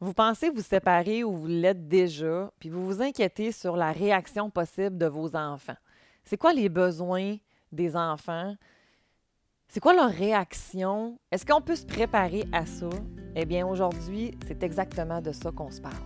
Vous 0.00 0.12
pensez 0.12 0.48
vous 0.50 0.62
séparer 0.62 1.24
ou 1.24 1.32
vous 1.32 1.48
l'êtes 1.48 1.88
déjà, 1.88 2.52
puis 2.60 2.68
vous 2.68 2.86
vous 2.86 3.02
inquiétez 3.02 3.50
sur 3.50 3.76
la 3.76 3.90
réaction 3.90 4.48
possible 4.48 4.96
de 4.96 5.06
vos 5.06 5.34
enfants. 5.34 5.76
C'est 6.22 6.36
quoi 6.36 6.52
les 6.52 6.68
besoins 6.68 7.34
des 7.72 7.96
enfants? 7.96 8.54
C'est 9.66 9.80
quoi 9.80 9.94
leur 9.94 10.10
réaction? 10.10 11.18
Est-ce 11.32 11.44
qu'on 11.44 11.60
peut 11.60 11.74
se 11.74 11.84
préparer 11.84 12.44
à 12.52 12.64
ça? 12.64 12.88
Eh 13.34 13.44
bien, 13.44 13.66
aujourd'hui, 13.66 14.38
c'est 14.46 14.62
exactement 14.62 15.20
de 15.20 15.32
ça 15.32 15.50
qu'on 15.50 15.72
se 15.72 15.80
parle. 15.80 15.96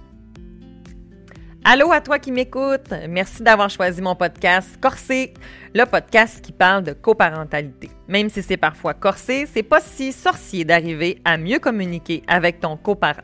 Allô 1.62 1.92
à 1.92 2.00
toi 2.00 2.18
qui 2.18 2.32
m'écoutes. 2.32 2.94
Merci 3.10 3.42
d'avoir 3.42 3.68
choisi 3.68 4.00
mon 4.00 4.16
podcast 4.16 4.80
Corsé, 4.80 5.34
le 5.74 5.84
podcast 5.84 6.40
qui 6.42 6.52
parle 6.52 6.82
de 6.82 6.94
coparentalité. 6.94 7.90
Même 8.08 8.30
si 8.30 8.42
c'est 8.42 8.56
parfois 8.56 8.94
corsé, 8.94 9.44
c'est 9.44 9.62
pas 9.62 9.80
si 9.80 10.12
sorcier 10.12 10.64
d'arriver 10.64 11.20
à 11.26 11.36
mieux 11.36 11.58
communiquer 11.58 12.22
avec 12.26 12.58
ton 12.58 12.78
coparent. 12.78 13.20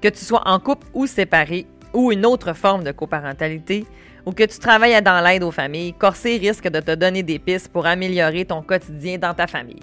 Que 0.00 0.08
tu 0.08 0.24
sois 0.24 0.42
en 0.46 0.60
couple 0.60 0.86
ou 0.94 1.06
séparé, 1.06 1.66
ou 1.92 2.12
une 2.12 2.24
autre 2.24 2.52
forme 2.52 2.84
de 2.84 2.92
coparentalité, 2.92 3.84
ou 4.24 4.32
que 4.32 4.44
tu 4.44 4.58
travailles 4.58 5.02
dans 5.02 5.20
l'aide 5.24 5.42
aux 5.42 5.50
familles, 5.50 5.92
Corsé 5.94 6.36
risque 6.36 6.68
de 6.68 6.80
te 6.80 6.94
donner 6.94 7.22
des 7.22 7.38
pistes 7.38 7.68
pour 7.68 7.86
améliorer 7.86 8.44
ton 8.44 8.62
quotidien 8.62 9.18
dans 9.18 9.34
ta 9.34 9.46
famille. 9.46 9.82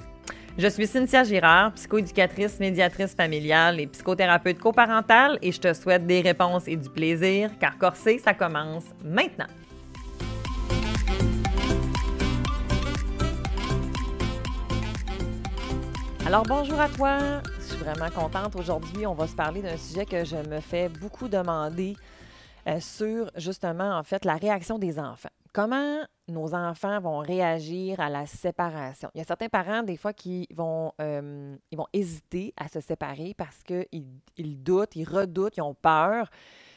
Je 0.58 0.68
suis 0.68 0.88
Cynthia 0.88 1.26
Girard, 1.26 1.74
psychoéducatrice, 1.74 2.62
médiatrice 2.62 3.14
familiale 3.14 3.82
et 3.82 3.88
psychothérapeute 3.88 4.58
coparentale 4.58 5.38
et 5.42 5.52
je 5.52 5.60
te 5.60 5.74
souhaite 5.74 6.08
des 6.08 6.22
réponses 6.22 6.64
et 6.68 6.78
du 6.78 6.90
plaisir 6.90 7.50
car 7.60 7.78
Corsé, 7.78 8.20
ça 8.20 8.34
commence 8.34 8.86
maintenant. 9.04 9.48
Alors 16.26 16.44
bonjour 16.44 16.80
à 16.80 16.88
toi, 16.88 17.18
suis 17.76 17.84
vraiment 17.84 18.10
contente. 18.10 18.56
Aujourd'hui, 18.56 19.06
on 19.06 19.14
va 19.14 19.28
se 19.28 19.36
parler 19.36 19.62
d'un 19.62 19.76
sujet 19.76 20.06
que 20.06 20.24
je 20.24 20.38
me 20.38 20.62
fais 20.62 20.88
beaucoup 20.88 21.28
demander 21.28 21.96
euh, 22.68 22.80
sur 22.80 23.30
justement 23.36 23.98
en 23.98 24.04
fait 24.04 24.24
la 24.24 24.36
réaction 24.36 24.80
des 24.80 24.98
enfants. 24.98 25.30
Comment 25.52 26.00
nos 26.28 26.54
enfants 26.54 27.00
vont 27.02 27.20
réagir 27.20 28.00
à 28.00 28.10
la 28.10 28.26
séparation? 28.28 29.10
Il 29.14 29.18
y 29.18 29.22
a 29.22 29.26
certains 29.26 29.50
parents, 29.50 29.84
des 29.84 29.98
fois, 29.98 30.14
qui 30.14 30.48
vont, 30.54 30.94
euh, 31.02 31.56
ils 31.72 31.78
vont 31.78 31.88
hésiter 31.92 32.54
à 32.58 32.68
se 32.70 32.80
séparer 32.80 33.34
parce 33.38 33.62
qu'ils 33.64 33.88
ils 34.38 34.64
doutent, 34.64 34.96
ils 34.96 35.08
redoutent, 35.08 35.58
ils 35.58 35.62
ont 35.62 35.76
peur 35.76 36.30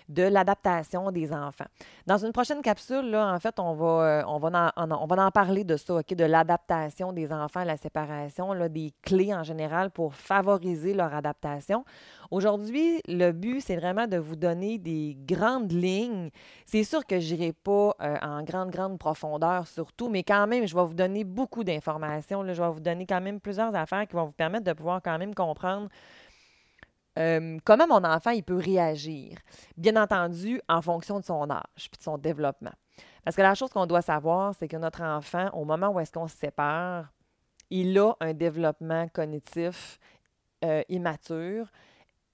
de 0.09 0.23
l'adaptation 0.23 1.11
des 1.11 1.33
enfants. 1.33 1.67
Dans 2.07 2.19
une 2.19 2.33
prochaine 2.33 2.63
capsule, 2.63 3.11
là, 3.11 3.33
en 3.33 3.39
fait, 3.39 3.59
on 3.59 3.75
va, 3.75 3.87
euh, 3.87 4.23
on 4.27 4.39
va, 4.39 4.73
en, 4.77 4.91
on 4.91 5.07
va 5.07 5.27
en 5.27 5.31
parler 5.31 5.65
de 5.65 5.77
ça, 5.77 5.97
OK, 5.97 6.15
de 6.15 6.25
l'adaptation 6.25 7.13
des 7.13 7.33
enfants 7.33 7.61
à 7.61 7.65
la 7.65 7.77
séparation, 7.77 8.53
là, 8.53 8.69
des 8.69 8.93
clés 9.03 9.35
en 9.35 9.43
général 9.43 9.91
pour 9.91 10.15
favoriser 10.15 10.95
leur 10.95 11.15
adaptation. 11.15 11.85
Aujourd'hui, 12.31 13.01
le 13.09 13.33
but, 13.33 13.61
c'est 13.61 13.77
vraiment 13.77 14.07
de 14.07 14.19
vous 14.19 14.37
donner 14.37 14.79
des 14.79 15.17
grandes 15.19 15.73
lignes. 15.73 16.31
C'est 16.67 16.85
sûr 16.85 17.07
que 17.07 17.21
je 17.21 17.35
n'irai 17.35 17.53
pas 17.53 17.95
euh, 18.03 18.17
en 18.23 18.43
grande, 18.43 18.71
grande 18.71 18.99
profondeur 18.99 19.67
sur 19.67 19.93
tout, 19.93 20.09
mais 20.09 20.23
quand 20.23 20.47
même, 20.47 20.67
je 20.67 20.75
vais 20.75 20.85
vous 20.85 20.95
donner 20.95 21.25
beaucoup 21.25 21.65
d'informations. 21.65 22.45
Je 22.47 22.63
vais 22.63 22.71
vous 22.71 22.81
donner 22.81 23.07
quand 23.07 23.21
même 23.21 23.41
plusieurs 23.41 23.75
affaires 23.75 24.07
qui 24.07 24.15
vont 24.15 24.27
vous 24.27 24.33
permettre 24.33 24.65
de 24.65 24.73
pouvoir 24.73 25.01
quand 25.03 25.19
même 25.19 25.35
comprendre 25.35 25.89
euh, 27.19 27.59
comment 27.65 27.87
mon 27.87 28.05
enfant 28.05 28.31
il 28.31 28.43
peut 28.45 28.57
réagir? 28.57 29.39
Bien 29.77 29.97
entendu, 29.97 30.61
en 30.69 30.81
fonction 30.83 31.21
de 31.21 31.25
son 31.25 31.51
âge 31.51 31.91
et 31.93 31.97
de 31.97 32.03
son 32.03 32.19
développement. 32.19 32.73
Parce 33.25 33.37
que 33.37 33.43
la 33.43 33.55
chose 33.55 33.71
qu'on 33.71 33.87
doit 33.87 34.03
savoir, 34.03 34.55
c'est 34.59 34.69
que 34.69 34.77
notre 34.77 35.03
enfant, 35.03 35.51
au 35.53 35.65
moment 35.65 35.89
où 35.89 36.01
est-ce 36.01 36.13
qu'on 36.13 36.29
se 36.29 36.37
sépare, 36.37 37.13
il 37.71 37.99
a 37.99 38.15
un 38.21 38.33
développement 38.33 39.09
cognitif 39.09 39.99
euh, 40.65 40.83
immature 40.89 41.71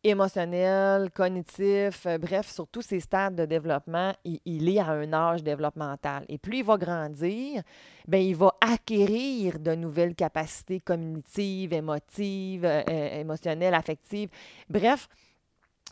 émotionnel, 0.04 1.10
cognitif, 1.10 2.06
euh, 2.06 2.18
bref, 2.18 2.50
sur 2.50 2.68
tous 2.68 2.82
ces 2.82 3.00
stades 3.00 3.34
de 3.34 3.46
développement, 3.46 4.12
il, 4.24 4.68
est 4.68 4.78
à 4.78 4.90
un 4.90 5.12
âge 5.12 5.42
développemental. 5.42 6.24
Et 6.28 6.36
plus 6.36 6.58
il 6.58 6.64
va 6.64 6.76
grandir, 6.76 7.62
bien, 8.06 8.20
il 8.20 8.36
va 8.36 8.54
acquérir 8.60 9.58
de 9.58 9.74
nouvelles 9.74 10.14
capacités 10.14 10.80
cognitives, 10.80 11.72
émotives, 11.72 12.64
euh, 12.66 12.82
euh, 12.88 13.20
émotionnelles, 13.20 13.74
affectives. 13.74 14.28
Bref, 14.68 15.08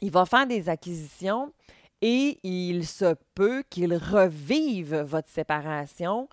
il 0.03 0.11
va 0.11 0.27
faire 0.27 0.47
des 0.47 0.69
acquisitions 0.69 1.53
et 2.03 2.39
il 2.43 2.87
se 2.87 3.15
peut 3.35 3.65
qu'il 3.71 3.95
revive 3.95 4.97
votre 4.97 5.29
séparation 5.29 6.29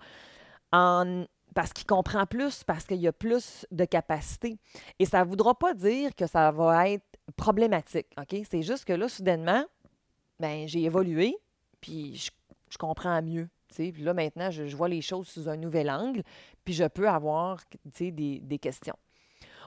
parce 1.54 1.72
qu'il 1.72 1.86
comprend 1.86 2.26
plus, 2.26 2.62
parce 2.64 2.84
qu'il 2.84 2.98
y 2.98 3.08
a 3.08 3.12
plus 3.12 3.66
de 3.70 3.84
capacités. 3.84 4.58
Et 4.98 5.06
ça 5.06 5.24
ne 5.24 5.28
voudra 5.28 5.54
pas 5.54 5.74
dire 5.74 6.14
que 6.14 6.26
ça 6.26 6.50
va 6.50 6.88
être 6.88 7.09
problématique? 7.36 8.06
C'est 8.50 8.62
juste 8.62 8.84
que 8.84 8.92
là, 8.92 9.08
soudainement, 9.08 9.64
ben, 10.38 10.66
j'ai 10.66 10.82
évolué, 10.82 11.36
puis 11.80 12.16
je, 12.16 12.78
comprends 12.78 13.20
mieux. 13.22 13.48
Puis 13.74 13.92
là, 13.98 14.14
maintenant, 14.14 14.50
je, 14.50 14.64
vois 14.76 14.88
les 14.88 15.00
choses 15.00 15.28
sous 15.28 15.48
un 15.48 15.56
nouvel 15.56 15.90
angle, 15.90 16.22
puis 16.64 16.74
je 16.74 16.84
peux 16.84 17.08
avoir 17.08 17.60
des, 17.84 18.10
des 18.10 18.58
questions. 18.58 18.96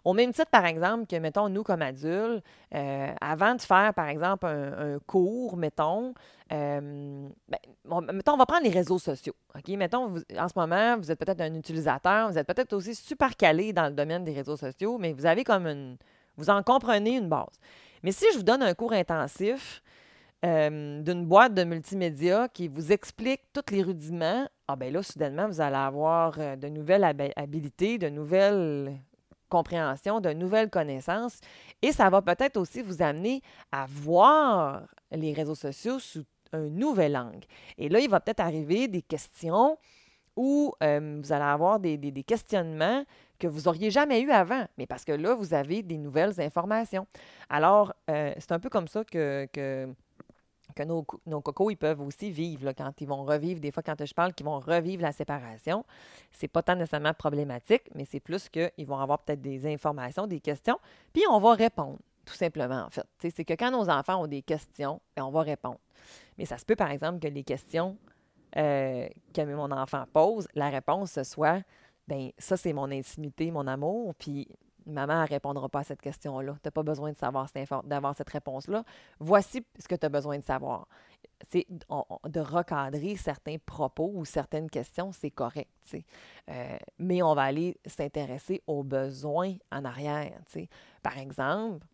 Au 0.04 0.14
même 0.14 0.34
titre, 0.34 0.50
par 0.50 0.66
exemple, 0.66 1.06
que, 1.06 1.16
mettons, 1.16 1.48
nous, 1.48 1.64
comme 1.64 1.82
adultes, 1.82 2.44
euh, 2.76 3.14
avant 3.22 3.56
de 3.56 3.62
faire, 3.62 3.94
par 3.94 4.10
exemple, 4.10 4.46
un, 4.46 5.00
cours, 5.08 5.56
mettons, 5.56 6.14
euh, 6.52 7.30
ben, 7.48 8.12
mettons, 8.12 8.34
on 8.34 8.38
va 8.38 8.46
prendre 8.46 8.64
les 8.64 8.70
réseaux 8.70 9.00
sociaux. 9.00 9.36
OK? 9.56 9.70
Mettons, 9.70 10.16
en 10.38 10.48
ce 10.48 10.54
moment, 10.60 10.98
vous 10.98 11.10
êtes 11.10 11.20
peut-être 11.20 11.40
un 11.40 11.54
utilisateur, 11.56 12.30
vous 12.30 12.38
êtes 12.38 12.48
peut-être 12.48 12.74
aussi 12.74 12.96
super 12.96 13.36
calé 13.38 13.72
dans 13.72 13.86
le 13.86 13.94
domaine 13.94 14.26
des 14.26 14.34
réseaux 14.34 14.58
sociaux, 14.58 14.98
mais 14.98 15.14
vous 15.14 15.26
avez 15.26 15.44
comme 15.44 15.68
une. 15.68 15.98
Vous 16.38 16.50
en 16.50 16.64
comprenez 16.64 17.18
une 17.18 17.30
base. 17.30 17.60
Mais 18.04 18.12
si 18.12 18.26
je 18.34 18.38
vous 18.38 18.44
donne 18.44 18.64
un 18.64 18.74
cours 18.74 18.94
intensif, 18.94 19.82
euh, 20.46 21.02
d'une 21.02 21.26
boîte 21.26 21.54
de 21.54 21.64
multimédia 21.64 22.50
qui 22.50 22.68
vous 22.68 22.92
explique 22.92 23.42
tous 23.54 23.74
les 23.74 23.82
rudiments, 23.82 24.48
ah 24.68 24.76
ben 24.76 24.92
là, 24.92 25.02
soudainement, 25.02 25.48
vous 25.48 25.62
allez 25.62 25.76
avoir 25.76 26.38
de 26.38 26.68
nouvelles 26.68 27.04
habilités, 27.36 27.98
de 27.98 28.10
nouvelles 28.10 29.00
compréhension, 29.54 30.20
de 30.20 30.34
nouvelles 30.34 30.72
connaissances. 30.72 31.40
Et 31.84 31.92
ça 31.92 32.10
va 32.10 32.24
peut-être 32.24 32.58
aussi 32.58 32.82
vous 32.82 33.04
amener 33.04 33.44
à 33.72 33.86
voir 33.88 34.82
les 35.12 35.32
réseaux 35.32 35.54
sociaux 35.54 36.00
sous 36.00 36.24
un 36.54 36.70
nouvel 36.70 37.16
angle. 37.16 37.46
Et 37.78 37.88
là, 37.88 38.00
il 38.00 38.10
va 38.10 38.20
peut-être 38.20 38.40
arriver 38.40 38.88
des 38.88 39.04
questions 39.04 39.78
où 40.36 40.74
euh, 40.82 41.22
vous 41.24 41.32
allez 41.32 41.44
avoir 41.46 41.80
des, 41.80 42.24
questionnements 42.26 43.04
que 43.40 43.48
vous 43.48 43.62
n'auriez 43.62 43.92
jamais 43.92 44.22
eu 44.22 44.32
avant, 44.32 44.66
mais 44.78 44.86
parce 44.86 45.04
que 45.04 45.12
là, 45.12 45.36
vous 45.36 45.54
avez 45.54 45.84
des 45.84 45.98
nouvelles 45.98 46.40
informations. 46.40 47.08
Alors, 47.50 47.94
euh, 48.10 48.34
c'est 48.38 48.52
un 48.52 48.60
peu 48.60 48.70
comme 48.70 48.88
ça 48.88 49.04
que 49.04 49.48
nos, 50.82 51.42
cocos, 51.42 51.72
ils 51.72 51.78
peuvent 51.78 52.02
aussi 52.02 52.32
vivre 52.32 52.72
quand 52.74 53.00
ils 53.00 53.08
vont 53.08 53.24
revivre, 53.24 53.60
des 53.60 53.72
fois 53.72 53.84
quand 53.84 54.04
je 54.04 54.14
parle 54.14 54.34
qu'ils 54.34 54.46
vont 54.46 54.60
revivre 54.60 55.02
la 55.02 55.12
séparation, 55.12 55.86
c'est 56.32 56.48
pas 56.48 56.64
tant 56.64 56.76
nécessairement 56.76 57.14
problématique, 57.14 57.84
mais 57.94 58.06
c'est 58.06 58.20
plus 58.20 58.50
qu'ils 58.50 58.86
vont 58.86 58.98
avoir 58.98 59.20
peut-être 59.20 59.42
des 59.42 59.72
informations, 59.72 60.28
des 60.28 60.40
questions, 60.40 60.80
puis 61.12 61.24
on 61.30 61.40
va 61.40 61.54
répondre, 61.54 62.00
tout 62.26 62.34
simplement 62.34 62.86
en 62.86 62.90
fait. 62.90 63.06
C'est 63.20 63.46
que 63.46 63.54
quand 63.54 63.72
nos 63.72 63.90
enfants 63.90 64.24
ont 64.24 64.28
des 64.28 64.42
questions, 64.42 65.02
ben, 65.16 65.24
on 65.24 65.32
va 65.32 65.42
répondre. 65.42 65.80
Mais 66.38 66.46
ça 66.46 66.58
se 66.58 66.66
peut 66.66 66.76
par 66.76 66.92
exemple 66.92 67.20
que 67.20 67.28
les 67.28 67.44
questions 67.44 67.98
euh, 68.58 69.08
que 69.34 69.42
mon 69.42 69.72
enfant 69.72 70.06
pose, 70.12 70.48
la 70.56 70.70
réponse 70.70 71.12
ce 71.12 71.24
soit, 71.24 71.62
ben 72.08 72.32
ça 72.38 72.58
c'est 72.58 72.74
mon 72.74 72.92
intimité, 72.92 73.52
mon 73.52 73.68
amour, 73.68 74.14
puis 74.16 74.48
Maman 74.86 75.22
ne 75.22 75.28
répondra 75.28 75.70
pas 75.70 75.80
à 75.80 75.84
cette 75.84 76.02
question-là. 76.02 76.54
Tu 76.54 76.68
n'as 76.68 76.72
pas 76.72 76.84
besoin 76.84 77.12
de 77.12 77.18
savoir 77.18 77.48
d'avoir 77.84 78.16
cette 78.16 78.30
réponse-là. 78.30 78.84
Voici 79.20 79.66
ce 79.80 79.88
que 79.88 79.96
tu 79.96 80.06
as 80.06 80.10
besoin 80.10 80.38
de 80.38 80.44
savoir. 80.44 80.88
C'est 81.50 81.66
de 81.70 82.40
recadrer 82.40 83.16
certains 83.16 83.58
propos 83.58 84.12
ou 84.14 84.26
certaines 84.26 84.70
questions, 84.70 85.12
c'est 85.12 85.32
correct. 85.32 85.70
Euh, 86.50 86.78
mais 87.00 87.22
on 87.22 87.34
va 87.34 87.44
aller 87.44 87.78
s'intéresser 87.86 88.62
aux 88.68 88.84
besoins 88.84 89.56
en 89.72 89.86
arrière. 89.86 90.40
Par 91.02 91.18
exemple, 91.18 91.86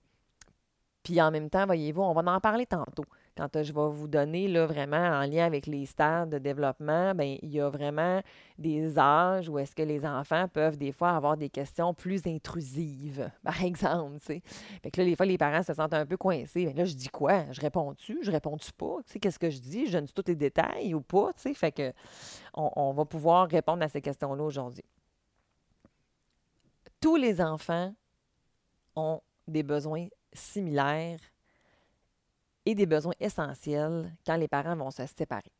puis 1.03 1.21
en 1.21 1.31
même 1.31 1.49
temps, 1.49 1.65
voyez-vous, 1.65 2.01
on 2.01 2.13
va 2.13 2.31
en 2.31 2.39
parler 2.39 2.65
tantôt 2.65 3.05
quand 3.35 3.63
je 3.63 3.73
vais 3.73 3.89
vous 3.89 4.07
donner 4.07 4.47
là, 4.47 4.65
vraiment 4.65 4.97
en 4.97 5.21
lien 5.21 5.45
avec 5.45 5.65
les 5.65 5.85
stades 5.85 6.29
de 6.29 6.37
développement, 6.37 7.13
bien, 7.15 7.37
il 7.41 7.51
y 7.51 7.59
a 7.59 7.69
vraiment 7.69 8.21
des 8.57 8.97
âges 8.99 9.49
où 9.49 9.57
est-ce 9.57 9.75
que 9.75 9.81
les 9.81 10.05
enfants 10.05 10.47
peuvent 10.47 10.77
des 10.77 10.91
fois 10.91 11.11
avoir 11.11 11.37
des 11.37 11.49
questions 11.49 11.93
plus 11.93 12.25
intrusives, 12.27 13.31
par 13.43 13.63
exemple. 13.63 14.17
Là, 14.27 15.05
des 15.05 15.15
fois, 15.15 15.25
les 15.25 15.37
parents 15.37 15.63
se 15.63 15.73
sentent 15.73 15.93
un 15.93 16.05
peu 16.05 16.17
coincés. 16.17 16.65
Mais 16.65 16.73
là, 16.73 16.85
je 16.85 16.93
dis 16.93 17.09
quoi? 17.09 17.51
Je 17.51 17.61
réponds-tu? 17.61 18.19
Je 18.21 18.31
réponds-tu 18.31 18.71
pas? 18.73 18.97
Qu'est-ce 19.21 19.39
que 19.39 19.49
je 19.49 19.59
dis? 19.59 19.87
Je 19.87 19.93
donne 19.93 20.07
tous 20.07 20.23
les 20.27 20.35
détails 20.35 20.93
ou 20.93 21.01
pas? 21.01 21.31
Fait 21.35 21.71
que 21.71 21.93
on 22.53 22.93
va 22.93 23.05
pouvoir 23.05 23.47
répondre 23.47 23.83
à 23.83 23.89
ces 23.89 24.01
questions-là 24.01 24.43
aujourd'hui. 24.43 24.83
Tous 26.99 27.15
les 27.15 27.41
enfants 27.41 27.93
ont 28.95 29.21
des 29.47 29.63
besoins 29.63 30.07
similaires 30.33 31.19
des 32.75 32.85
besoins 32.85 33.13
essentiels 33.19 34.13
quand 34.25 34.35
les 34.35 34.47
parents 34.47 34.75
vont 34.75 34.91
se 34.91 35.05
séparer. 35.05 35.51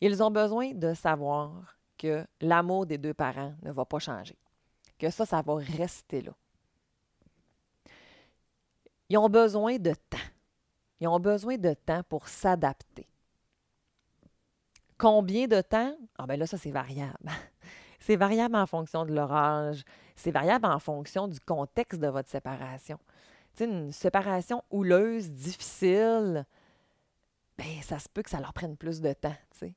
Ils 0.00 0.22
ont 0.22 0.30
besoin 0.30 0.72
de 0.72 0.94
savoir 0.94 1.76
que 1.98 2.26
l'amour 2.40 2.86
des 2.86 2.98
deux 2.98 3.14
parents 3.14 3.54
ne 3.62 3.70
va 3.70 3.84
pas 3.84 3.98
changer, 3.98 4.36
que 4.98 5.10
ça, 5.10 5.26
ça 5.26 5.42
va 5.42 5.56
rester 5.56 6.22
là. 6.22 6.32
Ils 9.10 9.18
ont 9.18 9.28
besoin 9.28 9.76
de 9.76 9.92
temps. 9.92 10.18
Ils 11.00 11.08
ont 11.08 11.18
besoin 11.18 11.56
de 11.56 11.74
temps 11.74 12.02
pour 12.08 12.28
s'adapter. 12.28 13.08
Combien 14.96 15.46
de 15.46 15.60
temps? 15.60 15.96
Ah 16.16 16.26
ben 16.26 16.38
là, 16.38 16.46
ça, 16.46 16.58
c'est 16.58 16.70
variable. 16.70 17.30
c'est 17.98 18.16
variable 18.16 18.54
en 18.54 18.66
fonction 18.66 19.04
de 19.04 19.12
leur 19.12 19.32
âge. 19.32 19.82
C'est 20.14 20.30
variable 20.30 20.66
en 20.66 20.78
fonction 20.78 21.26
du 21.26 21.40
contexte 21.40 22.00
de 22.00 22.06
votre 22.06 22.28
séparation. 22.28 22.98
Une 23.58 23.92
séparation 23.92 24.62
houleuse, 24.70 25.30
difficile, 25.30 26.46
ben 27.58 27.82
ça 27.82 27.98
se 27.98 28.08
peut 28.08 28.22
que 28.22 28.30
ça 28.30 28.40
leur 28.40 28.54
prenne 28.54 28.76
plus 28.76 29.00
de 29.00 29.12
temps, 29.12 29.36
tu. 29.58 29.74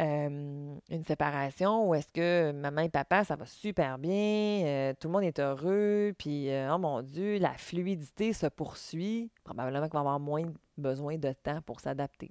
Euh, 0.00 0.74
une 0.88 1.04
séparation 1.04 1.86
où 1.88 1.94
est-ce 1.94 2.10
que 2.12 2.50
maman 2.52 2.80
et 2.80 2.88
papa, 2.88 3.24
ça 3.24 3.36
va 3.36 3.44
super 3.44 3.98
bien, 3.98 4.64
euh, 4.64 4.94
tout 4.98 5.08
le 5.08 5.12
monde 5.12 5.24
est 5.24 5.38
heureux, 5.38 6.14
puis 6.16 6.50
euh, 6.50 6.74
oh 6.74 6.78
mon 6.78 7.02
Dieu, 7.02 7.38
la 7.38 7.52
fluidité 7.54 8.32
se 8.32 8.46
poursuit. 8.46 9.30
Probablement 9.44 9.88
qu'on 9.88 9.98
va 9.98 10.00
avoir 10.00 10.20
moins 10.20 10.44
besoin 10.78 11.18
de 11.18 11.32
temps 11.32 11.60
pour 11.62 11.80
s'adapter. 11.80 12.30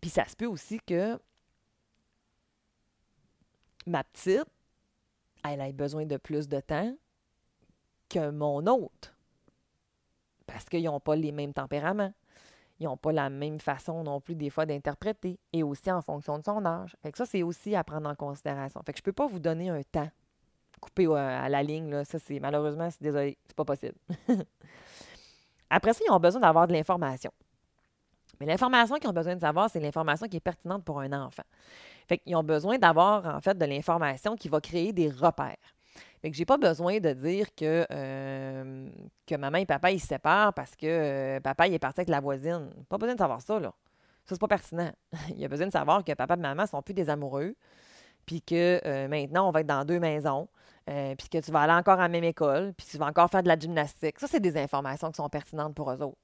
Puis 0.00 0.10
ça 0.10 0.24
se 0.24 0.36
peut 0.36 0.46
aussi 0.46 0.80
que 0.80 1.18
ma 3.86 4.04
petite, 4.04 4.46
elle 5.44 5.60
ait 5.60 5.72
besoin 5.72 6.06
de 6.06 6.16
plus 6.16 6.48
de 6.48 6.60
temps 6.60 6.96
que 8.08 8.30
mon 8.30 8.66
autre. 8.66 9.14
Parce 10.52 10.64
qu'ils 10.64 10.84
n'ont 10.84 11.00
pas 11.00 11.16
les 11.16 11.32
mêmes 11.32 11.52
tempéraments 11.52 12.12
ils 12.80 12.84
n'ont 12.84 12.96
pas 12.96 13.12
la 13.12 13.28
même 13.28 13.60
façon 13.60 14.02
non 14.02 14.20
plus 14.20 14.34
des 14.34 14.48
fois 14.48 14.64
d'interpréter 14.64 15.38
et 15.52 15.62
aussi 15.62 15.92
en 15.92 16.00
fonction 16.00 16.38
de 16.38 16.44
son 16.44 16.64
âge. 16.64 16.96
Fait 17.02 17.12
que 17.12 17.18
ça, 17.18 17.26
c'est 17.26 17.42
aussi 17.42 17.76
à 17.76 17.84
prendre 17.84 18.08
en 18.08 18.14
considération. 18.14 18.80
Fait 18.84 18.94
que 18.94 18.98
je 18.98 19.02
ne 19.02 19.04
peux 19.04 19.12
pas 19.12 19.26
vous 19.26 19.38
donner 19.38 19.68
un 19.68 19.82
temps 19.82 20.08
coupé 20.80 21.06
à 21.14 21.48
la 21.50 21.62
ligne. 21.62 21.90
Là. 21.90 22.04
Ça, 22.06 22.18
c'est 22.18 22.40
malheureusement, 22.40 22.88
c'est 22.90 23.02
désolé, 23.02 23.36
c'est 23.46 23.54
pas 23.54 23.66
possible. 23.66 23.94
Après 25.70 25.92
ça, 25.92 26.02
ils 26.08 26.10
ont 26.10 26.18
besoin 26.18 26.40
d'avoir 26.40 26.66
de 26.66 26.72
l'information. 26.72 27.30
Mais 28.40 28.46
l'information 28.46 28.96
qu'ils 28.96 29.10
ont 29.10 29.12
besoin 29.12 29.34
de 29.34 29.40
savoir, 29.40 29.68
c'est 29.68 29.80
l'information 29.80 30.26
qui 30.26 30.38
est 30.38 30.40
pertinente 30.40 30.82
pour 30.82 31.00
un 31.00 31.12
enfant. 31.12 31.44
Fait 32.08 32.16
qu'ils 32.16 32.34
ont 32.34 32.42
besoin 32.42 32.78
d'avoir, 32.78 33.26
en 33.26 33.40
fait, 33.42 33.58
de 33.58 33.64
l'information 33.66 34.36
qui 34.36 34.48
va 34.48 34.58
créer 34.62 34.94
des 34.94 35.10
repères. 35.10 35.58
Fait 36.22 36.30
que 36.30 36.36
j'ai 36.36 36.44
pas 36.44 36.58
besoin 36.58 36.98
de 36.98 37.12
dire 37.12 37.54
que, 37.54 37.86
euh, 37.90 38.88
que 39.26 39.34
maman 39.34 39.58
et 39.58 39.66
papa, 39.66 39.90
ils 39.90 40.00
se 40.00 40.06
séparent 40.06 40.52
parce 40.52 40.76
que 40.76 40.86
euh, 40.86 41.40
papa, 41.40 41.66
il 41.66 41.74
est 41.74 41.78
parti 41.78 42.00
avec 42.00 42.08
la 42.08 42.20
voisine. 42.20 42.70
Pas 42.88 42.98
besoin 42.98 43.14
de 43.14 43.18
savoir 43.18 43.40
ça, 43.40 43.58
là. 43.58 43.72
Ça, 44.26 44.34
c'est 44.34 44.40
pas 44.40 44.48
pertinent. 44.48 44.92
il 45.36 45.44
a 45.44 45.48
besoin 45.48 45.66
de 45.66 45.72
savoir 45.72 46.04
que 46.04 46.12
papa 46.12 46.34
et 46.34 46.36
maman 46.36 46.66
sont 46.66 46.82
plus 46.82 46.94
des 46.94 47.08
amoureux, 47.08 47.54
puis 48.26 48.42
que 48.42 48.80
euh, 48.84 49.08
maintenant, 49.08 49.48
on 49.48 49.50
va 49.50 49.60
être 49.60 49.66
dans 49.66 49.84
deux 49.84 49.98
maisons, 49.98 50.48
puis 50.86 51.28
que 51.28 51.38
tu 51.38 51.52
vas 51.52 51.60
aller 51.60 51.72
encore 51.72 52.00
à 52.00 52.02
la 52.02 52.08
même 52.08 52.24
école, 52.24 52.72
puis 52.76 52.84
tu 52.90 52.98
vas 52.98 53.06
encore 53.06 53.30
faire 53.30 53.44
de 53.44 53.48
la 53.48 53.56
gymnastique. 53.56 54.18
Ça, 54.18 54.26
c'est 54.26 54.40
des 54.40 54.56
informations 54.56 55.08
qui 55.10 55.16
sont 55.16 55.28
pertinentes 55.28 55.74
pour 55.74 55.90
eux 55.92 56.02
autres. 56.02 56.18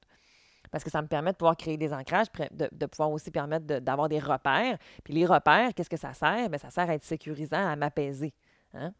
Parce 0.71 0.83
que 0.83 0.89
ça 0.89 1.01
me 1.01 1.07
permet 1.07 1.31
de 1.31 1.37
pouvoir 1.37 1.55
créer 1.55 1.77
des 1.77 1.93
ancrages, 1.93 2.27
de, 2.51 2.85
pouvoir 2.85 3.11
aussi 3.11 3.31
permettre 3.31 3.65
d'avoir 3.65 4.09
des 4.09 4.19
repères. 4.19 4.77
Puis 5.03 5.13
les 5.13 5.25
repères, 5.25 5.73
qu'est-ce 5.73 5.89
que 5.89 5.97
ça 5.97 6.13
sert? 6.13 6.49
Bien, 6.49 6.57
ça 6.57 6.69
sert 6.69 6.89
à 6.89 6.93
être 6.93 7.03
sécurisant, 7.03 7.65
à 7.65 7.75
m'apaiser. 7.75 8.33
Hein? 8.73 8.93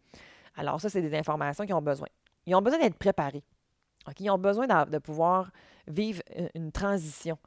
Alors, 0.57 0.81
ça, 0.81 0.89
c'est 0.89 1.01
des 1.01 1.15
informations 1.15 1.65
qu'ils 1.65 1.75
ont 1.75 1.81
besoin. 1.81 2.07
Ils 2.45 2.55
ont 2.55 2.61
besoin 2.61 2.79
d'être 2.79 2.97
préparés. 2.97 3.43
Ils 4.19 4.29
ont 4.29 4.37
besoin 4.37 4.67
de, 4.67 4.97
pouvoir 4.99 5.51
vivre 5.87 6.21
une 6.55 6.71
transition. 6.71 7.37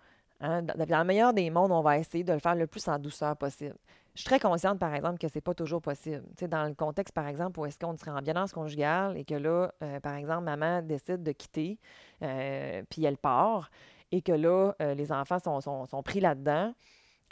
Hein? 0.40 0.62
Dans, 0.62 0.74
le 0.78 1.04
meilleur 1.04 1.32
des 1.32 1.50
mondes, 1.50 1.72
on 1.72 1.82
va 1.82 1.98
essayer 1.98 2.24
de 2.24 2.32
le 2.32 2.38
faire 2.38 2.54
le 2.54 2.66
plus 2.66 2.86
en 2.88 2.98
douceur 2.98 3.36
possible. 3.36 3.76
Je 4.14 4.20
suis 4.20 4.28
très 4.28 4.40
consciente, 4.40 4.78
par 4.78 4.94
exemple, 4.94 5.18
que 5.18 5.28
ce 5.28 5.36
n'est 5.36 5.40
pas 5.42 5.54
toujours 5.54 5.80
possible. 5.80 6.22
dans 6.48 6.64
le 6.64 6.74
contexte, 6.74 7.14
par 7.14 7.26
exemple, 7.26 7.60
où 7.60 7.66
est-ce 7.66 7.78
qu'on 7.78 7.96
serait 7.96 8.10
en 8.10 8.20
violence 8.20 8.52
conjugale 8.52 9.16
et 9.16 9.24
que 9.24 9.34
là, 9.34 9.72
euh, 9.82 10.00
par 10.00 10.14
exemple, 10.14 10.44
maman 10.44 10.82
décide 10.82 11.22
de 11.22 11.32
quitter, 11.32 11.78
euh, 12.22 12.82
puis 12.90 13.04
elle 13.04 13.18
part, 13.18 13.70
et 14.12 14.20
que 14.20 14.32
là, 14.32 14.72
euh, 14.82 14.94
les 14.94 15.12
enfants 15.12 15.38
sont 15.38 16.02
pris 16.02 16.20
là-dedans, 16.20 16.74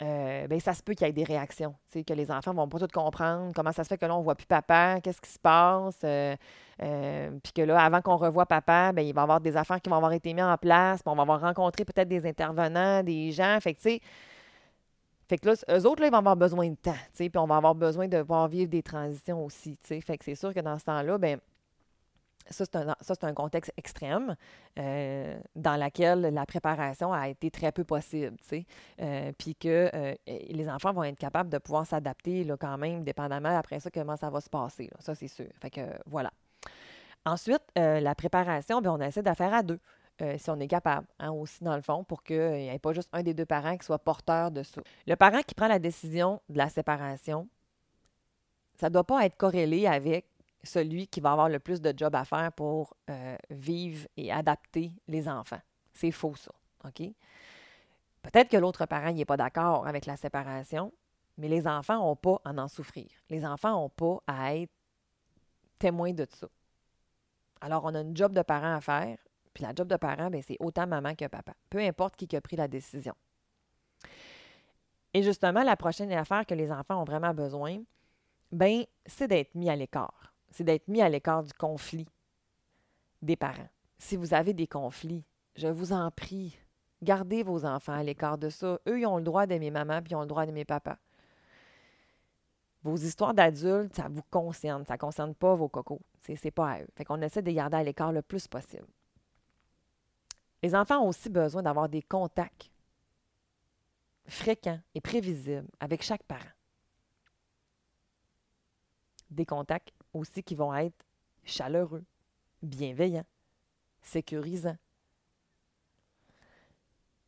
euh, 0.01 0.47
ben, 0.47 0.59
ça 0.61 0.73
se 0.73 0.81
peut 0.81 0.93
qu'il 0.93 1.05
y 1.05 1.09
ait 1.09 1.13
des 1.13 1.25
réactions, 1.25 1.75
que 1.93 2.13
les 2.13 2.31
enfants 2.31 2.53
vont 2.53 2.69
pas 2.69 2.79
tout 2.79 2.87
comprendre, 2.93 3.51
comment 3.53 3.73
ça 3.73 3.83
se 3.83 3.89
fait 3.89 3.97
que 3.97 4.05
là, 4.05 4.15
on 4.15 4.19
ne 4.19 4.23
voit 4.23 4.35
plus 4.35 4.47
papa, 4.47 4.99
qu'est-ce 5.03 5.19
qui 5.19 5.29
se 5.29 5.39
passe, 5.39 5.99
euh, 6.05 6.35
euh, 6.81 7.31
puis 7.43 7.51
que 7.51 7.61
là, 7.63 7.83
avant 7.83 8.01
qu'on 8.01 8.15
revoie 8.15 8.45
papa, 8.45 8.93
ben, 8.93 9.01
il 9.01 9.13
va 9.13 9.21
y 9.21 9.23
avoir 9.23 9.41
des 9.41 9.57
affaires 9.57 9.81
qui 9.81 9.89
vont 9.89 9.97
avoir 9.97 10.13
été 10.13 10.33
mises 10.33 10.43
en 10.43 10.55
place, 10.57 11.03
puis 11.03 11.11
on 11.11 11.15
va 11.15 11.23
avoir 11.23 11.41
rencontré 11.41 11.83
peut-être 11.83 12.07
des 12.07 12.25
intervenants, 12.25 13.03
des 13.03 13.31
gens, 13.33 13.57
fait 13.59 13.73
que, 13.73 13.81
tu 13.81 13.89
sais, 13.89 14.01
fait 15.27 15.37
que 15.37 15.49
là, 15.49 15.53
eux 15.77 15.85
autres, 15.85 16.01
là, 16.01 16.07
ils 16.07 16.11
vont 16.11 16.17
avoir 16.17 16.37
besoin 16.37 16.69
de 16.69 16.75
temps, 16.75 16.95
puis 17.13 17.29
on 17.35 17.45
va 17.45 17.57
avoir 17.57 17.75
besoin 17.75 18.07
de 18.07 18.21
pouvoir 18.21 18.47
vivre 18.47 18.69
des 18.69 18.81
transitions 18.81 19.43
aussi, 19.43 19.77
fait 19.83 20.17
que 20.17 20.23
c'est 20.23 20.35
sûr 20.35 20.53
que 20.53 20.61
dans 20.61 20.79
ce 20.79 20.85
temps-là, 20.85 21.17
ben 21.17 21.39
ça, 22.49 22.65
c'est 23.01 23.23
un, 23.23 23.33
contexte 23.33 23.71
extrême 23.77 24.35
euh, 24.77 25.39
dans 25.55 25.77
lequel 25.77 26.21
la 26.21 26.45
préparation 26.45 27.13
a 27.13 27.29
été 27.29 27.51
très 27.51 27.71
peu 27.71 27.83
possible, 27.83 28.37
tu 28.37 28.47
sais. 28.47 28.65
Euh, 29.01 29.31
puis 29.37 29.55
que 29.55 29.89
euh, 29.93 30.15
les 30.25 30.69
enfants 30.69 30.93
vont 30.93 31.03
être 31.03 31.17
capables 31.17 31.49
de 31.49 31.57
pouvoir 31.57 31.85
s'adapter 31.85 32.47
quand 32.59 32.77
même, 32.77 33.03
dépendamment 33.03 33.57
après 33.57 33.79
ça, 33.79 33.89
comment 33.91 34.17
ça 34.17 34.29
va 34.29 34.41
se 34.41 34.49
passer. 34.49 34.89
Ça, 34.99 35.15
c'est 35.15 35.27
sûr. 35.27 35.47
Fait 35.61 35.69
que 35.69 35.81
voilà. 36.05 36.31
Ensuite, 37.25 37.63
la 37.75 38.15
préparation, 38.15 38.81
bien, 38.81 38.93
on 38.93 39.01
essaie 39.01 39.21
de 39.21 39.33
faire 39.33 39.53
à 39.53 39.61
deux. 39.61 39.79
si 40.37 40.49
on 40.49 40.59
est 40.59 40.67
capable, 40.67 41.05
hein, 41.19 41.31
aussi 41.31 41.63
dans 41.63 41.75
le 41.75 41.81
fond, 41.81 42.03
pour 42.03 42.23
qu'il 42.23 42.51
n'y 42.51 42.69
ait 42.69 42.79
pas 42.79 42.93
juste 42.93 43.09
un 43.13 43.23
des 43.23 43.33
deux 43.33 43.45
parents 43.45 43.77
qui 43.77 43.85
soit 43.85 43.99
porteur 43.99 44.51
de 44.51 44.63
ça. 44.63 44.81
Le 45.05 45.15
parent 45.15 45.41
qui 45.45 45.53
prend 45.53 45.67
la 45.67 45.79
décision 45.79 46.41
de 46.49 46.57
la 46.57 46.69
séparation, 46.69 47.47
ça 48.79 48.87
ne 48.87 48.93
doit 48.93 49.03
pas 49.03 49.25
être 49.25 49.35
corrélé 49.35 49.85
avec 49.85 50.25
celui 50.63 51.07
qui 51.07 51.19
va 51.21 51.31
avoir 51.31 51.49
le 51.49 51.59
plus 51.59 51.81
de 51.81 51.93
job 51.95 52.15
à 52.15 52.25
faire 52.25 52.51
pour 52.51 52.95
euh, 53.09 53.37
vivre 53.49 54.07
et 54.17 54.31
adapter 54.31 54.91
les 55.07 55.27
enfants. 55.27 55.61
C'est 55.93 56.11
faux, 56.11 56.35
ça. 56.35 56.51
OK? 56.85 57.01
Peut-être 58.21 58.49
que 58.49 58.57
l'autre 58.57 58.85
parent 58.85 59.11
n'est 59.11 59.25
pas 59.25 59.37
d'accord 59.37 59.87
avec 59.87 60.05
la 60.05 60.17
séparation, 60.17 60.91
mais 61.37 61.47
les 61.47 61.67
enfants 61.67 61.99
n'ont 61.99 62.15
pas 62.15 62.41
à 62.43 62.51
en 62.51 62.67
souffrir. 62.67 63.07
Les 63.29 63.45
enfants 63.45 63.71
n'ont 63.71 63.89
pas 63.89 64.21
à 64.27 64.55
être 64.55 64.71
témoins 65.77 66.13
de 66.13 66.27
ça. 66.29 66.47
Alors, 67.61 67.85
on 67.85 67.95
a 67.95 68.01
une 68.01 68.15
job 68.15 68.33
de 68.33 68.41
parent 68.41 68.75
à 68.75 68.81
faire, 68.81 69.17
puis 69.53 69.63
la 69.63 69.73
job 69.73 69.87
de 69.87 69.95
parent, 69.95 70.29
ben, 70.29 70.41
c'est 70.45 70.57
autant 70.59 70.87
maman 70.87 71.15
que 71.15 71.25
papa. 71.27 71.53
Peu 71.69 71.79
importe 71.79 72.15
qui 72.15 72.35
a 72.35 72.41
pris 72.41 72.55
la 72.55 72.67
décision. 72.67 73.15
Et 75.13 75.23
justement, 75.23 75.63
la 75.63 75.75
prochaine 75.75 76.11
affaire 76.11 76.45
que 76.45 76.53
les 76.53 76.71
enfants 76.71 77.01
ont 77.01 77.05
vraiment 77.05 77.33
besoin, 77.33 77.81
ben, 78.51 78.83
c'est 79.05 79.27
d'être 79.27 79.55
mis 79.55 79.69
à 79.69 79.75
l'écart 79.75 80.28
c'est 80.51 80.63
d'être 80.63 80.87
mis 80.87 81.01
à 81.01 81.09
l'écart 81.09 81.43
du 81.43 81.53
conflit 81.53 82.07
des 83.21 83.35
parents. 83.35 83.69
Si 83.97 84.15
vous 84.15 84.33
avez 84.33 84.53
des 84.53 84.67
conflits, 84.67 85.25
je 85.55 85.67
vous 85.67 85.91
en 85.91 86.09
prie, 86.11 86.57
gardez 87.01 87.43
vos 87.43 87.65
enfants 87.65 87.93
à 87.93 88.03
l'écart 88.03 88.37
de 88.37 88.49
ça. 88.49 88.79
Eux, 88.87 88.99
ils 88.99 89.05
ont 89.05 89.17
le 89.17 89.23
droit 89.23 89.45
d'aimer 89.45 89.71
maman, 89.71 90.01
puis 90.01 90.11
ils 90.11 90.15
ont 90.15 90.21
le 90.21 90.27
droit 90.27 90.45
d'aimer 90.45 90.65
papa. 90.65 90.97
Vos 92.83 92.95
histoires 92.95 93.33
d'adultes, 93.33 93.95
ça 93.95 94.07
vous 94.09 94.23
concerne. 94.31 94.85
Ça 94.85 94.93
ne 94.93 94.99
concerne 94.99 95.35
pas 95.35 95.53
vos 95.53 95.67
cocos. 95.67 96.01
C'est, 96.21 96.41
n'est 96.43 96.51
pas 96.51 96.71
à 96.71 96.81
eux. 96.81 96.87
Fait 96.95 97.03
qu'on 97.03 97.21
essaie 97.21 97.41
de 97.41 97.47
les 97.47 97.53
garder 97.53 97.77
à 97.77 97.83
l'écart 97.83 98.13
le 98.13 98.21
plus 98.21 98.47
possible. 98.47 98.87
Les 100.63 100.75
enfants 100.75 100.99
ont 100.99 101.09
aussi 101.09 101.29
besoin 101.29 101.61
d'avoir 101.61 101.89
des 101.89 102.01
contacts 102.01 102.71
fréquents 104.27 104.79
et 104.95 105.01
prévisibles 105.01 105.67
avec 105.79 106.03
chaque 106.03 106.23
parent. 106.23 106.39
Des 109.29 109.45
contacts 109.45 109.93
aussi 110.13 110.43
qui 110.43 110.55
vont 110.55 110.73
être 110.73 111.05
chaleureux, 111.43 112.03
bienveillants, 112.61 113.25
sécurisants. 114.01 114.77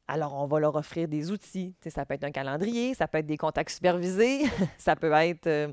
Alors, 0.08 0.34
on 0.34 0.46
va 0.46 0.60
leur 0.60 0.76
offrir 0.76 1.08
des 1.08 1.32
outils. 1.32 1.74
ça 1.88 2.06
peut 2.06 2.16
être 2.16 2.26
un 2.26 2.32
calendrier, 2.32 2.94
ça 2.94 3.08
peut 3.08 3.20
être 3.20 3.26
des 3.26 3.38
contacts 3.38 3.72
supervisés, 3.72 4.42
ça 4.78 4.96
peut 4.96 5.12
être, 5.14 5.48
euh, 5.48 5.72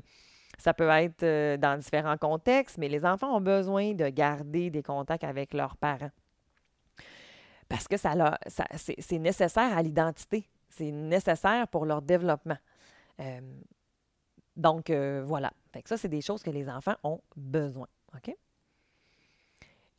ça 0.57 0.73
peut 0.73 0.87
être 0.87 1.23
euh, 1.23 1.57
dans 1.57 1.77
différents 1.77 2.17
contextes, 2.17 2.77
mais 2.77 2.87
les 2.87 3.05
enfants 3.05 3.35
ont 3.35 3.41
besoin 3.41 3.93
de 3.93 4.07
garder 4.07 4.69
des 4.69 4.81
contacts 4.81 5.25
avec 5.25 5.53
leurs 5.53 5.75
parents. 5.75 6.11
Parce 7.67 7.87
que 7.87 7.97
ça, 7.97 8.39
ça 8.47 8.65
c'est 8.77 9.19
nécessaire 9.19 9.77
à 9.77 9.83
l'identité. 9.83 10.47
C'est 10.69 10.91
nécessaire 10.91 11.67
pour 11.67 11.85
leur 11.85 12.01
développement. 12.01 12.57
Euh, 13.19 13.41
donc, 14.55 14.89
voilà. 14.89 15.51
Fait 15.71 15.83
que 15.83 15.89
ça, 15.89 15.97
c'est 15.97 16.09
des 16.09 16.21
choses 16.21 16.41
que 16.41 16.49
les 16.49 16.69
enfants 16.69 16.95
ont 17.03 17.21
besoin. 17.35 17.87
OK? 18.15 18.35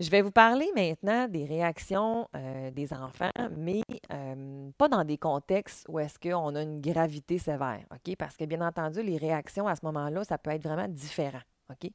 Je 0.00 0.08
vais 0.08 0.22
vous 0.22 0.30
parler 0.30 0.66
maintenant 0.74 1.28
des 1.28 1.44
réactions 1.44 2.26
euh, 2.34 2.70
des 2.70 2.90
enfants, 2.94 3.28
mais 3.54 3.82
euh, 4.10 4.70
pas 4.78 4.88
dans 4.88 5.04
des 5.04 5.18
contextes 5.18 5.86
où 5.90 5.98
est-ce 5.98 6.18
qu'on 6.18 6.54
a 6.54 6.62
une 6.62 6.80
gravité 6.80 7.36
sévère, 7.36 7.84
OK? 7.92 8.16
Parce 8.16 8.34
que 8.34 8.46
bien 8.46 8.66
entendu, 8.66 9.02
les 9.02 9.18
réactions 9.18 9.68
à 9.68 9.76
ce 9.76 9.84
moment-là, 9.84 10.24
ça 10.24 10.38
peut 10.38 10.52
être 10.52 10.62
vraiment 10.62 10.88
différent, 10.88 11.42
OK? 11.68 11.90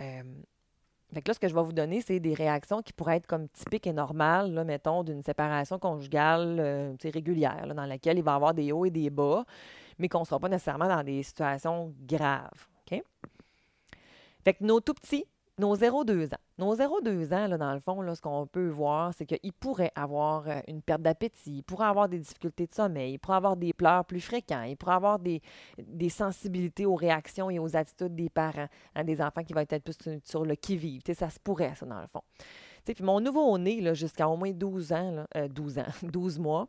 Euh, 0.00 0.22
fait 1.14 1.22
que 1.22 1.28
là, 1.28 1.34
ce 1.34 1.38
que 1.38 1.46
je 1.46 1.54
vais 1.54 1.62
vous 1.62 1.72
donner, 1.72 2.00
c'est 2.00 2.18
des 2.18 2.34
réactions 2.34 2.82
qui 2.82 2.92
pourraient 2.92 3.18
être 3.18 3.28
comme 3.28 3.48
typiques 3.50 3.86
et 3.86 3.92
normales, 3.92 4.64
mettons, 4.64 5.04
d'une 5.04 5.22
séparation 5.22 5.78
conjugale 5.78 6.96
régulière, 7.00 7.72
dans 7.76 7.86
laquelle 7.86 8.18
il 8.18 8.24
va 8.24 8.32
y 8.32 8.34
avoir 8.34 8.54
des 8.54 8.72
hauts 8.72 8.86
et 8.86 8.90
des 8.90 9.08
bas, 9.08 9.44
mais 10.00 10.08
qu'on 10.08 10.20
ne 10.20 10.24
sera 10.24 10.40
pas 10.40 10.48
nécessairement 10.48 10.88
dans 10.88 11.04
des 11.04 11.22
situations 11.22 11.94
graves. 12.08 12.66
OK? 12.90 13.02
Fait 14.44 14.54
que 14.54 14.64
nos 14.64 14.80
tout 14.80 14.94
petits, 14.94 15.24
nos 15.58 15.74
0-2 15.76 16.34
ans. 16.34 16.38
Nos 16.58 16.76
0-2 16.76 17.34
ans, 17.34 17.46
là, 17.48 17.58
dans 17.58 17.72
le 17.72 17.80
fond, 17.80 18.00
là, 18.02 18.14
ce 18.14 18.20
qu'on 18.20 18.46
peut 18.46 18.68
voir, 18.68 19.12
c'est 19.14 19.26
qu'ils 19.26 19.52
pourraient 19.52 19.92
avoir 19.94 20.48
euh, 20.48 20.60
une 20.68 20.82
perte 20.82 21.02
d'appétit, 21.02 21.58
ils 21.58 21.62
pourraient 21.62 21.86
avoir 21.86 22.08
des 22.08 22.18
difficultés 22.18 22.66
de 22.66 22.72
sommeil, 22.72 23.14
ils 23.14 23.18
pourraient 23.18 23.36
avoir 23.36 23.56
des 23.56 23.72
pleurs 23.72 24.04
plus 24.04 24.20
fréquents, 24.20 24.62
ils 24.62 24.76
pourraient 24.76 24.94
avoir 24.94 25.18
des, 25.18 25.40
des 25.78 26.08
sensibilités 26.08 26.86
aux 26.86 26.94
réactions 26.94 27.50
et 27.50 27.58
aux 27.58 27.76
attitudes 27.76 28.14
des 28.14 28.28
parents, 28.28 28.68
hein, 28.94 29.04
des 29.04 29.20
enfants 29.20 29.42
qui 29.42 29.52
vont 29.52 29.60
être 29.60 29.82
plus 29.82 29.96
sur 30.24 30.44
le 30.44 30.54
qui-vive. 30.54 31.02
Ça 31.14 31.30
se 31.30 31.40
pourrait, 31.40 31.74
ça, 31.74 31.86
dans 31.86 32.00
le 32.00 32.06
fond. 32.06 32.22
Puis 32.84 33.02
mon 33.02 33.20
nouveau-né, 33.20 33.94
jusqu'à 33.94 34.28
au 34.28 34.36
moins 34.36 34.52
12 34.52 34.92
ans, 34.92 35.26
là, 35.34 35.48
12 35.48 35.78
euh, 35.78 35.80
ans, 35.82 35.86
12 36.02 36.38
mois, 36.38 36.68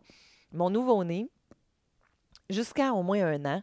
mon 0.51 0.69
nouveau-né, 0.69 1.29
jusqu'à 2.49 2.93
au 2.93 3.03
moins 3.03 3.23
un 3.25 3.45
an, 3.45 3.61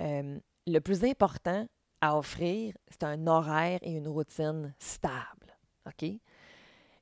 euh, 0.00 0.38
le 0.66 0.78
plus 0.80 1.04
important, 1.04 1.66
à 2.02 2.18
offrir, 2.18 2.74
c'est 2.90 3.04
un 3.04 3.26
horaire 3.28 3.78
et 3.80 3.92
une 3.96 4.08
routine 4.08 4.74
stable. 4.78 5.56
OK? 5.86 6.10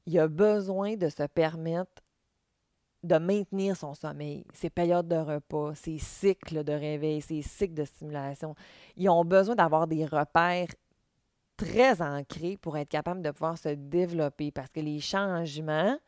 Il 0.06 0.18
a 0.18 0.28
besoin 0.28 0.94
de 0.94 1.08
se 1.08 1.22
permettre 1.26 2.02
de 3.02 3.16
maintenir 3.16 3.76
son 3.76 3.94
sommeil, 3.94 4.44
ses 4.52 4.68
périodes 4.68 5.08
de 5.08 5.16
repas, 5.16 5.74
ses 5.74 5.98
cycles 5.98 6.62
de 6.62 6.72
réveil, 6.72 7.22
ses 7.22 7.40
cycles 7.40 7.74
de 7.74 7.84
stimulation. 7.84 8.54
Ils 8.96 9.08
ont 9.08 9.24
besoin 9.24 9.54
d'avoir 9.54 9.86
des 9.86 10.04
repères 10.04 10.68
très 11.56 12.02
ancrés 12.02 12.58
pour 12.58 12.76
être 12.76 12.90
capables 12.90 13.22
de 13.22 13.30
pouvoir 13.30 13.56
se 13.56 13.70
développer 13.70 14.50
parce 14.50 14.68
que 14.68 14.80
les 14.80 15.00
changements 15.00 15.98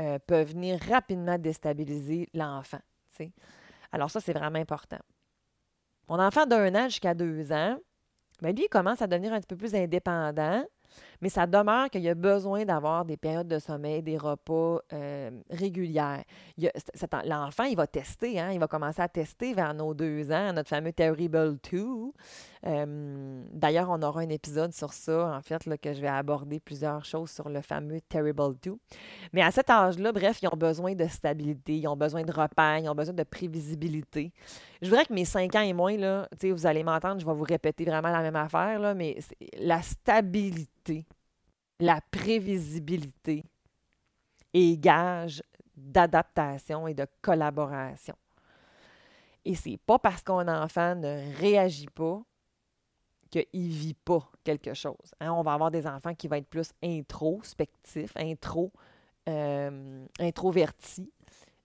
euh, 0.00 0.18
peuvent 0.26 0.52
venir 0.52 0.80
rapidement 0.88 1.38
déstabiliser 1.38 2.28
l'enfant. 2.32 2.80
Alors 3.92 4.10
ça, 4.10 4.20
c'est 4.20 4.32
vraiment 4.32 4.58
important. 4.58 4.98
Mon 6.08 6.18
enfant 6.18 6.46
d'un 6.46 6.74
an 6.74 6.88
jusqu'à 6.88 7.14
deux 7.14 7.52
ans, 7.52 7.76
mais 8.42 8.52
lui, 8.52 8.64
il 8.64 8.68
commence 8.68 9.00
à 9.00 9.06
devenir 9.06 9.32
un 9.32 9.38
petit 9.38 9.46
peu 9.46 9.56
plus 9.56 9.74
indépendant, 9.74 10.64
mais 11.22 11.28
ça 11.28 11.46
demeure 11.46 11.88
qu'il 11.88 12.06
a 12.08 12.14
besoin 12.14 12.64
d'avoir 12.64 13.04
des 13.04 13.16
périodes 13.16 13.46
de 13.46 13.60
sommeil, 13.60 14.02
des 14.02 14.18
repas 14.18 14.80
euh, 14.92 15.30
régulières. 15.50 16.24
L'enfant, 17.24 17.62
il 17.64 17.76
va 17.76 17.86
tester, 17.86 18.40
hein? 18.40 18.50
il 18.52 18.58
va 18.58 18.66
commencer 18.66 19.00
à 19.00 19.08
tester 19.08 19.54
vers 19.54 19.72
nos 19.72 19.94
deux 19.94 20.32
ans, 20.32 20.52
notre 20.52 20.68
fameux 20.68 20.92
Terrible 20.92 21.56
2. 21.70 21.86
Euh, 22.64 23.44
d'ailleurs, 23.52 23.88
on 23.90 24.02
aura 24.02 24.20
un 24.20 24.28
épisode 24.28 24.72
sur 24.72 24.92
ça, 24.92 25.36
en 25.36 25.40
fait, 25.42 25.64
là, 25.66 25.78
que 25.78 25.92
je 25.92 26.00
vais 26.00 26.08
aborder 26.08 26.58
plusieurs 26.58 27.04
choses 27.04 27.30
sur 27.30 27.48
le 27.48 27.60
fameux 27.60 28.00
Terrible 28.00 28.56
2. 28.60 28.76
Mais 29.32 29.42
à 29.42 29.52
cet 29.52 29.70
âge-là, 29.70 30.10
bref, 30.10 30.40
ils 30.42 30.48
ont 30.48 30.56
besoin 30.56 30.94
de 30.94 31.06
stabilité, 31.06 31.78
ils 31.78 31.86
ont 31.86 31.96
besoin 31.96 32.22
de 32.24 32.32
repères, 32.32 32.78
ils 32.78 32.88
ont 32.88 32.94
besoin 32.96 33.14
de 33.14 33.22
prévisibilité. 33.22 34.32
Je 34.80 34.88
voudrais 34.88 35.04
que 35.04 35.12
mes 35.12 35.24
cinq 35.24 35.54
ans 35.54 35.60
et 35.60 35.72
moins, 35.72 35.96
là, 35.96 36.28
vous 36.42 36.66
allez 36.66 36.82
m'entendre, 36.82 37.20
je 37.20 37.26
vais 37.26 37.34
vous 37.34 37.44
répéter 37.44 37.84
vraiment 37.84 38.10
la 38.10 38.22
même 38.22 38.34
affaire, 38.34 38.80
là, 38.80 38.94
mais 38.94 39.18
la 39.60 39.80
stabilité, 39.82 41.06
la 41.80 42.00
prévisibilité 42.10 43.44
est 44.54 44.76
gage 44.78 45.42
d'adaptation 45.76 46.86
et 46.86 46.94
de 46.94 47.06
collaboration. 47.20 48.14
Et 49.44 49.54
c'est 49.54 49.78
pas 49.78 49.98
parce 49.98 50.22
qu'un 50.22 50.48
enfant 50.62 50.94
ne 50.94 51.36
réagit 51.38 51.88
pas 51.88 52.22
qu'il 53.30 53.46
ne 53.54 53.72
vit 53.72 53.94
pas 53.94 54.30
quelque 54.44 54.74
chose. 54.74 55.14
Hein. 55.20 55.32
On 55.32 55.42
va 55.42 55.54
avoir 55.54 55.70
des 55.70 55.86
enfants 55.86 56.14
qui 56.14 56.28
vont 56.28 56.36
être 56.36 56.48
plus 56.48 56.70
introspectifs, 56.82 58.12
intro, 58.16 58.70
euh, 59.28 60.06
introvertis, 60.20 61.10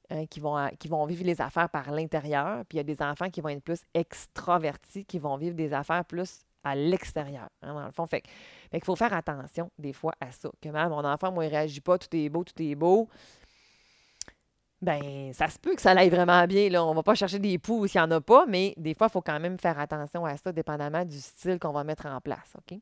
hein, 0.10 0.26
qui, 0.28 0.40
vont, 0.40 0.70
qui 0.80 0.88
vont 0.88 1.06
vivre 1.06 1.26
les 1.26 1.42
affaires 1.42 1.70
par 1.70 1.92
l'intérieur. 1.92 2.66
Puis 2.66 2.78
il 2.78 2.78
y 2.78 2.80
a 2.80 2.84
des 2.84 3.02
enfants 3.02 3.30
qui 3.30 3.42
vont 3.42 3.50
être 3.50 3.64
plus 3.64 3.82
extravertis, 3.94 5.06
qui 5.06 5.20
vont 5.20 5.36
vivre 5.38 5.56
des 5.56 5.74
affaires 5.74 6.06
plus 6.06 6.46
à 6.64 6.76
l'extérieur, 6.76 7.50
hein, 7.62 7.74
dans 7.74 7.86
le 7.86 7.92
fond. 7.92 8.06
Fait, 8.08 8.24
qu'il 8.72 8.84
faut 8.84 8.96
faire 8.96 9.14
attention 9.14 9.72
des 9.78 9.94
fois 9.94 10.14
à 10.20 10.32
ça. 10.32 10.50
Que 10.62 10.70
même 10.70 10.90
mon 10.90 11.06
enfant, 11.06 11.32
moi, 11.32 11.46
il 11.46 11.50
réagit 11.50 11.82
pas, 11.82 11.98
tout 11.98 12.14
est 12.16 12.30
beau, 12.30 12.44
tout 12.44 12.62
est 12.62 12.76
beau 12.76 13.10
ben 14.82 15.34
ça 15.34 15.50
se 15.50 15.58
peut 15.58 15.76
que 15.76 15.82
ça 15.82 15.92
aille 15.92 16.10
vraiment 16.10 16.46
bien. 16.46 16.70
Là. 16.70 16.86
On 16.86 16.94
va 16.94 17.04
pas 17.04 17.16
chercher 17.16 17.40
des 17.40 17.58
poux 17.58 17.88
s'il 17.88 18.00
n'y 18.00 18.06
en 18.06 18.12
a 18.12 18.22
pas, 18.22 18.46
mais 18.48 18.74
des 18.78 18.94
fois, 18.94 19.08
il 19.08 19.12
faut 19.12 19.22
quand 19.22 19.40
même 19.40 19.58
faire 19.58 19.80
attention 19.80 20.26
à 20.26 20.38
ça, 20.38 20.52
dépendamment 20.52 21.04
du 21.04 21.20
style 21.20 21.60
qu'on 21.60 21.72
va 21.72 21.84
mettre 21.84 22.06
en 22.06 22.22
place. 22.22 22.54
OK? 22.58 22.78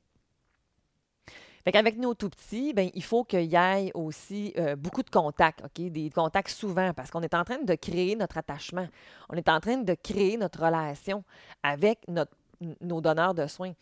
Fait 1.63 1.72
qu'avec 1.72 1.98
nos 1.98 2.13
tout 2.13 2.29
petits, 2.29 2.74
ben, 2.74 2.91
il 2.94 3.03
faut 3.03 3.24
qu'il 3.24 3.51
y 3.51 3.55
ait 3.55 3.91
aussi 3.96 4.53
euh, 4.58 4.75
beaucoup 4.75 5.01
de 5.01 5.10
contacts? 5.10 5.63
Des 5.75 6.12
contacts 6.12 6.50
souvent, 6.50 6.94
parce 6.94 7.10
qu'on 7.10 7.24
est 7.24 7.34
en 7.34 7.44
train 7.44 7.58
de 7.58 7.74
créer 7.74 8.15
notre 8.15 8.38
attachement. 8.38 8.88
On 9.29 9.36
est 9.36 9.50
en 9.50 9.60
train 9.60 9.77
de 9.77 9.94
créer 9.96 10.38
notre 10.38 10.63
relation 10.63 11.24
avec 11.63 12.08
notre, 12.08 12.34
nos 12.81 13.01
donneurs 13.01 13.33
de 13.33 13.47
soins. 13.47 13.74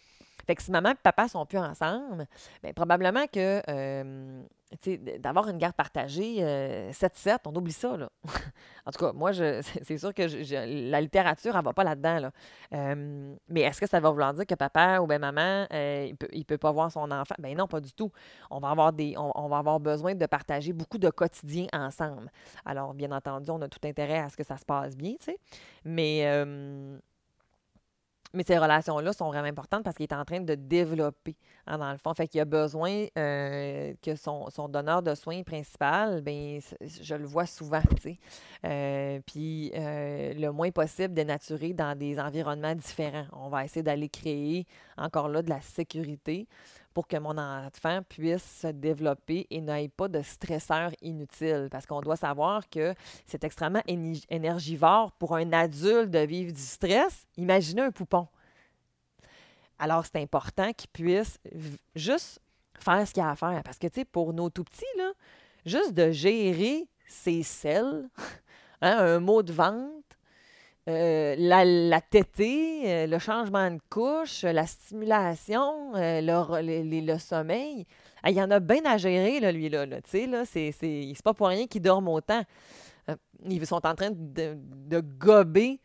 Fait 0.46 0.56
que 0.56 0.62
si 0.62 0.72
maman 0.72 0.92
et 0.92 0.96
papa 0.96 1.28
sont 1.28 1.46
plus 1.46 1.58
ensemble, 1.58 2.28
bien, 2.62 2.74
probablement 2.74 3.26
que 3.28 3.62
euh, 3.70 4.44
d'avoir 5.20 5.48
une 5.48 5.58
garde 5.58 5.76
partagée 5.76 6.42
7-7, 6.92 7.30
euh, 7.30 7.38
on 7.46 7.56
oublie 7.56 7.72
ça. 7.72 7.96
Là. 7.96 8.10
en 8.86 8.92
tout 8.92 9.00
cas, 9.00 9.14
moi, 9.14 9.32
c'est 9.84 9.98
sûr 9.98 10.14
que 10.14 10.24
la 10.90 11.00
littérature, 11.00 11.56
elle 11.56 11.64
va 11.64 11.72
pas 11.72 11.86
là-dedans. 11.86 12.20
Là. 12.20 12.32
Euh, 12.74 13.36
mais 13.48 13.62
est-ce 13.62 13.80
que 13.80 13.88
ça 13.88 14.02
va 14.02 14.10
vouloir 14.10 14.34
dire 14.34 14.46
que 14.46 14.56
papa 14.56 15.00
ou 15.00 15.08
bien 15.08 15.20
maman, 15.20 15.66
il 15.72 16.12
ne 16.12 16.16
peut, 16.16 16.28
il 16.34 16.44
peut 16.44 16.58
pas 16.58 16.72
voir 16.72 16.92
son 16.92 17.10
enfant? 17.12 17.36
Ben 17.40 17.56
non, 17.56 17.68
pas 17.68 17.80
du 17.80 17.94
tout. 17.94 18.12
On 18.52 18.60
va 18.60 18.72
avoir 18.72 18.92
des, 18.92 19.16
on, 19.18 19.48
va 19.48 19.60
avoir 19.60 19.80
besoin 19.80 20.14
de 20.14 20.26
partager 20.26 20.74
beaucoup 20.74 20.98
de 20.98 21.10
quotidien 21.10 21.68
ensemble. 21.72 22.30
Alors, 22.66 22.94
bien 22.94 23.12
entendu, 23.14 23.50
on 23.50 23.62
a 23.62 23.70
tout 23.70 23.88
intérêt 23.88 24.20
à 24.20 24.28
ce 24.28 24.36
que 24.36 24.44
ça 24.44 24.58
se 24.58 24.66
passe 24.66 24.98
bien, 24.98 25.14
tu 25.20 25.26
sais. 25.26 25.40
Mais 25.86 26.26
mais 28.34 28.44
ces 28.44 28.58
relations-là 28.58 29.14
sont 29.14 29.28
vraiment 29.28 29.48
importantes 29.48 29.84
parce 29.84 29.96
qu'il 29.96 30.06
est 30.06 30.14
en 30.14 30.26
train 30.26 30.42
de 30.42 30.56
développer, 30.56 31.36
hein, 31.68 31.78
dans 31.78 31.92
le 31.92 31.98
fond. 31.98 32.14
Fait 32.14 32.28
qu'il 32.28 32.42
a 32.42 32.46
besoin 32.46 33.06
euh, 33.18 33.94
que 34.02 34.16
son, 34.16 34.50
donneur 34.70 35.04
de 35.04 35.14
soins 35.14 35.44
principal, 35.44 36.22
ben 36.22 36.60
je 36.82 37.16
le 37.16 37.26
vois 37.26 37.46
souvent. 37.46 37.82
Euh, 38.66 39.20
puis 39.26 39.72
euh, 39.76 40.34
le 40.34 40.52
moins 40.52 40.72
possible 40.72 41.14
dénaturer 41.14 41.74
dans 41.74 41.98
des 41.98 42.20
environnements 42.20 42.76
différents. 42.76 43.26
On 43.34 43.50
va 43.50 43.66
essayer 43.66 43.84
d'aller 43.84 44.10
créer 44.10 44.66
encore 44.98 45.28
là 45.30 45.42
de 45.42 45.50
la 45.50 45.62
sécurité 45.62 46.48
pour 46.94 47.08
que 47.08 47.18
mon 47.18 47.38
enfant 47.38 48.02
puisse 48.08 48.62
se 48.62 48.68
développer 48.68 49.48
et 49.50 49.62
n'ait 49.62 49.90
pas 49.90 50.08
de 50.08 50.22
stresseurs 50.22 50.92
inutiles. 51.02 51.68
Parce 51.72 51.86
qu'on 51.86 52.02
doit 52.02 52.16
savoir 52.16 52.70
que 52.70 52.94
c'est 53.26 53.44
extrêmement 53.44 53.82
énergivore 54.30 55.12
pour 55.14 55.36
un 55.36 55.52
adulte 55.54 56.12
de 56.12 56.20
vivre 56.20 56.54
du 56.54 56.62
stress. 56.62 57.26
Imaginez 57.38 57.82
un 57.82 57.92
poupon. 57.92 58.28
Alors, 59.80 60.06
c'est 60.06 60.22
important 60.22 60.72
qu'il 60.74 60.90
puisse 60.90 61.40
juste 61.96 62.40
faire 62.80 63.08
ce 63.08 63.14
qu'il 63.14 63.24
a 63.24 63.32
à 63.32 63.36
faire. 63.36 63.62
Parce 63.64 63.78
que, 63.78 63.88
tu 63.88 64.02
sais, 64.02 64.06
pour 64.06 64.34
nos 64.34 64.50
tout 64.50 64.64
petits, 64.64 64.86
là, 64.98 65.12
juste 65.66 65.94
de 65.94 66.12
gérer 66.12 66.88
ses 67.08 67.44
selles, 67.44 68.10
hein, 68.82 68.98
un 68.98 69.20
mot 69.20 69.44
de 69.44 69.52
vente, 69.52 70.13
euh, 70.90 71.36
la, 71.38 71.64
la 71.64 72.02
tétée, 72.02 72.82
euh, 72.86 73.08
le 73.08 73.18
changement 73.18 73.72
de 73.72 73.80
couche, 73.90 74.44
la 74.44 74.68
stimulation, 74.68 75.96
euh, 75.96 76.20
le, 76.22 77.18
sommeil. 77.20 77.86
Il 78.28 78.34
y 78.34 78.42
en 78.42 78.52
a 78.52 78.60
bien 78.60 78.84
à 78.84 78.98
gérer, 78.98 79.40
là, 79.40 79.54
lui, 79.54 79.70
là. 79.70 79.86
tu 80.02 80.10
sais, 80.12 80.46
c'est, 80.46 80.72
c'est, 80.74 81.24
pas 81.24 81.34
pour 81.34 81.48
rien 81.48 81.68
qu'ils 81.68 81.82
dorment 81.82 82.10
autant. 82.10 82.44
ils 83.46 83.66
sont 83.66 83.86
en 83.86 83.96
train 83.96 84.12
de, 84.12 84.58
de, 84.58 85.00
gober 85.00 85.80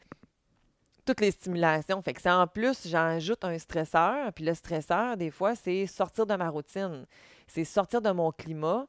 toutes 1.07 1.21
les 1.21 1.31
stimulations. 1.31 2.03
Fait 2.03 2.13
que 2.13 2.21
c'est 2.21 2.31
en 2.31 2.49
plus, 2.49 2.89
j'ajoute 2.89 3.45
un 3.45 3.57
stresseur. 3.57 4.33
Puis 4.33 4.45
le 4.45 4.55
stresseur, 4.55 5.17
des 5.17 5.31
fois, 5.31 5.55
c'est 5.55 5.87
sortir 5.87 6.27
de 6.27 6.35
ma 6.35 6.49
routine. 6.49 7.07
C'est 7.47 7.65
sortir 7.65 8.03
de 8.03 8.11
mon 8.11 8.33
climat 8.33 8.89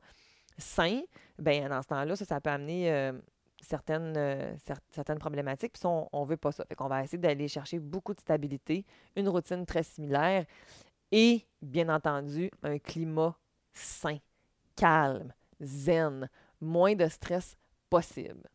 sain. 0.57 1.01
Bien, 1.37 1.69
dans 1.69 1.83
ce 1.83 1.87
temps-là, 1.87 2.15
ça, 2.15 2.25
ça 2.25 2.41
peut 2.41 2.49
amener 2.49 3.11
certaines, 3.61 4.13
euh, 4.17 4.55
certaines 4.91 5.19
problématiques. 5.19 5.73
Puis 5.73 5.83
on 5.85 6.07
ne 6.13 6.25
veut 6.25 6.37
pas 6.37 6.51
ça. 6.51 6.65
Fait 6.65 6.75
qu'on 6.75 6.87
va 6.87 7.03
essayer 7.03 7.17
d'aller 7.17 7.47
chercher 7.47 7.79
beaucoup 7.79 8.13
de 8.13 8.19
stabilité, 8.19 8.85
une 9.15 9.29
routine 9.29 9.65
très 9.65 9.83
similaire 9.83 10.45
et, 11.11 11.45
bien 11.61 11.89
entendu, 11.89 12.51
un 12.63 12.77
climat 12.77 13.35
sain, 13.73 14.17
calme, 14.75 15.33
zen, 15.61 16.29
moins 16.61 16.95
de 16.95 17.07
stress 17.07 17.55
possible. 17.89 18.47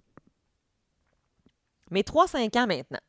Mes 1.91 2.03
3-5 2.03 2.59
ans 2.59 2.67
maintenant. 2.67 3.01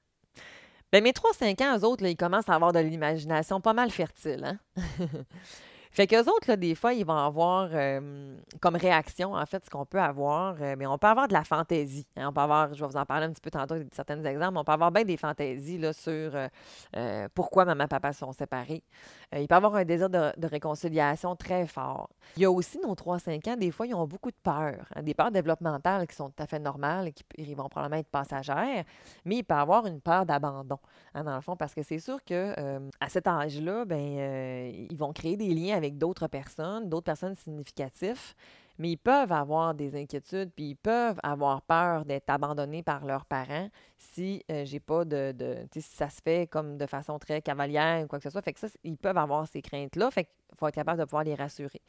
Bien, 0.91 1.01
mes 1.01 1.11
3-5 1.11 1.63
ans, 1.63 1.77
eux 1.77 1.85
autres, 1.85 2.05
ils 2.05 2.17
commencent 2.17 2.49
à 2.49 2.55
avoir 2.55 2.73
de 2.73 2.79
l'imagination 2.79 3.61
pas 3.61 3.73
mal 3.73 3.91
fertile. 3.91 4.43
Hein? 4.43 4.59
Fait 5.95 6.07
qu'eux 6.07 6.25
autres, 6.25 6.49
là, 6.49 6.57
des 6.57 6.75
fois, 6.75 6.93
ils 6.93 7.05
vont 7.05 7.17
avoir 7.17 7.69
comme 8.59 8.75
réaction, 8.75 9.33
en 9.33 9.45
fait, 9.45 9.65
ce 9.65 9.69
qu'on 9.69 9.85
peut 9.85 9.99
avoir, 9.99 10.55
euh, 10.61 10.75
mais 10.77 10.85
on 10.87 10.97
peut 10.97 11.07
avoir 11.07 11.27
de 11.27 11.33
la 11.33 11.43
fantaisie. 11.43 12.07
Hein. 12.15 12.29
on 12.29 12.33
peut 12.33 12.41
avoir, 12.41 12.73
je 12.73 12.83
vais 12.83 12.89
vous 12.89 12.97
en 12.97 13.05
parler 13.05 13.25
un 13.25 13.31
petit 13.31 13.41
peu 13.41 13.51
tantôt 13.51 13.75
certains 13.91 14.23
exemples, 14.23 14.57
on 14.57 14.63
peut 14.63 14.71
avoir 14.71 14.91
bien 14.91 15.03
des 15.03 15.17
fantaisies 15.17 15.77
là, 15.77 15.93
sur 15.93 16.11
euh, 16.11 16.47
euh, 16.95 17.27
pourquoi 17.33 17.65
maman 17.65 17.85
et 17.85 17.87
papa 17.87 18.13
sont 18.13 18.31
séparés. 18.31 18.83
il 19.35 19.47
peut 19.47 19.55
avoir 19.55 19.75
un 19.75 19.85
désir 19.85 20.09
de, 20.09 20.31
réconciliation 20.45 21.35
très 21.35 21.67
fort. 21.67 22.09
Il 22.37 22.43
y 22.43 22.45
a 22.45 22.51
aussi 22.51 22.79
nos 22.79 22.93
3-5 22.93 23.49
ans, 23.49 23.57
des 23.57 23.71
fois, 23.71 23.87
ils 23.87 23.95
ont 23.95 24.07
beaucoup 24.07 24.31
de 24.31 24.37
peurs, 24.41 24.85
hein, 24.95 25.03
des 25.03 25.13
peurs 25.13 25.31
développementales 25.31 26.07
qui 26.07 26.15
sont 26.15 26.29
tout 26.29 26.43
à 26.43 26.47
fait 26.47 26.59
normales 26.59 27.09
et 27.09 27.11
qui 27.11 27.55
vont 27.55 27.69
probablement 27.69 27.99
être 27.99 28.09
passagères, 28.09 28.83
mais 29.25 29.37
il 29.37 29.43
peut 29.43 29.55
avoir 29.55 29.85
une 29.85 30.01
peur 30.01 30.25
d'abandon, 30.25 30.79
hein, 31.13 31.23
dans 31.23 31.35
le 31.35 31.41
fond, 31.41 31.55
parce 31.55 31.73
que 31.73 31.83
c'est 31.83 31.99
sûr 31.99 32.23
que 32.23 32.53
à 32.99 33.09
cet 33.09 33.27
âge-là, 33.27 33.85
ben, 33.85 34.71
ils 34.89 34.97
vont 34.97 35.13
créer 35.13 35.37
des 35.37 35.53
liens 35.53 35.75
avec 35.75 35.84
d'autres 35.93 36.27
personnes, 36.27 36.89
d'autres 36.89 37.05
personnes 37.05 37.35
significatives, 37.35 38.33
mais 38.77 38.91
ils 38.91 38.97
peuvent 38.97 39.31
avoir 39.31 39.73
des 39.73 39.95
inquiétudes, 39.95 40.51
puis 40.53 40.71
ils 40.71 40.75
peuvent 40.75 41.19
avoir 41.23 41.61
peur 41.61 42.03
d'être 42.03 42.29
abandonnés 42.29 42.83
par 42.83 43.05
leurs 43.05 43.25
parents 43.25 43.69
si 43.97 44.43
euh, 44.51 44.65
j'ai 44.65 44.81
pas 44.81 45.05
de, 45.05 45.31
de 45.31 45.65
si 45.71 45.81
ça 45.81 46.09
se 46.09 46.21
fait 46.21 46.47
comme 46.47 46.77
de 46.77 46.85
façon 46.85 47.17
très 47.17 47.41
cavalière 47.41 48.03
ou 48.03 48.07
quoi 48.07 48.19
que 48.19 48.23
ce 48.23 48.29
soit. 48.29 48.41
Fait 48.41 48.53
que 48.53 48.59
ça, 48.59 48.67
ils 48.83 48.97
peuvent 48.97 49.17
avoir 49.17 49.47
ces 49.47 49.61
craintes-là. 49.61 50.11
Fait 50.11 50.25
qu'il 50.25 50.57
faut 50.57 50.67
être 50.67 50.75
capable 50.75 50.99
de 50.99 51.05
pouvoir 51.05 51.23
les 51.23 51.35
rassurer. 51.35 51.81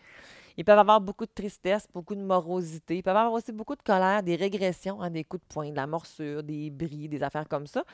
Ils 0.57 0.65
peuvent 0.65 0.79
avoir 0.79 1.01
beaucoup 1.01 1.27
de 1.27 1.33
tristesse, 1.35 1.87
beaucoup 1.93 2.15
de 2.15 2.23
morosité. 2.23 2.99
Ils 2.99 3.03
peuvent 3.03 3.17
avoir 3.17 3.33
aussi 3.33 3.53
beaucoup 3.53 3.77
de 3.77 3.83
colère, 3.83 4.23
des 4.23 4.37
régressions, 4.37 4.99
des 5.11 5.25
coups 5.25 5.43
de 5.43 5.53
poing, 5.53 5.71
de 5.71 5.77
la 5.77 5.87
morsure, 5.87 6.43
des 6.43 6.71
bris, 6.71 7.09
des 7.09 7.23
affaires 7.23 7.49
comme 7.49 7.67
ça. 7.67 7.85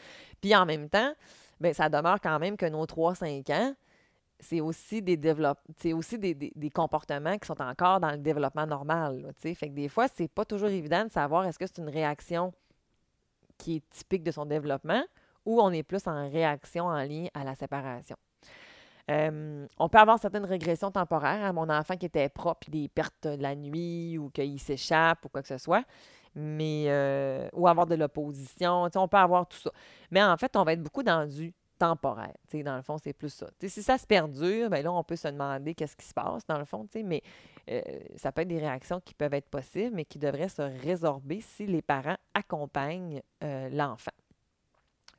Puis 0.40 0.54
en 0.54 0.66
même 0.66 0.88
temps, 0.88 1.12
bien, 1.60 1.72
ça 1.72 1.88
demeure 1.88 2.20
quand 2.20 2.38
même 2.38 2.56
que 2.56 2.66
nos 2.66 2.84
3-5 2.84 3.52
ans, 3.52 3.74
c'est 4.42 4.60
aussi 4.60 5.00
des 5.00 5.18
c'est 5.78 5.92
aussi 5.92 6.18
des, 6.18 6.70
comportements 6.70 7.38
qui 7.38 7.46
sont 7.46 7.60
encore 7.62 8.00
dans 8.00 8.10
le 8.10 8.18
développement 8.18 8.66
normal. 8.66 9.32
fait 9.36 9.54
que 9.54 9.66
des 9.68 9.88
fois, 9.88 10.08
c'est 10.08 10.28
pas 10.28 10.44
toujours 10.44 10.68
évident 10.68 11.04
de 11.04 11.10
savoir 11.10 11.46
est-ce 11.46 11.58
que 11.58 11.66
c'est 11.66 11.78
une 11.78 11.88
réaction 11.88 12.52
qui 13.56 13.76
est 13.76 13.90
typique 13.90 14.24
de 14.24 14.32
son 14.32 14.44
développement 14.44 15.02
ou 15.46 15.60
on 15.60 15.70
est 15.70 15.82
plus 15.82 16.06
en 16.06 16.28
réaction 16.28 16.86
en 16.86 17.02
lien 17.02 17.26
à 17.34 17.44
la 17.44 17.54
séparation. 17.54 18.16
On 19.08 19.88
peut 19.90 19.98
avoir 19.98 20.18
certaines 20.18 20.44
régressions 20.44 20.90
temporaires. 20.90 21.44
Hein, 21.44 21.52
mon 21.52 21.68
enfant 21.68 21.96
qui 21.96 22.06
était 22.06 22.28
propre, 22.28 22.70
des 22.70 22.88
pertes 22.88 23.26
de 23.26 23.42
la 23.42 23.54
nuit 23.54 24.18
ou 24.18 24.30
qu'il 24.30 24.58
s'échappe 24.58 25.24
ou 25.24 25.28
quoi 25.28 25.42
que 25.42 25.48
ce 25.48 25.58
soit. 25.58 25.84
Mais, 26.34 26.84
euh, 26.88 27.46
ou 27.52 27.68
avoir 27.68 27.86
de 27.86 27.94
l'opposition. 27.94 28.88
On 28.94 29.08
peut 29.08 29.16
avoir 29.18 29.46
tout 29.46 29.58
ça. 29.58 29.70
Mais 30.10 30.22
en 30.22 30.36
fait, 30.36 30.56
on 30.56 30.64
va 30.64 30.72
être 30.72 30.82
beaucoup 30.82 31.02
dans 31.02 31.28
du 31.28 31.52
temporaire. 31.82 32.36
Dans 32.52 32.76
le 32.76 32.82
fond, 32.82 32.96
c'est 33.02 33.12
plus 33.12 33.32
ça. 33.32 33.46
si 33.60 33.82
ça 33.82 33.98
se 33.98 34.06
perdure, 34.06 34.70
bien 34.70 34.82
là, 34.82 34.92
on 34.92 35.02
peut 35.02 35.16
se 35.16 35.28
demander 35.28 35.74
qu'est-ce 35.74 35.96
qui 35.96 36.06
se 36.06 36.14
passe, 36.14 36.46
dans 36.46 36.58
le 36.58 36.64
fond. 36.64 36.86
Mais 37.04 37.22
euh, 37.70 37.80
ça 38.16 38.30
peut 38.30 38.42
être 38.42 38.48
des 38.48 38.60
réactions 38.60 39.00
qui 39.00 39.14
peuvent 39.14 39.34
être 39.34 39.48
possibles, 39.48 39.94
mais 39.94 40.04
qui 40.04 40.18
devraient 40.18 40.48
se 40.48 40.62
résorber 40.62 41.40
si 41.40 41.66
les 41.66 41.82
parents 41.82 42.16
accompagnent 42.34 43.20
l'enfant. 43.72 44.12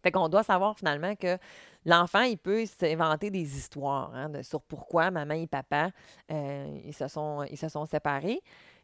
Fait 0.03 0.11
qu'on 0.11 0.27
doit 0.27 0.43
savoir 0.43 0.77
finalement 0.77 1.15
que 1.15 1.37
l'enfant, 1.85 2.21
il 2.21 2.37
peut 2.37 2.65
s'inventer 2.65 3.29
des 3.29 3.57
histoires 3.57 4.11
hein, 4.13 4.29
sur 4.43 4.61
pourquoi 4.61 5.11
maman 5.11 5.33
et 5.33 5.47
papa, 5.47 5.91
euh, 6.29 6.77
ils 6.85 6.93
se 6.93 7.07
sont 7.07 7.85
séparés. 7.85 8.41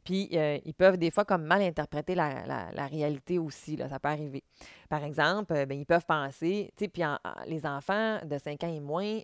Puis, 0.10 0.28
euh, 0.34 0.58
ils 0.66 0.74
peuvent 0.74 0.98
des 0.98 1.12
fois 1.12 1.24
comme 1.24 1.44
mal 1.44 1.62
interpréter 1.62 2.16
la, 2.16 2.88
réalité 2.88 3.38
aussi. 3.38 3.78
Ça 3.78 4.00
peut 4.00 4.10
arriver. 4.10 4.44
Par 4.89 5.04
exemple, 5.04 5.54
euh, 5.54 5.68
ben, 5.68 5.78
ils 5.78 5.86
peuvent 5.86 6.08
penser, 6.08 6.74
puis 6.75 7.04
les 7.46 7.63
enfants 7.68 8.18
de 8.25 8.39
5 8.39 8.63
ans 8.63 8.74
et 8.74 8.80
moins 8.80 9.20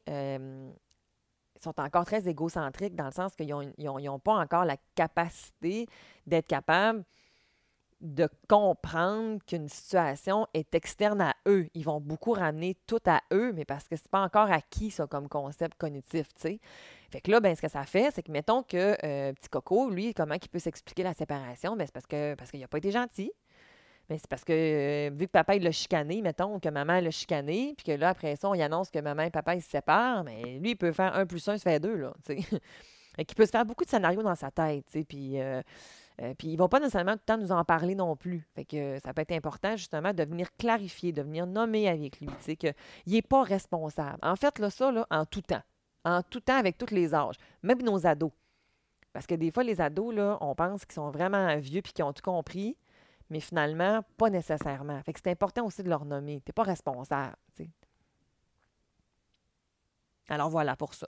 sont 1.60 1.80
encore 1.80 2.06
très 2.06 2.27
égocentriques 2.27 2.96
dans 2.96 3.06
le 3.06 3.12
sens 3.12 3.36
qu'ils 3.36 3.48
n'ont 3.48 4.20
pas 4.20 4.36
encore 4.36 4.63
la 4.63 4.77
capacité 4.94 5.88
d'être 6.27 6.46
capables 6.46 7.04
de 8.02 8.28
comprendre 8.48 9.40
qu'une 9.46 9.70
situation 9.70 10.48
est 10.54 10.75
externe 10.75 11.22
à 11.22 11.34
eux. 11.48 11.68
Ils 11.74 11.86
vont 11.86 12.02
beaucoup 12.02 12.34
ramener 12.34 12.75
tout 12.88 13.00
à 13.06 13.22
eux, 13.34 13.54
mais 13.54 13.66
parce 13.66 13.88
que 13.88 13.96
c'est 13.96 14.10
pas 14.10 14.22
encore 14.22 14.52
acquis, 14.52 14.92
ça, 14.92 15.08
comme 15.08 15.30
concept 15.30 15.78
cognitif, 15.78 16.28
tu 16.36 16.42
sais. 16.42 16.60
Fait 17.12 17.22
que 17.22 17.32
là, 17.32 17.40
ben, 17.40 17.56
ce 17.56 17.62
que 17.62 17.70
ça 17.70 17.84
fait, 17.84 18.12
c'est 18.14 18.22
que, 18.22 18.32
mettons 18.32 18.64
que 18.64 18.98
euh, 19.04 19.34
Petit 19.34 19.50
Coco, 19.50 19.90
lui, 19.90 20.14
comment 20.14 20.36
il 20.36 20.50
peut 20.50 20.60
s'expliquer 20.60 21.04
la 21.04 21.14
séparation? 21.14 21.75
Ben, 21.75 21.86
c'est 21.86 21.94
parce 21.94 22.06
que 22.06 22.36
parce 22.36 22.52
qu'il 22.52 22.60
n'a 22.60 22.68
pas 22.68 22.78
été 22.78 22.92
gentil. 22.92 23.32
Mais 24.10 24.20
c'est 24.20 24.28
parce 24.28 24.44
que, 24.44 24.54
euh, 24.54 25.10
vu 25.16 25.25
que 25.25 25.32
papa, 25.32 25.56
il 25.56 25.64
l'a 25.64 25.72
chicané, 25.72 26.22
mettons, 26.22 26.60
que 26.60 26.70
maman 26.70 27.00
l'a 27.00 27.12
chicané, 27.12 27.74
puis 27.75 27.86
que 27.86 27.92
là, 28.00 28.10
après 28.10 28.36
ça, 28.36 28.50
on 28.50 28.54
y 28.54 28.62
annonce 28.62 28.92
que 28.92 29.00
maman 29.00 29.24
et 29.24 29.32
papa, 29.32 29.56
ils 29.56 29.64
se 29.64 29.70
séparent, 29.70 30.24
mais 30.24 30.60
lui, 30.60 30.72
il 30.72 30.75
peut 30.75 30.92
faire 30.92 31.16
un 31.16 31.25
plus 31.25 31.48
un, 31.48 31.58
ça 31.58 31.72
fait 31.72 31.80
deux, 31.80 31.96
là, 31.96 32.14
tu 32.24 32.40
sais. 32.40 32.60
et 33.18 33.25
qu'il 33.25 33.36
peut 33.36 33.46
se 33.46 33.52
faire 33.52 33.66
beaucoup 33.66 33.84
de 33.84 33.90
scénarios 33.90 34.22
dans 34.22 34.36
sa 34.36 34.52
tête, 34.52 34.86
tu 34.92 35.00
sais, 35.00 35.06
puis... 35.06 35.42
Euh, 35.42 35.62
euh, 36.22 36.34
puis 36.38 36.50
ils 36.50 36.55
vont 36.55 36.69
pas 36.69 36.79
nécessairement 36.79 37.13
tout 37.13 37.24
le 37.27 37.34
temps 37.34 37.38
nous 37.38 37.51
en 37.51 37.63
parler 37.65 37.95
non 37.95 38.15
plus. 38.15 38.48
Fait 38.55 38.65
que 38.65 39.00
ça 39.03 39.13
peut 39.13 39.22
être 39.22 39.34
important 39.34 39.75
justement 39.75 40.13
de 40.13 40.24
venir 40.24 40.48
clarifier, 40.57 41.12
de 41.12 41.22
venir 41.22 41.45
nommer 41.45 41.89
avec 41.89 42.19
lui, 42.19 42.28
tu 42.43 42.56
sais, 42.58 42.75
n'est 43.06 43.21
pas 43.21 43.43
responsable. 43.43 44.19
En 44.21 44.36
fait, 44.36 44.60
là, 44.60 44.69
ça, 44.69 44.91
là, 44.91 45.06
en 45.10 45.25
tout 45.25 45.41
temps. 45.41 45.63
En 46.06 46.21
tout 46.21 46.39
temps 46.39 46.58
avec 46.58 46.78
tous 46.78 46.93
les 46.93 47.13
âges, 47.15 47.36
même 47.63 47.82
nos 47.82 48.06
ados. 48.06 48.32
Parce 49.12 49.25
que 49.25 49.36
des 49.36 49.49
fois, 49.51 49.63
les 49.63 49.82
ados, 49.82 50.13
là, 50.13 50.38
on 50.41 50.56
pense 50.56 50.86
qu'ils 50.86 50.95
sont 50.95 51.10
vraiment 51.10 51.58
vieux 51.58 51.82
puis 51.82 51.93
qu'ils 51.93 52.06
ont 52.06 52.13
tout 52.13 52.21
compris, 52.21 52.78
mais 53.30 53.39
finalement, 53.39 54.01
pas 54.17 54.30
nécessairement. 54.30 55.01
Fait 55.04 55.13
que 55.13 55.19
c'est 55.23 55.32
important 55.32 55.65
aussi 55.65 55.84
de 55.84 55.89
leur 55.89 56.06
nommer. 56.06 56.41
Tu 56.45 56.49
n'es 56.49 56.54
pas 56.54 56.63
responsable. 56.63 57.36
Alors 60.30 60.49
voilà 60.49 60.75
pour 60.75 60.93
ça. 60.93 61.08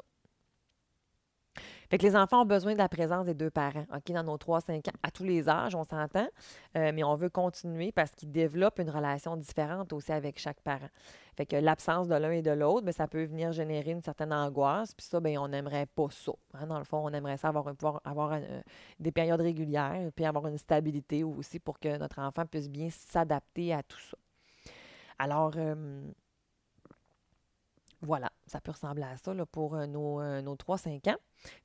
Fait 1.89 1.97
que 1.97 2.04
les 2.04 2.15
enfants 2.15 2.41
ont 2.41 2.45
besoin 2.45 2.73
de 2.73 2.78
la 2.78 2.89
présence 2.89 3.26
des 3.26 3.34
deux 3.34 3.50
parents, 3.50 3.86
OK, 3.95 4.12
dans 4.12 4.23
nos 4.23 4.38
3-5 4.38 4.89
ans, 4.89 4.93
à 5.04 5.12
tous 5.12 5.23
les 5.23 5.47
âges, 5.47 5.73
on 5.76 5.86
s'entend, 5.86 6.28
euh, 6.76 6.91
mais 6.93 7.04
on 7.04 7.15
veut 7.15 7.30
continuer 7.30 7.91
parce 7.91 8.12
qu'ils 8.12 8.32
développent 8.32 8.80
une 8.80 8.89
relation 8.89 9.38
différente 9.38 9.93
aussi 9.93 10.12
avec 10.12 10.38
chaque 10.38 10.60
parent. 10.62 10.89
Fait 11.38 11.45
que 11.45 11.56
l'absence 11.56 12.08
de 12.08 12.15
l'un 12.15 12.32
et 12.32 12.41
de 12.41 12.52
l'autre, 12.52 12.82
bien, 12.82 12.91
ça 12.91 13.08
peut 13.08 13.23
venir 13.23 13.52
générer 13.52 13.91
une 13.91 14.02
certaine 14.02 14.34
angoisse, 14.34 14.93
puis 14.93 15.06
ça, 15.06 15.19
bien, 15.19 15.41
on 15.41 15.47
n'aimerait 15.47 15.86
pas 15.86 16.08
ça. 16.10 16.34
Hein. 16.54 16.67
Dans 16.67 16.80
le 16.80 16.84
fond, 16.84 16.97
on 17.04 17.13
aimerait 17.13 17.38
ça 17.38 17.50
avoir, 17.50 17.73
pouvoir 17.76 18.02
avoir 18.04 18.34
euh, 18.34 18.62
des 19.00 19.12
périodes 19.12 19.41
régulières, 19.41 20.12
puis 20.15 20.26
avoir 20.26 20.47
une 20.47 20.58
stabilité 20.58 21.23
aussi 21.23 21.60
pour 21.60 21.80
que 21.80 21.97
notre 21.97 22.19
enfant 22.19 22.45
puisse 22.45 22.69
bien 22.69 22.89
s'adapter 22.89 23.73
à 23.73 23.84
tout 23.84 24.00
ça. 24.00 24.17
Alors, 25.19 25.54
euh, 25.56 26.02
voilà, 28.02 28.27
ça 28.48 28.62
peut 28.62 28.72
ressembler 28.72 29.04
à 29.04 29.18
ça 29.18 29.34
pour 29.52 29.76
euh, 29.76 29.86
nos, 29.86 30.22
euh, 30.22 30.42
nos 30.42 30.56
3-5 30.56 31.10
ans. 31.10 31.18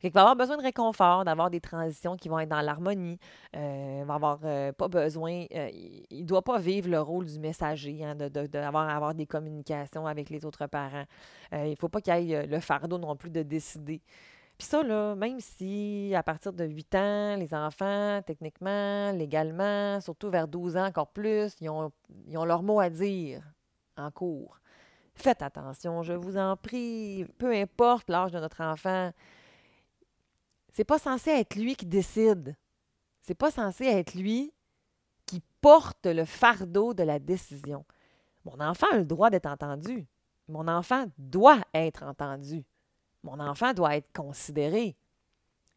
il 0.03 0.11
va 0.11 0.21
avoir 0.21 0.37
besoin 0.37 0.57
de 0.57 0.63
réconfort, 0.63 1.25
d'avoir 1.25 1.51
des 1.51 1.61
transitions 1.61 2.17
qui 2.17 2.29
vont 2.29 2.39
être 2.39 2.49
dans 2.49 2.61
l'harmonie. 2.61 3.19
Euh, 3.57 4.01
il 4.01 4.07
va 4.07 4.15
avoir 4.15 4.41
pas 4.75 4.89
besoin, 4.89 5.47
il 5.51 6.07
ne 6.11 6.27
doit 6.27 6.43
pas 6.43 6.59
vivre 6.59 6.89
le 6.89 7.01
rôle 7.01 7.27
du 7.27 7.39
messager, 7.39 8.05
hein, 8.05 8.15
d'avoir 8.17 8.89
avoir 8.89 9.15
des 9.15 9.27
communications 9.27 10.07
avec 10.07 10.31
les 10.31 10.45
autres 10.45 10.67
parents. 10.67 11.05
il 11.53 11.71
ne 11.71 11.77
faut 11.77 11.89
pas 11.89 12.01
qu'il 12.01 12.25
y 12.25 12.33
ait 12.33 12.47
le 12.47 12.61
fardeau 12.61 12.99
non 12.99 13.17
plus 13.17 13.31
de 13.31 13.43
décider. 13.43 14.03
Puis 14.59 14.69
ça, 14.69 14.83
là, 14.83 15.15
même 15.15 15.41
si 15.41 16.13
à 16.15 16.23
partir 16.23 16.53
de 16.53 16.65
8 16.65 16.95
ans, 16.95 17.37
les 17.37 17.55
enfants, 17.55 18.21
techniquement, 18.27 19.13
légalement, 19.13 20.01
surtout 20.01 20.31
vers 20.31 20.49
12 20.49 20.77
ans 20.77 20.87
encore 20.87 21.09
plus, 21.09 21.57
ils 21.61 21.69
ont, 21.69 21.91
ils 22.27 22.37
ont 22.39 22.45
leur 22.45 22.63
mot 22.63 22.81
à 22.81 22.91
dire 22.91 23.43
en 23.97 24.11
cours. 24.11 24.62
Faites 25.15 25.43
attention, 25.43 26.03
je 26.03 26.13
vous 26.13 26.37
en 26.37 26.57
prie, 26.57 27.27
peu 27.39 27.53
importe 27.53 28.09
l'âge 28.09 28.33
de 28.33 28.41
notre 28.41 28.63
enfant. 28.63 29.13
C'est 30.73 30.85
pas 30.85 30.99
censé 30.99 31.31
être 31.31 31.55
lui 31.55 31.77
qui 31.77 31.87
décide. 31.87 32.57
C'est 33.21 33.35
pas 33.35 33.51
censé 33.51 33.85
être 33.85 34.15
lui 34.15 34.53
qui 35.27 35.43
porte 35.61 36.07
le 36.07 36.25
fardeau 36.25 36.95
de 36.95 37.03
la 37.03 37.19
décision. 37.19 37.85
Mon 38.45 38.59
enfant 38.61 38.89
a 38.91 38.99
le 38.99 39.05
droit 39.05 39.31
d'être 39.31 39.47
entendu. 39.47 40.07
Mon 40.49 40.67
enfant 40.67 41.07
doit 41.19 41.61
être 41.73 42.03
entendu. 42.03 42.65
Mon 43.23 43.39
enfant 43.39 43.73
doit 43.73 43.97
être 43.97 44.13
considéré, 44.13 44.97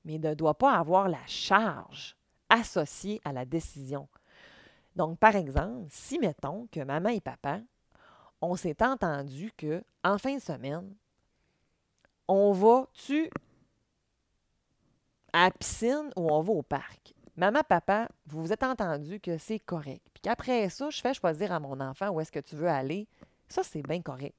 mais 0.04 0.18
ne 0.18 0.34
doit 0.34 0.58
pas 0.58 0.74
avoir 0.74 1.08
la 1.08 1.24
charge 1.28 2.18
associée 2.50 3.22
à 3.24 3.34
la 3.34 3.46
décision. 3.46 4.08
Donc, 4.96 5.20
par 5.20 5.36
exemple, 5.36 5.86
si 5.90 6.18
mettons 6.18 6.68
que 6.72 6.80
maman 6.80 7.10
et 7.10 7.22
papa 7.22 7.60
on 8.50 8.56
s'est 8.56 8.82
entendu 8.82 9.52
que 9.58 9.84
en 10.04 10.18
fin 10.18 10.36
de 10.36 10.42
semaine, 10.42 10.96
on 12.28 12.52
va-tu 12.52 13.30
à 15.34 15.46
la 15.46 15.52
piscine 15.52 16.12
ou 16.16 16.32
on 16.32 16.42
va 16.42 16.54
au 16.54 16.64
parc? 16.64 17.14
Maman, 17.38 17.62
papa, 17.68 18.08
vous 18.28 18.42
vous 18.42 18.54
êtes 18.54 18.64
entendu 18.64 19.20
que 19.20 19.38
c'est 19.38 19.60
correct. 19.60 20.06
Puis 20.14 20.22
qu'après 20.22 20.70
ça, 20.70 20.90
je 20.90 21.02
fais 21.02 21.14
choisir 21.14 21.52
à 21.52 21.60
mon 21.60 21.80
enfant 21.82 22.10
où 22.10 22.22
est-ce 22.22 22.32
que 22.32 22.40
tu 22.40 22.56
veux 22.56 22.70
aller. 22.70 23.08
Ça, 23.50 23.62
c'est 23.62 23.82
bien 23.82 24.02
correct. 24.02 24.38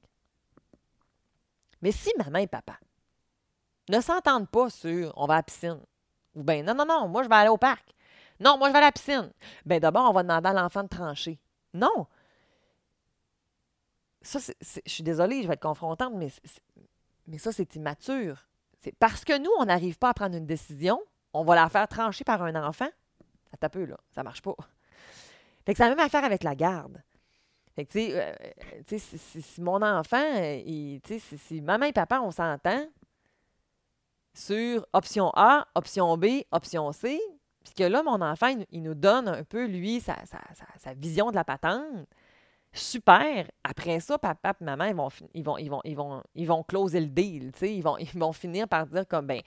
Mais 1.81 1.91
si 1.91 2.11
maman 2.17 2.39
et 2.39 2.47
papa 2.47 2.79
ne 3.89 4.01
s'entendent 4.01 4.49
pas 4.49 4.69
sur 4.69 5.13
on 5.15 5.27
va 5.27 5.35
à 5.35 5.37
la 5.37 5.43
piscine, 5.43 5.79
ou 6.33 6.43
bien 6.43 6.63
non, 6.63 6.73
non, 6.73 6.85
non, 6.85 7.07
moi 7.07 7.23
je 7.23 7.29
vais 7.29 7.35
aller 7.35 7.49
au 7.49 7.57
parc. 7.57 7.93
Non, 8.39 8.57
moi 8.57 8.69
je 8.69 8.73
vais 8.73 8.79
à 8.79 8.81
la 8.81 8.91
piscine. 8.91 9.31
Bien 9.65 9.79
d'abord, 9.79 10.09
on 10.09 10.13
va 10.13 10.23
demander 10.23 10.49
à 10.49 10.53
l'enfant 10.53 10.83
de 10.83 10.89
trancher. 10.89 11.39
Non, 11.73 12.07
ça, 14.27 14.39
je 14.61 14.91
suis 14.91 15.03
désolée, 15.03 15.41
je 15.41 15.47
vais 15.47 15.53
être 15.53 15.61
confrontante, 15.61 16.13
mais, 16.15 16.27
mais 17.27 17.37
ça, 17.37 17.51
c'est 17.51 17.75
immature. 17.75 18.47
C'est 18.81 18.95
parce 18.95 19.23
que 19.23 19.37
nous, 19.37 19.49
on 19.59 19.65
n'arrive 19.65 19.97
pas 19.97 20.09
à 20.09 20.13
prendre 20.13 20.35
une 20.35 20.45
décision, 20.45 21.01
on 21.33 21.43
va 21.43 21.55
la 21.55 21.69
faire 21.69 21.87
trancher 21.87 22.23
par 22.23 22.43
un 22.43 22.55
enfant. 22.67 22.89
Ça 23.49 23.57
tape 23.57 23.75
là. 23.75 23.97
Ça 24.11 24.23
marche 24.23 24.41
pas. 24.41 24.55
Fait 25.65 25.73
que 25.73 25.77
c'est 25.77 25.83
la 25.83 25.89
même 25.89 26.05
affaire 26.05 26.23
avec 26.23 26.43
la 26.43 26.55
garde. 26.55 27.01
Fait 27.75 27.85
que, 27.85 27.91
tu 27.91 27.99
sais, 27.99 29.07
euh, 29.15 29.41
si, 29.41 29.61
mon 29.61 29.81
enfant, 29.81 30.23
tu 30.65 30.99
sais, 31.05 31.19
si, 31.37 31.61
maman 31.61 31.85
et 31.85 31.93
papa, 31.93 32.19
on 32.21 32.31
s'entend 32.31 32.85
sur 34.33 34.85
option 34.93 35.31
A, 35.35 35.67
option 35.75 36.17
B, 36.17 36.43
option 36.51 36.91
C, 36.91 37.19
puis 37.63 37.73
que 37.73 37.83
là, 37.83 38.03
mon 38.03 38.21
enfant, 38.21 38.53
il, 38.71 38.81
nous 38.81 38.95
donne 38.95 39.27
un 39.27 39.43
peu, 39.43 39.65
lui, 39.67 39.99
sa, 39.99 40.15
sa, 40.25 40.39
sa 40.77 40.93
vision 40.93 41.29
de 41.29 41.35
la 41.35 41.43
patente, 41.43 42.07
super. 42.73 43.47
Après 43.63 43.99
ça, 43.99 44.17
papa 44.17 44.55
et 44.59 44.63
maman, 44.63 44.85
ils 44.85 44.95
vont, 44.95 45.09
ils 45.33 45.43
vont, 45.43 45.57
ils 45.57 45.69
vont, 45.69 45.81
ils 45.83 45.95
vont, 45.95 46.23
ils 46.35 46.47
vont 46.47 46.63
closer 46.63 46.99
le 46.99 47.07
deal. 47.07 47.51
Ils 47.61 47.81
vont, 47.81 47.97
ils 47.97 48.17
vont 48.17 48.33
finir 48.33 48.67
par 48.67 48.85
dire 48.85 49.07
comme 49.07 49.27
ben, 49.27 49.41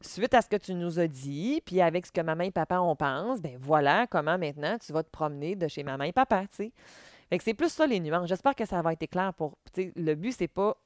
suite 0.00 0.34
à 0.34 0.42
ce 0.42 0.48
que 0.48 0.56
tu 0.56 0.74
nous 0.74 0.98
as 0.98 1.08
dit, 1.08 1.62
puis 1.64 1.80
avec 1.80 2.06
ce 2.06 2.12
que 2.12 2.20
maman 2.20 2.44
et 2.44 2.50
papa 2.50 2.80
on 2.80 2.96
pense, 2.96 3.40
ben 3.40 3.56
voilà 3.60 4.06
comment 4.06 4.38
maintenant 4.38 4.76
tu 4.78 4.92
vas 4.92 5.02
te 5.02 5.10
promener 5.10 5.56
de 5.56 5.68
chez 5.68 5.82
maman 5.82 6.04
et 6.04 6.12
papa. 6.12 6.44
Fait 6.52 7.38
que 7.38 7.44
c'est 7.44 7.54
plus 7.54 7.72
ça 7.72 7.86
les 7.86 7.98
nuances. 7.98 8.28
J'espère 8.28 8.54
que 8.54 8.66
ça 8.66 8.82
va 8.82 8.92
être 8.92 9.06
clair 9.08 9.32
pour. 9.32 9.56
Le 9.76 10.14
but, 10.14 10.32
c'est 10.32 10.48
pas 10.48 10.76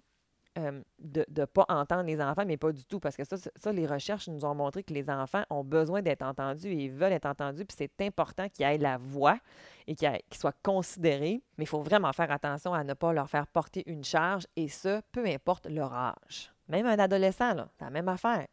euh, 0.59 0.83
de 0.99 1.25
ne 1.37 1.45
pas 1.45 1.67
entendre 1.69 2.05
les 2.05 2.21
enfants, 2.21 2.45
mais 2.47 2.57
pas 2.57 2.73
du 2.73 2.85
tout, 2.85 2.99
parce 2.99 3.17
que 3.17 3.25
ça, 3.25 3.73
les 3.73 3.87
recherches 3.87 4.29
nous 4.29 4.45
ont 4.45 4.55
montré 4.55 4.83
que 4.83 4.95
les 4.95 5.11
enfants 5.11 5.43
ont 5.51 5.65
besoin 5.65 6.03
d'être 6.03 6.23
entendus 6.23 6.69
et 6.69 6.85
ils 6.85 6.93
veulent 6.93 7.13
être 7.13 7.27
entendus, 7.27 7.65
puis 7.65 7.77
c'est 7.77 8.07
important 8.07 8.49
qu'ils 8.49 8.65
aient 8.65 8.79
la 8.79 8.97
voix 8.97 9.39
et 9.87 9.95
qu'ils 9.95 10.19
soient 10.33 10.55
considérés, 10.63 11.43
mais 11.59 11.65
il 11.65 11.69
faut 11.69 11.83
vraiment 11.83 12.13
faire 12.13 12.31
attention 12.31 12.73
à 12.73 12.85
ne 12.85 12.95
pas 12.95 13.13
leur 13.13 13.29
faire 13.29 13.47
porter 13.47 13.83
une 13.87 14.05
charge, 14.05 14.47
et 14.57 14.69
ce, 14.69 15.03
peu 15.13 15.27
importe 15.27 15.67
leur 15.67 15.93
âge. 15.93 16.53
Même 16.69 16.87
un 16.87 16.99
adolescent, 16.99 17.55
c'est 17.79 17.85
la 17.85 17.91
même 17.91 18.09
affaire. 18.09 18.47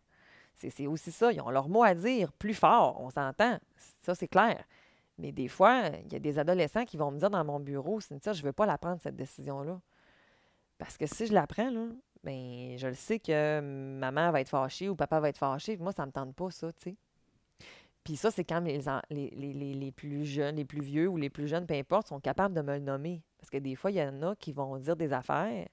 C'est 0.55 0.85
aussi 0.87 1.11
ça, 1.11 1.31
ils 1.31 1.41
ont 1.41 1.49
leur 1.49 1.67
mot 1.69 1.83
à 1.83 1.95
dire 1.95 2.31
plus 2.33 2.53
fort, 2.53 2.99
on 2.99 3.09
s'entend, 3.09 3.57
ça 4.01 4.13
c'est 4.13 4.27
clair. 4.27 4.63
Mais 5.17 5.31
des 5.31 5.47
fois, 5.47 5.83
il 6.05 6.11
y 6.11 6.15
a 6.15 6.19
des 6.19 6.39
adolescents 6.39 6.85
qui 6.85 6.97
vont 6.97 7.11
me 7.11 7.19
dire 7.19 7.29
dans 7.29 7.43
mon 7.45 7.59
bureau, 7.59 7.99
Cynthia, 7.99 8.33
je 8.33 8.41
ne 8.41 8.47
veux 8.47 8.53
pas 8.53 8.65
la 8.65 8.77
prendre, 8.77 8.99
cette 9.01 9.15
décision-là. 9.15 9.79
Parce 10.83 10.97
que 10.97 11.05
si 11.05 11.27
je 11.27 11.33
l'apprends, 11.33 11.69
là, 11.69 11.87
ben, 12.25 12.77
je 12.77 12.87
le 12.87 12.93
sais 12.93 13.17
que 13.17 13.61
maman 13.61 14.31
va 14.31 14.41
être 14.41 14.49
fâchée 14.49 14.89
ou 14.89 14.95
papa 14.95 15.21
va 15.21 15.29
être 15.29 15.37
fâché. 15.37 15.77
Moi, 15.77 15.93
ça 15.93 16.03
ne 16.03 16.07
me 16.07 16.11
tente 16.11 16.35
pas, 16.35 16.51
ça, 16.51 16.73
tu 16.73 16.81
sais. 16.81 16.95
Puis 18.03 18.17
ça, 18.17 18.31
c'est 18.31 18.43
quand 18.43 18.59
les, 18.59 18.81
les, 19.09 19.91
plus 19.93 20.25
jeunes, 20.25 20.57
les 20.57 20.65
plus 20.65 20.81
vieux 20.81 21.07
ou 21.07 21.15
les 21.15 21.29
plus 21.29 21.47
jeunes, 21.47 21.65
peu 21.65 21.73
importe, 21.73 22.07
sont 22.07 22.19
capables 22.19 22.53
de 22.53 22.61
me 22.61 22.73
le 22.73 22.79
nommer. 22.79 23.21
Parce 23.37 23.49
que 23.49 23.57
des 23.57 23.75
fois, 23.75 23.91
il 23.91 23.97
y 23.97 24.03
en 24.03 24.21
a 24.23 24.35
qui 24.35 24.51
vont 24.51 24.77
dire 24.77 24.97
des 24.97 25.13
affaires, 25.13 25.69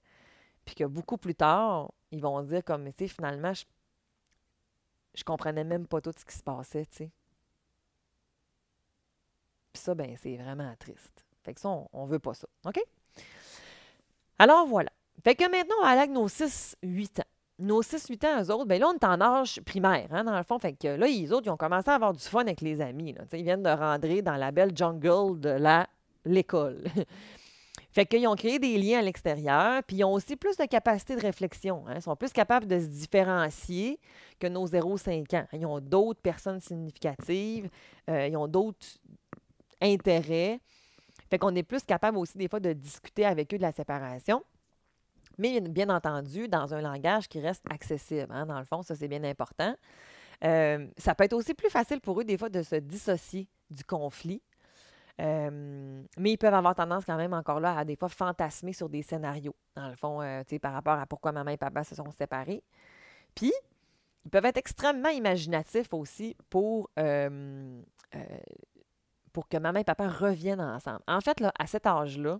puis 0.64 0.76
que 0.76 0.84
beaucoup 0.84 1.16
plus 1.16 1.34
tard, 1.34 1.90
ils 2.12 2.22
vont 2.22 2.40
dire 2.42 2.62
comme, 2.62 2.84
tu 2.92 3.08
sais, 3.08 3.08
finalement, 3.08 3.52
je, 3.52 3.64
je 5.14 5.24
comprenais 5.24 5.64
même 5.64 5.88
pas 5.88 6.00
tout 6.00 6.12
ce 6.16 6.24
qui 6.24 6.36
se 6.36 6.42
passait, 6.44 6.86
tu 6.86 6.96
sais. 6.98 7.10
Puis 9.72 9.82
ça, 9.82 9.96
ben, 9.96 10.16
c'est 10.16 10.36
vraiment 10.36 10.72
triste. 10.78 11.26
Fait 11.42 11.52
que 11.52 11.60
ça, 11.60 11.68
on, 11.68 12.06
ne 12.06 12.10
veut 12.10 12.20
pas 12.20 12.34
ça. 12.34 12.46
OK? 12.64 12.80
Alors 14.38 14.66
voilà. 14.66 14.90
Fait 15.24 15.34
que 15.34 15.44
maintenant, 15.50 15.74
on 15.80 15.82
va 15.82 15.88
aller 15.88 16.00
avec 16.00 16.10
nos 16.10 16.28
6-8 16.28 17.20
ans. 17.20 17.24
Nos 17.58 17.82
6-8 17.82 18.26
ans, 18.26 18.42
eux 18.42 18.50
autres, 18.54 18.64
bien 18.64 18.78
là, 18.78 18.88
on 18.88 18.94
est 18.94 19.04
en 19.04 19.20
âge 19.20 19.60
primaire, 19.66 20.08
hein, 20.10 20.24
dans 20.24 20.36
le 20.36 20.42
fond. 20.44 20.58
Fait 20.58 20.72
que 20.72 20.88
là, 20.88 21.06
les 21.06 21.30
autres, 21.30 21.46
ils 21.46 21.50
ont 21.50 21.58
commencé 21.58 21.90
à 21.90 21.94
avoir 21.94 22.14
du 22.14 22.24
fun 22.24 22.40
avec 22.40 22.62
les 22.62 22.80
amis. 22.80 23.14
Ils 23.32 23.42
viennent 23.42 23.62
de 23.62 23.68
rentrer 23.68 24.22
dans 24.22 24.36
la 24.36 24.50
belle 24.50 24.74
jungle 24.74 25.38
de 25.38 25.58
l'école. 26.24 26.84
fait 27.92 28.06
qu'ils 28.06 28.26
ont 28.26 28.34
créé 28.34 28.58
des 28.58 28.78
liens 28.78 29.00
à 29.00 29.02
l'extérieur, 29.02 29.82
puis 29.82 29.96
ils 29.96 30.04
ont 30.04 30.14
aussi 30.14 30.36
plus 30.36 30.56
de 30.56 30.64
capacité 30.64 31.16
de 31.16 31.20
réflexion. 31.20 31.84
Hein. 31.86 31.96
Ils 31.96 32.02
sont 32.02 32.16
plus 32.16 32.32
capables 32.32 32.66
de 32.66 32.80
se 32.80 32.86
différencier 32.86 34.00
que 34.38 34.46
nos 34.46 34.66
0-5 34.66 35.36
ans. 35.36 35.46
Ils 35.52 35.66
ont 35.66 35.80
d'autres 35.80 36.22
personnes 36.22 36.60
significatives, 36.60 37.68
euh, 38.08 38.26
ils 38.26 38.36
ont 38.38 38.48
d'autres 38.48 38.86
intérêts. 39.82 40.60
Fait 41.28 41.38
qu'on 41.38 41.54
est 41.54 41.62
plus 41.62 41.82
capable 41.82 42.16
aussi 42.16 42.38
des 42.38 42.48
fois 42.48 42.58
de 42.58 42.72
discuter 42.72 43.26
avec 43.26 43.52
eux 43.52 43.58
de 43.58 43.62
la 43.62 43.72
séparation. 43.72 44.42
Mais 45.40 45.58
bien 45.60 45.88
entendu, 45.88 46.48
dans 46.48 46.74
un 46.74 46.82
langage 46.82 47.26
qui 47.28 47.40
reste 47.40 47.64
accessible. 47.70 48.26
Hein, 48.30 48.44
dans 48.44 48.58
le 48.58 48.64
fond, 48.66 48.82
ça, 48.82 48.94
c'est 48.94 49.08
bien 49.08 49.24
important. 49.24 49.74
Euh, 50.44 50.86
ça 50.98 51.14
peut 51.14 51.24
être 51.24 51.32
aussi 51.32 51.54
plus 51.54 51.70
facile 51.70 52.00
pour 52.00 52.20
eux, 52.20 52.24
des 52.24 52.36
fois, 52.36 52.50
de 52.50 52.62
se 52.62 52.76
dissocier 52.76 53.48
du 53.70 53.82
conflit. 53.82 54.42
Euh, 55.18 56.02
mais 56.18 56.32
ils 56.32 56.36
peuvent 56.36 56.54
avoir 56.54 56.74
tendance 56.74 57.04
quand 57.06 57.16
même 57.16 57.32
encore 57.32 57.60
là 57.60 57.76
à 57.76 57.84
des 57.84 57.96
fois 57.96 58.08
fantasmer 58.08 58.72
sur 58.72 58.88
des 58.88 59.02
scénarios, 59.02 59.54
dans 59.74 59.88
le 59.88 59.96
fond, 59.96 60.20
euh, 60.20 60.42
par 60.60 60.74
rapport 60.74 60.98
à 60.98 61.06
pourquoi 61.06 61.32
maman 61.32 61.50
et 61.50 61.56
papa 61.56 61.84
se 61.84 61.94
sont 61.94 62.10
séparés. 62.10 62.62
Puis, 63.34 63.52
ils 64.26 64.30
peuvent 64.30 64.44
être 64.44 64.58
extrêmement 64.58 65.08
imaginatifs 65.08 65.94
aussi 65.94 66.36
pour 66.50 66.90
pour 69.32 69.48
que 69.48 69.56
maman 69.56 69.80
et 69.80 69.84
papa 69.84 70.08
reviennent 70.08 70.60
ensemble. 70.60 71.00
En 71.06 71.20
fait, 71.20 71.42
à 71.58 71.66
cet 71.66 71.86
âge-là, 71.86 72.38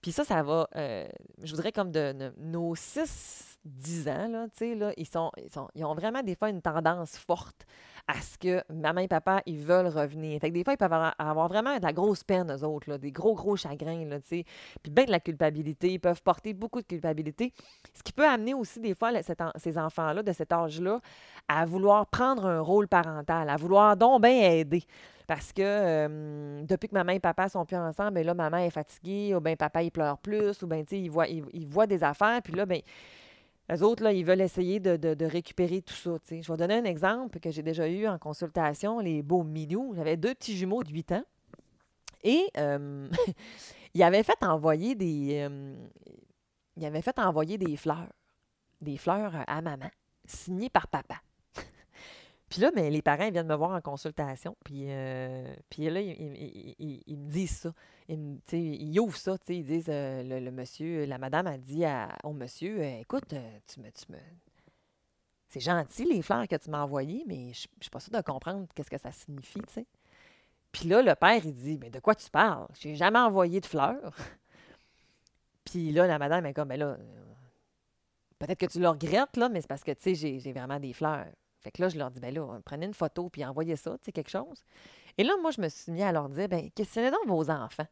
puis 0.00 0.12
ça, 0.12 0.24
ça 0.24 0.42
va, 0.42 0.68
euh, 0.76 1.08
je 1.42 1.50
voudrais 1.54 1.72
comme 1.72 1.90
de, 1.90 2.32
nos 2.38 2.76
6-10 2.76 4.08
ans, 4.08 4.28
là, 4.28 4.46
là, 4.76 4.92
ils, 4.96 5.06
sont, 5.06 5.32
ils, 5.74 5.84
ont 5.84 5.94
vraiment 5.94 6.22
des 6.22 6.36
fois 6.36 6.50
une 6.50 6.62
tendance 6.62 7.16
forte 7.16 7.66
à 8.06 8.14
ce 8.20 8.38
que 8.38 8.62
maman 8.72 9.00
et 9.00 9.08
papa, 9.08 9.42
ils 9.44 9.58
veulent 9.58 9.88
revenir. 9.88 10.40
Fait 10.40 10.50
que 10.50 10.54
des 10.54 10.62
fois, 10.62 10.74
ils 10.74 10.78
peuvent 10.78 10.92
avoir, 10.92 11.48
vraiment 11.48 11.76
de 11.76 11.82
la 11.82 11.92
grosse 11.92 12.22
peine, 12.22 12.50
eux 12.50 12.64
autres, 12.64 12.88
là, 12.88 12.96
des 12.96 13.10
gros, 13.10 13.34
gros 13.34 13.56
chagrins, 13.56 14.04
là, 14.06 14.18
puis 14.20 14.44
bien 14.84 15.04
de 15.04 15.10
la 15.10 15.20
culpabilité. 15.20 15.92
Ils 15.92 15.98
peuvent 15.98 16.22
porter 16.22 16.54
beaucoup 16.54 16.80
de 16.80 16.86
culpabilité, 16.86 17.52
ce 17.92 18.02
qui 18.02 18.12
peut 18.12 18.26
amener 18.26 18.54
aussi 18.54 18.80
des 18.80 18.94
fois 18.94 19.10
ces 19.56 19.78
enfants-là, 19.78 20.22
de 20.22 20.32
cet 20.32 20.52
âge-là, 20.52 21.00
à 21.48 21.66
vouloir 21.66 22.06
prendre 22.06 22.46
un 22.46 22.60
rôle 22.60 22.86
parental, 22.86 23.50
à 23.50 23.56
vouloir 23.56 23.96
donc 23.96 24.22
bien 24.22 24.52
aider. 24.52 24.84
Parce 25.28 25.52
que 25.52 26.62
depuis 26.64 26.88
que 26.88 26.94
maman 26.94 27.12
et 27.12 27.20
papa 27.20 27.50
sont 27.50 27.66
plus 27.66 27.76
ensemble, 27.76 28.14
bien 28.14 28.22
là, 28.24 28.32
maman 28.32 28.56
est 28.56 28.70
fatiguée, 28.70 29.34
ou 29.34 29.40
bien 29.40 29.56
papa, 29.56 29.82
il 29.82 29.90
pleure 29.90 30.16
plus, 30.16 30.62
ou 30.62 30.66
bien, 30.66 30.80
tu 30.80 30.96
sais, 30.96 31.00
il 31.02 31.10
voit, 31.10 31.28
il, 31.28 31.66
voit 31.68 31.86
des 31.86 32.02
affaires, 32.02 32.40
puis 32.42 32.54
là, 32.54 32.64
bien, 32.64 32.80
les 33.68 33.82
autres, 33.82 34.02
là, 34.02 34.10
ils 34.10 34.24
veulent 34.24 34.40
essayer 34.40 34.80
de, 34.80 35.24
récupérer 35.26 35.82
tout 35.82 35.92
ça. 35.92 36.12
Je 36.30 36.50
vais 36.50 36.56
donner 36.56 36.76
un 36.76 36.84
exemple 36.84 37.40
que 37.40 37.50
j'ai 37.50 37.62
déjà 37.62 37.86
eu 37.86 38.06
en 38.06 38.18
consultation, 38.18 39.00
les 39.00 39.22
beaux 39.22 39.42
mignons. 39.42 39.92
J'avais 39.94 40.16
deux 40.16 40.34
petits 40.34 40.56
jumeaux 40.56 40.82
de 40.82 40.90
8 40.90 41.12
ans. 41.12 41.24
Et 42.24 42.46
ils 43.94 44.02
avaient 44.02 44.22
fait 44.22 44.42
envoyer 44.42 44.94
des. 44.94 45.46
Euh, 45.46 45.76
ils 46.78 46.86
avaient 46.86 47.02
fait 47.02 47.18
envoyer 47.18 47.58
des 47.58 47.76
fleurs. 47.76 48.08
Des 48.80 48.96
fleurs 48.96 49.44
à 49.46 49.60
maman, 49.60 49.90
signées 50.24 50.70
par 50.70 50.88
papa. 50.88 51.16
Puis 52.48 52.62
là, 52.62 52.70
mais 52.74 52.88
les 52.88 53.02
parents 53.02 53.30
viennent 53.30 53.46
me 53.46 53.54
voir 53.54 53.72
en 53.72 53.80
consultation, 53.80 54.56
puis, 54.64 54.86
euh, 54.88 55.54
là, 55.76 56.00
ils, 56.00 57.18
me 57.18 57.30
disent 57.30 57.58
ça. 57.58 57.74
Ils, 58.08 59.00
ouvrent 59.00 59.16
ça, 59.16 59.36
ils 59.48 59.64
disent, 59.64 59.90
euh, 59.90 60.40
le, 60.40 60.50
monsieur, 60.50 61.04
la 61.04 61.18
madame 61.18 61.46
a 61.46 61.58
dit 61.58 61.84
au 62.24 62.32
monsieur, 62.32 62.80
euh, 62.80 63.00
écoute, 63.00 63.34
tu 63.66 63.80
me... 63.80 63.90
Tu 63.90 64.12
me... 64.12 64.18
C'est 65.50 65.60
gentil, 65.60 66.04
les 66.04 66.20
fleurs 66.20 66.46
que 66.46 66.56
tu 66.56 66.68
m'as 66.68 66.82
envoyées, 66.82 67.24
mais 67.26 67.54
je 67.54 67.66
ne 67.68 67.82
suis 67.82 67.90
pas 67.90 68.00
sûre 68.00 68.12
de 68.12 68.20
comprendre 68.20 68.66
qu'est-ce 68.74 68.90
que 68.90 68.98
ça 68.98 69.12
signifie, 69.12 69.62
tu 69.62 69.72
sais. 69.72 69.86
Puis 70.72 70.88
là, 70.88 71.00
le 71.00 71.14
père, 71.14 71.40
il 71.44 71.54
dit, 71.54 71.78
mais 71.80 71.88
de 71.88 72.00
quoi 72.00 72.14
tu 72.14 72.28
parles? 72.28 72.66
Je 72.78 72.88
n'ai 72.88 72.96
jamais 72.96 73.18
envoyé 73.18 73.60
de 73.60 73.66
fleurs. 73.66 74.14
puis 75.64 75.90
là, 75.90 76.06
la 76.06 76.18
madame 76.18 76.44
est 76.44 76.52
comme, 76.52 76.68
mais 76.68 76.76
là, 76.76 76.98
peut-être 78.38 78.58
que 78.58 78.66
tu 78.66 78.78
le 78.78 78.88
regrettes, 78.88 79.38
là, 79.38 79.48
mais 79.48 79.62
c'est 79.62 79.68
parce 79.68 79.84
que, 79.84 79.92
tu 79.92 80.14
sais, 80.14 80.38
j'ai 80.38 80.52
vraiment 80.52 80.78
des 80.78 80.92
fleurs. 80.92 81.26
Fait 81.60 81.70
que 81.70 81.82
là, 81.82 81.88
je 81.88 81.98
leur 81.98 82.10
dis, 82.10 82.20
ben 82.20 82.32
là, 82.32 82.60
prenez 82.64 82.86
une 82.86 82.94
photo 82.94 83.28
puis 83.28 83.44
envoyez 83.44 83.76
ça, 83.76 83.92
tu 83.92 84.06
sais, 84.06 84.12
quelque 84.12 84.30
chose. 84.30 84.62
Et 85.16 85.24
là, 85.24 85.32
moi, 85.40 85.50
je 85.50 85.60
me 85.60 85.68
suis 85.68 85.90
mis 85.90 86.02
à 86.02 86.12
leur 86.12 86.28
dire, 86.28 86.48
ben, 86.48 86.70
questionnez 86.70 87.10
donc 87.10 87.26
vos 87.26 87.50
enfants. 87.50 87.86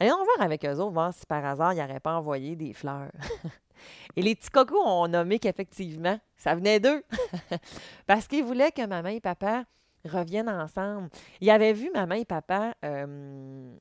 Allons 0.00 0.16
voir 0.16 0.40
avec 0.40 0.64
eux 0.64 0.74
autres, 0.74 0.92
voir 0.92 1.14
si 1.14 1.24
par 1.26 1.44
hasard, 1.44 1.72
ils 1.72 1.80
n'auraient 1.80 2.00
pas 2.00 2.16
envoyé 2.16 2.56
des 2.56 2.72
fleurs. 2.72 3.12
et 4.16 4.22
les 4.22 4.34
petits 4.34 4.50
cocos 4.50 4.82
ont 4.84 5.06
nommé 5.06 5.38
qu'effectivement, 5.38 6.18
ça 6.36 6.54
venait 6.54 6.80
d'eux. 6.80 7.04
Parce 8.06 8.26
qu'ils 8.26 8.44
voulaient 8.44 8.72
que 8.72 8.84
maman 8.86 9.10
et 9.10 9.20
papa 9.20 9.64
reviennent 10.04 10.48
ensemble. 10.48 11.10
Ils 11.40 11.50
avaient 11.50 11.72
vu 11.72 11.90
maman 11.94 12.16
et 12.16 12.24
papa 12.24 12.74
euh, 12.84 13.72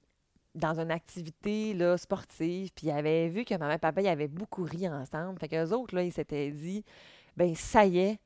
dans 0.54 0.80
une 0.80 0.92
activité 0.92 1.76
sportive, 1.98 2.72
puis 2.76 2.88
ils 2.88 2.92
avaient 2.92 3.28
vu 3.28 3.44
que 3.44 3.56
maman 3.56 3.74
et 3.74 3.80
papa, 3.80 4.02
ils 4.02 4.08
avaient 4.08 4.28
beaucoup 4.28 4.64
ri 4.64 4.88
ensemble. 4.88 5.40
Fait 5.40 5.48
qu'eux 5.48 5.72
autres, 5.72 5.96
là, 5.96 6.04
ils 6.04 6.14
s'étaient 6.14 6.52
dit, 6.52 6.86
ben 7.36 7.56
ça 7.56 7.86
y 7.86 8.00
est, 8.00 8.20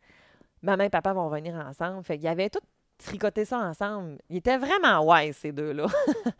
maman 0.67 0.83
et 0.83 0.89
papa 0.89 1.13
vont 1.13 1.29
venir 1.29 1.55
ensemble. 1.55 2.03
Fait 2.03 2.17
qu'ils 2.17 2.27
avaient 2.27 2.49
tout 2.49 2.59
tricoté 2.97 3.45
ça 3.45 3.59
ensemble. 3.59 4.17
Ils 4.29 4.37
étaient 4.37 4.57
vraiment 4.57 5.01
wise, 5.01 5.37
ces 5.37 5.51
deux-là. 5.51 5.87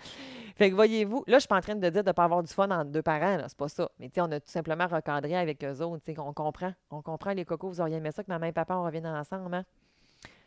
fait 0.56 0.70
que 0.70 0.76
voyez-vous, 0.76 1.24
là, 1.28 1.38
je 1.38 1.42
suis 1.42 1.48
pas 1.48 1.58
en 1.58 1.62
train 1.62 1.76
de 1.76 1.90
dire 1.90 2.04
de 2.04 2.10
ne 2.10 2.14
pas 2.14 2.26
avoir 2.26 2.44
du 2.44 2.52
fun 2.54 2.70
entre 2.70 2.92
deux 2.92 3.02
parents, 3.02 3.38
c'est 3.48 3.58
pas 3.58 3.70
ça. 3.70 3.90
Mais 4.00 4.12
on 4.18 4.32
a 4.32 4.40
tout 4.40 4.50
simplement 4.50 4.88
recadré 4.88 5.36
avec 5.36 5.64
eux 5.64 5.82
autres. 5.82 6.04
On 6.18 6.34
comprend. 6.34 6.74
On 6.92 7.02
comprend 7.02 7.32
les 7.32 7.46
cocos, 7.46 7.70
vous 7.70 7.82
auriez 7.82 7.98
aimé 7.98 8.12
ça 8.12 8.24
que 8.24 8.30
maman 8.30 8.48
et 8.48 8.52
papa, 8.52 8.76
on 8.76 8.84
revienne 8.84 9.08
ensemble. 9.08 9.54
Hein? 9.54 9.66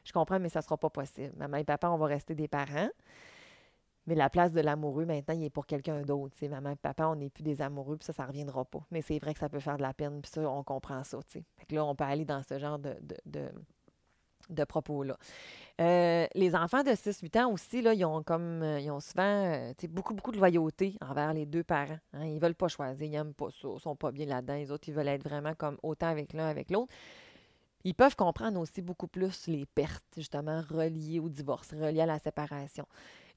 Je 0.05 0.13
comprends, 0.13 0.39
mais 0.39 0.49
ça 0.49 0.61
ne 0.61 0.65
sera 0.65 0.77
pas 0.77 0.91
possible. 0.91 1.33
Maman 1.37 1.59
et 1.59 1.65
papa, 1.65 1.89
on 1.89 1.97
va 1.97 2.07
rester 2.07 2.35
des 2.35 2.49
parents. 2.49 2.91
Mais 4.07 4.15
la 4.15 4.31
place 4.31 4.53
de 4.53 4.61
l'amoureux, 4.61 5.05
maintenant, 5.05 5.35
il 5.35 5.45
est 5.45 5.51
pour 5.51 5.67
quelqu'un 5.67 6.03
d'autre. 6.03 6.35
Maman 6.49 6.71
et 6.71 6.77
papa, 6.77 7.07
on 7.07 7.17
n'est 7.17 7.31
plus 7.31 7.43
des 7.43 7.61
amoureux, 7.63 7.97
puis 7.97 8.07
ça, 8.07 8.13
ça 8.13 8.23
ne 8.25 8.29
reviendra 8.29 8.65
pas. 8.65 8.85
Mais 8.91 9.03
c'est 9.03 9.19
vrai 9.19 9.35
que 9.35 9.41
ça 9.41 9.49
peut 9.49 9.61
faire 9.61 9.77
de 9.77 9.83
la 9.83 9.93
peine, 9.93 10.21
puis 10.23 10.31
ça, 10.31 10.41
on 10.51 10.63
comprend 10.63 11.05
ça. 11.05 11.19
Fait 11.29 11.45
que 11.69 11.75
là, 11.75 11.85
on 11.85 11.95
peut 11.95 12.05
aller 12.05 12.25
dans 12.25 12.43
ce 12.43 12.59
genre 12.59 12.79
de, 12.79 12.97
de, 13.27 14.65
propos-là. 14.65 15.17
Euh, 15.81 16.27
les 16.35 16.55
enfants 16.57 16.83
de 16.83 16.91
6-8 16.91 17.43
ans 17.43 17.53
aussi, 17.53 17.83
là, 17.83 17.95
ils 17.95 18.05
ont 18.05 18.23
comme 18.23 18.63
euh, 18.63 18.81
ils 18.81 18.91
ont 18.91 19.01
souvent 19.01 19.23
euh, 19.23 19.73
beaucoup, 19.89 20.13
beaucoup 20.13 20.33
de 20.33 20.39
loyauté 20.39 20.97
envers 21.01 21.33
les 21.33 21.47
deux 21.47 21.63
parents. 21.63 21.99
Hein. 22.13 22.25
Ils 22.25 22.35
ne 22.35 22.41
veulent 22.41 22.55
pas 22.55 22.69
choisir, 22.69 23.07
ils 23.07 23.11
n'aiment 23.11 23.35
pas 23.35 23.51
ça, 23.51 23.69
ils 23.69 23.75
ne 23.75 23.79
sont 23.79 23.97
pas 23.97 24.11
bien 24.11 24.27
là-dedans. 24.27 24.55
Les 24.55 24.71
autres, 24.71 24.89
ils 24.89 24.95
veulent 24.95 25.09
être 25.09 25.23
vraiment 25.23 25.55
comme 25.55 25.79
autant 25.83 26.09
avec 26.09 26.33
l'un 26.33 26.49
avec 26.49 26.71
l'autre. 26.71 26.93
Ils 27.85 27.95
peuvent 27.95 28.17
comprendre 28.17 28.61
aussi 28.61 28.83
beaucoup 28.83 29.09
plus 29.09 29.47
les 29.47 29.65
pertes, 29.65 30.05
justement, 30.17 30.63
reliées 30.69 31.19
au 31.19 31.29
divorce, 31.29 31.73
reliées 31.73 32.03
à 32.03 32.07
la 32.07 32.19
séparation. 32.19 32.87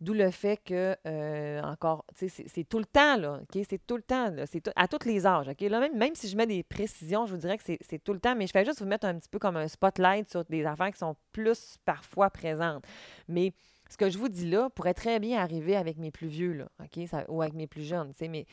D'où 0.03 0.13
le 0.13 0.31
fait 0.31 0.57
que, 0.57 0.97
euh, 1.07 1.61
encore, 1.61 2.03
c'est 2.13 2.67
tout 2.67 2.79
le 2.79 2.83
temps, 2.83 3.15
là, 3.15 3.39
OK? 3.41 3.63
C'est 3.69 3.87
tout 3.87 3.95
le 3.95 4.03
temps, 4.03 4.35
c'est 4.51 4.69
à 4.75 4.89
tous 4.89 5.07
les 5.07 5.25
âges, 5.25 5.47
OK? 5.47 5.61
Là, 5.61 5.79
même, 5.79 5.97
même 5.97 6.13
si 6.13 6.27
je 6.27 6.35
mets 6.35 6.45
des 6.45 6.61
précisions, 6.61 7.25
je 7.25 7.31
vous 7.31 7.39
dirais 7.39 7.57
que 7.57 7.63
c'est 7.63 8.03
tout 8.03 8.11
le 8.11 8.19
temps, 8.19 8.35
mais 8.35 8.45
je 8.45 8.51
fais 8.51 8.65
juste 8.65 8.81
vous 8.81 8.85
mettre 8.85 9.07
un 9.07 9.17
petit 9.17 9.29
peu 9.29 9.39
comme 9.39 9.55
un 9.55 9.69
spotlight 9.69 10.29
sur 10.29 10.43
des 10.43 10.65
affaires 10.65 10.91
qui 10.91 10.97
sont 10.97 11.15
plus 11.31 11.77
parfois 11.85 12.29
présentes. 12.29 12.83
Mais 13.29 13.53
ce 13.89 13.95
que 13.95 14.09
je 14.09 14.17
vous 14.17 14.27
dis 14.27 14.49
là 14.49 14.69
pourrait 14.69 14.93
très 14.93 15.21
bien 15.21 15.39
arriver 15.39 15.77
avec 15.77 15.97
mes 15.97 16.11
plus 16.11 16.27
vieux, 16.27 16.51
là, 16.51 16.67
OK? 16.81 16.99
ou 17.29 17.41
avec 17.41 17.53
mes 17.53 17.67
plus 17.67 17.83
jeunes, 17.83 18.11
tu 18.13 18.27
mais, 18.27 18.45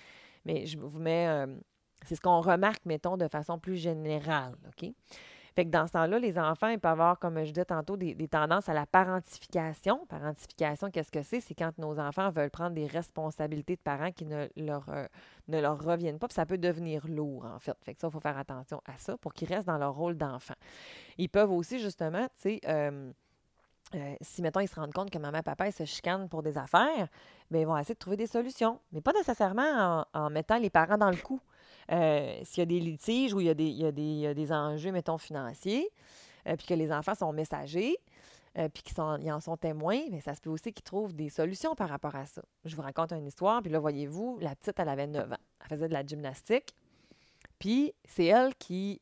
mais 0.45 0.67
je 0.67 0.79
vous 0.79 1.01
mets... 1.01 1.27
Euh, 1.27 1.47
c'est 2.07 2.15
ce 2.15 2.21
qu'on 2.21 2.41
remarque, 2.41 2.87
mettons, 2.87 3.17
de 3.17 3.27
façon 3.27 3.59
plus 3.59 3.77
générale, 3.77 4.55
OK? 4.69 4.89
Fait 5.61 5.66
que 5.66 5.70
dans 5.70 5.87
ce 5.87 5.92
temps-là, 5.92 6.18
les 6.18 6.38
enfants, 6.38 6.75
peuvent 6.79 6.90
avoir, 6.90 7.18
comme 7.18 7.38
je 7.44 7.51
disais 7.51 7.66
tantôt, 7.66 7.99
des, 7.99 8.16
tendances 8.29 8.70
à 8.70 8.73
la 8.73 8.87
parentification. 8.87 10.07
Parentification, 10.07 10.90
qu'est-ce 10.90 11.12
que 11.12 11.23
c'est? 11.23 11.40
C'est 11.40 11.53
quand 11.53 11.77
nos 11.77 11.99
enfants 11.99 12.31
veulent 12.31 12.49
prendre 12.49 12.75
des 12.75 12.87
responsabilités 12.87 13.77
de 13.77 13.81
parents 13.83 14.11
qui 14.11 14.25
ne 14.25 14.49
leur, 14.57 14.88
euh, 14.88 15.05
ne 15.49 15.61
leur 15.61 15.79
reviennent 15.79 16.18
pas. 16.18 16.29
Puis 16.29 16.35
ça 16.37 16.46
peut 16.46 16.57
devenir 16.57 17.07
lourd, 17.07 17.44
en 17.44 17.59
fait. 17.59 17.77
Fait 17.83 17.92
que 17.92 18.01
ça, 18.01 18.07
il 18.07 18.11
faut 18.11 18.20
faire 18.20 18.38
attention 18.38 18.81
à 18.87 18.96
ça 18.96 19.18
pour 19.18 19.35
qu'ils 19.35 19.49
restent 19.49 19.66
dans 19.66 19.77
leur 19.77 19.94
rôle 19.94 20.16
d'enfant. 20.16 20.55
Ils 21.18 21.29
peuvent 21.29 21.53
aussi, 21.53 21.79
justement, 21.79 22.25
tu 22.29 22.33
sais, 22.38 22.61
euh, 22.66 23.12
euh, 23.94 24.14
si, 24.20 24.40
mettons, 24.40 24.61
ils 24.61 24.68
se 24.68 24.76
rendent 24.76 24.92
compte 24.92 25.11
que 25.11 25.18
maman 25.18 25.38
et 25.38 25.42
papa 25.42 25.70
se 25.72 25.85
chicanent 25.85 26.29
pour 26.29 26.42
des 26.42 26.57
affaires, 26.57 27.09
bien, 27.50 27.61
ils 27.61 27.66
vont 27.66 27.76
essayer 27.76 27.94
de 27.94 27.98
trouver 27.98 28.16
des 28.16 28.29
solutions. 28.29 28.79
Mais 28.92 29.00
pas 29.00 29.12
nécessairement 29.12 30.05
en, 30.12 30.31
mettant 30.31 30.59
les 30.59 30.70
parents 30.70 30.98
dans 30.98 31.11
le 31.11 31.16
coup. 31.16 31.40
Euh, 31.90 32.38
s'il 32.44 32.61
y 32.61 32.62
a 32.62 32.66
des 32.66 32.79
litiges 32.79 33.35
ou 33.35 33.40
il 33.40 33.46
y 33.46 33.50
a 33.50 33.55
des, 33.92 34.35
des, 34.35 34.53
enjeux, 34.53 34.92
mettons, 34.92 35.18
financiers, 35.18 35.88
euh, 36.46 36.57
puis 36.57 36.68
que 36.68 36.74
les 36.74 36.92
enfants 36.92 37.16
sont 37.16 37.33
messagers, 37.33 37.96
puis 38.74 38.83
qu'ils 38.83 39.00
en 39.00 39.40
sont 39.40 39.57
témoins, 39.57 40.00
mais 40.11 40.20
ça 40.20 40.35
se 40.35 40.40
peut 40.40 40.50
aussi 40.50 40.72
qu'ils 40.72 40.83
trouvent 40.83 41.14
des 41.14 41.29
solutions 41.29 41.76
par 41.76 41.88
rapport 41.88 42.16
à 42.16 42.26
ça. 42.26 42.42
Je 42.64 42.74
vous 42.74 42.83
raconte 42.83 43.12
une 43.12 43.26
histoire, 43.26 43.62
puis 43.62 43.70
là, 43.70 43.79
voyez-vous, 43.79 44.38
la 44.40 44.57
petite, 44.57 44.79
elle 44.81 44.88
avait 44.88 45.07
9 45.07 45.33
ans. 45.33 45.37
Elle 45.61 45.68
faisait 45.68 45.87
de 45.87 45.92
la 45.92 46.05
gymnastique, 46.05 46.74
puis 47.61 47.94
c'est 48.05 48.24
elle 48.24 48.55
qui, 48.57 49.00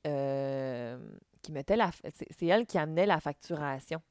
qui 1.42 1.52
mettait 1.52 1.76
la... 1.76 1.90
C'est 2.12 2.46
elle 2.46 2.66
qui 2.66 2.76
amenait 2.76 3.06
la 3.06 3.20
facturation 3.20 4.02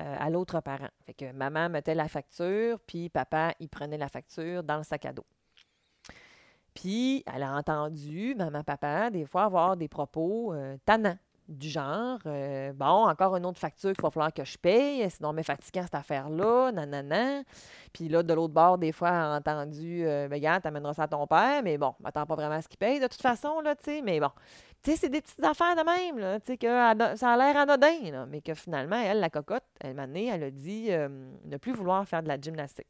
à 0.00 0.30
l'autre 0.30 0.60
parent. 0.60 0.88
Que 1.18 1.32
maman 1.32 1.68
mettait 1.68 1.94
la 1.94 2.08
facture, 2.08 2.78
puis 2.86 3.08
papa, 3.08 3.54
il 3.60 3.68
prenait 3.68 3.98
la 3.98 4.08
facture 4.08 4.62
dans 4.62 4.78
le 4.78 4.82
sac 4.82 5.04
à 5.06 5.12
dos. 5.12 5.26
Puis, 6.74 7.24
elle 7.32 7.42
a 7.42 7.56
entendu 7.56 8.34
maman, 8.36 8.62
papa, 8.62 9.10
des 9.10 9.26
fois, 9.26 9.44
avoir 9.44 9.76
des 9.76 9.88
propos 9.88 10.52
euh, 10.54 10.76
du 11.50 11.68
genre 11.68 12.18
euh, 12.26 12.72
Bon, 12.72 13.08
encore 13.08 13.36
une 13.36 13.44
autre 13.44 13.58
facture 13.58 13.92
qu'il 13.92 14.02
va 14.02 14.10
falloir 14.10 14.32
que 14.32 14.44
je 14.44 14.56
paye, 14.56 15.08
sinon, 15.10 15.32
mais 15.32 15.42
fatigant 15.42 15.82
cette 15.82 15.94
affaire-là, 15.94 16.72
nanana. 16.72 17.42
Puis 17.92 18.08
là, 18.08 18.22
de 18.22 18.32
l'autre 18.32 18.54
bord, 18.54 18.78
des 18.78 18.92
fois, 18.92 19.10
a 19.10 19.36
entendu 19.36 20.06
euh, 20.06 20.28
Ben, 20.28 20.36
regarde, 20.36 20.62
t'amèneras 20.62 20.94
ça 20.94 21.02
à 21.04 21.08
ton 21.08 21.26
père, 21.26 21.62
mais 21.62 21.76
bon, 21.76 21.94
m'attends 22.00 22.26
pas 22.26 22.34
vraiment 22.34 22.54
à 22.54 22.62
ce 22.62 22.68
qu'il 22.68 22.78
paye 22.78 23.00
de 23.00 23.06
toute 23.06 23.22
façon, 23.22 23.60
là, 23.60 23.74
tu 23.74 23.84
sais, 23.84 24.02
mais 24.02 24.20
bon. 24.20 24.30
Tu 24.82 24.92
sais, 24.92 24.96
c'est 24.96 25.08
des 25.10 25.20
petites 25.20 25.44
affaires 25.44 25.76
de 25.76 25.84
même, 25.84 26.18
là, 26.18 26.40
tu 26.40 26.52
sais, 26.52 26.56
que 26.56 26.66
ça 26.66 27.32
a 27.32 27.36
l'air 27.36 27.56
anodin, 27.56 28.26
mais 28.26 28.40
que 28.40 28.54
finalement, 28.54 28.96
elle, 28.96 29.20
la 29.20 29.28
cocotte, 29.28 29.64
elle 29.80 29.94
m'a 29.94 30.06
elle 30.06 30.42
a 30.42 30.50
dit 30.50 30.88
ne 30.90 31.56
plus 31.58 31.72
vouloir 31.72 32.06
faire 32.08 32.22
de 32.22 32.28
la 32.28 32.40
gymnastique. 32.40 32.86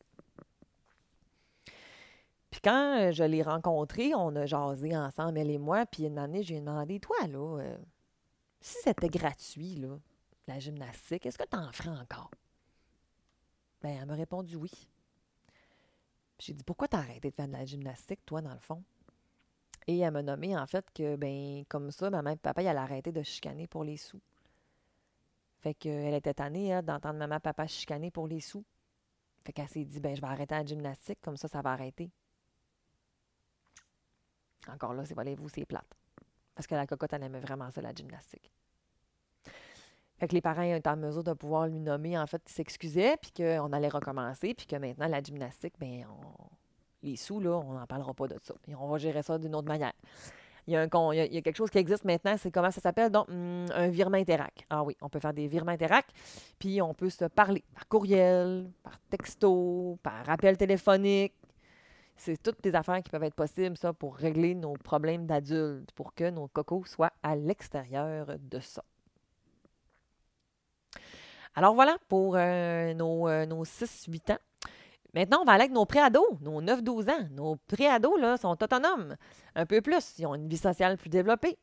Puis 2.51 2.61
quand 2.63 2.99
euh, 2.99 3.13
je 3.13 3.23
l'ai 3.23 3.43
rencontré, 3.43 4.13
on 4.15 4.35
a 4.37 4.47
jasé 4.47 4.97
ensemble, 4.97 5.39
elle 5.39 5.51
et 5.51 5.59
moi, 5.59 5.87
puis 5.87 6.05
une 6.05 6.19
année, 6.19 6.43
j'ai 6.43 6.61
demandé, 6.61 6.99
toi, 6.99 7.17
là, 7.29 7.59
euh, 7.61 7.77
si 8.61 8.77
c'était 8.83 9.09
gratuit, 9.09 9.77
là, 9.77 9.99
la 10.47 10.59
gymnastique, 10.59 11.27
est-ce 11.27 11.39
que 11.39 11.49
tu 11.49 11.57
en 11.57 11.73
ferais 11.73 11.97
encore? 11.97 12.31
Bien, 13.83 14.03
elle 14.03 14.07
m'a 14.07 14.15
répondu 14.15 14.57
oui. 14.57 14.71
J'ai 16.39 16.55
dit, 16.55 16.65
pourquoi 16.65 16.89
t'as 16.89 16.99
arrêté 16.99 17.31
de 17.31 17.35
faire 17.35 17.49
de 17.49 17.53
la 17.53 17.65
gymnastique, 17.65 18.25
toi, 18.25 18.41
dans 18.41 18.53
le 18.53 18.61
fond? 18.61 18.83
Et 19.87 19.99
elle 19.99 20.13
m'a 20.13 20.23
nommé, 20.23 20.57
en 20.57 20.67
fait, 20.67 20.87
que, 20.95 21.17
ben 21.17 21.65
comme 21.69 21.91
ça, 21.91 22.11
maman 22.11 22.31
et 22.31 22.37
papa, 22.37 22.63
ils 22.63 22.69
allaient 22.69 22.79
arrêter 22.79 23.13
de 23.13 23.23
chicaner 23.23 23.67
pour 23.67 23.85
les 23.85 23.97
sous. 23.97 24.21
Fait 25.61 25.75
qu'elle 25.75 26.15
était 26.15 26.35
tannée, 26.35 26.73
hein, 26.73 26.83
d'entendre 26.83 27.19
maman 27.19 27.37
et 27.37 27.41
papa 27.41 27.67
chicaner 27.67 28.11
pour 28.11 28.27
les 28.27 28.41
sous. 28.41 28.65
Fait 29.45 29.53
qu'elle 29.53 29.69
s'est 29.69 29.85
dit, 29.85 30.01
ben 30.01 30.15
je 30.15 30.21
vais 30.21 30.27
arrêter 30.27 30.55
la 30.55 30.65
gymnastique, 30.65 31.19
comme 31.23 31.37
ça, 31.37 31.49
ça 31.49 31.63
va 31.63 31.73
arrêter. 31.73 32.11
Encore 34.69 34.95
là, 34.95 35.05
c'est 35.05 35.15
voulez-vous, 35.15 35.49
c'est 35.49 35.65
plate. 35.65 36.00
Parce 36.61 36.67
que 36.67 36.75
la 36.75 36.87
cocotte, 36.87 37.15
elle 37.15 37.23
aimait 37.23 37.41
vraiment 37.41 37.71
ça, 37.71 37.81
la 37.81 37.95
gymnastique. 37.95 38.53
Fait 40.19 40.29
que 40.29 40.35
les 40.35 40.43
parents 40.43 40.61
étaient 40.61 40.91
en 40.91 40.97
mesure 40.99 41.25
de 41.25 41.33
pouvoir 41.33 41.67
lui 41.67 41.81
nommer, 41.81 42.19
en 42.19 42.27
fait, 42.27 42.47
s'excusait, 42.47 43.17
puis 43.17 43.33
qu'on 43.35 43.73
allait 43.73 43.89
recommencer, 43.89 44.53
puis 44.53 44.67
que 44.67 44.77
maintenant, 44.77 45.09
la 45.09 45.23
gymnastique, 45.23 45.73
ben 45.81 46.05
les 47.03 47.17
sous, 47.17 47.41
là, 47.41 47.53
on 47.53 47.73
n'en 47.73 47.87
parlera 47.87 48.13
pas 48.13 48.29
de 48.29 48.37
ça. 48.43 48.53
Et 48.69 48.75
on 48.75 48.89
va 48.89 48.99
gérer 48.99 49.23
ça 49.23 49.39
d'une 49.39 49.55
autre 49.55 49.69
manière. 49.69 49.95
Il 50.67 50.75
y, 50.75 50.77
a 50.77 50.85
il, 50.85 51.33
y 51.33 51.39
a, 51.39 51.41
quelque 51.41 51.57
chose 51.57 51.71
qui 51.71 51.79
existe 51.79 52.05
maintenant, 52.05 52.37
c'est 52.37 52.51
comment 52.51 52.71
ça 52.71 52.83
s'appelle? 52.83 53.11
Donc, 53.11 53.29
hmm, 53.29 53.65
un 53.73 53.89
virement 53.89 54.19
interac. 54.19 54.67
Ah 54.69 54.83
oui, 54.83 54.99
on 55.01 55.09
peut 55.09 55.19
faire 55.19 55.33
des 55.33 55.49
virements 55.49 55.73
interac, 55.73 56.09
puis 56.59 56.83
on 56.83 56.93
peut 56.93 57.09
se 57.09 57.25
parler 57.25 57.65
par 57.73 57.89
courriel, 57.89 58.71
par 58.83 58.99
texto, 59.09 59.99
par 60.03 60.29
appel 60.29 60.59
téléphonique, 60.59 61.33
c'est 62.21 62.43
toutes 62.43 62.63
des 62.63 62.75
affaires 62.75 63.03
qui 63.03 63.11
peuvent 63.11 63.23
être 63.25 63.35
possibles, 63.35 63.77
ça, 63.79 63.95
pour 63.95 64.15
régler 64.15 64.55
nos 64.55 64.75
problèmes 64.75 65.27
d'adultes, 65.27 65.91
pour 65.93 66.15
que 66.15 66.29
nos 66.29 66.49
cocos 66.49 66.85
soient 66.85 67.13
à 67.23 67.35
l'extérieur 67.35 68.37
de 68.39 68.61
ça. 68.61 68.85
Alors 71.55 71.75
voilà 71.75 71.97
pour 72.09 72.37
euh, 72.37 72.93
nos, 72.95 73.27
euh, 73.27 73.47
nos 73.47 73.65
6-8 73.65 74.35
ans. 74.35 74.39
Maintenant, 75.15 75.41
on 75.41 75.45
va 75.45 75.53
aller 75.53 75.63
avec 75.63 75.73
nos 75.73 75.87
préados, 75.87 76.39
nos 76.43 76.63
9-12 76.63 77.11
ans. 77.11 77.29
Nos 77.33 77.57
préados 77.57 78.17
là, 78.19 78.37
sont 78.37 78.63
autonomes, 78.63 79.17
un 79.55 79.67
peu 79.67 79.81
plus. 79.81 80.19
Ils 80.19 80.27
ont 80.27 80.35
une 80.35 80.49
vie 80.49 80.59
sociale 80.59 80.99
plus 80.99 81.11
développée. 81.11 81.59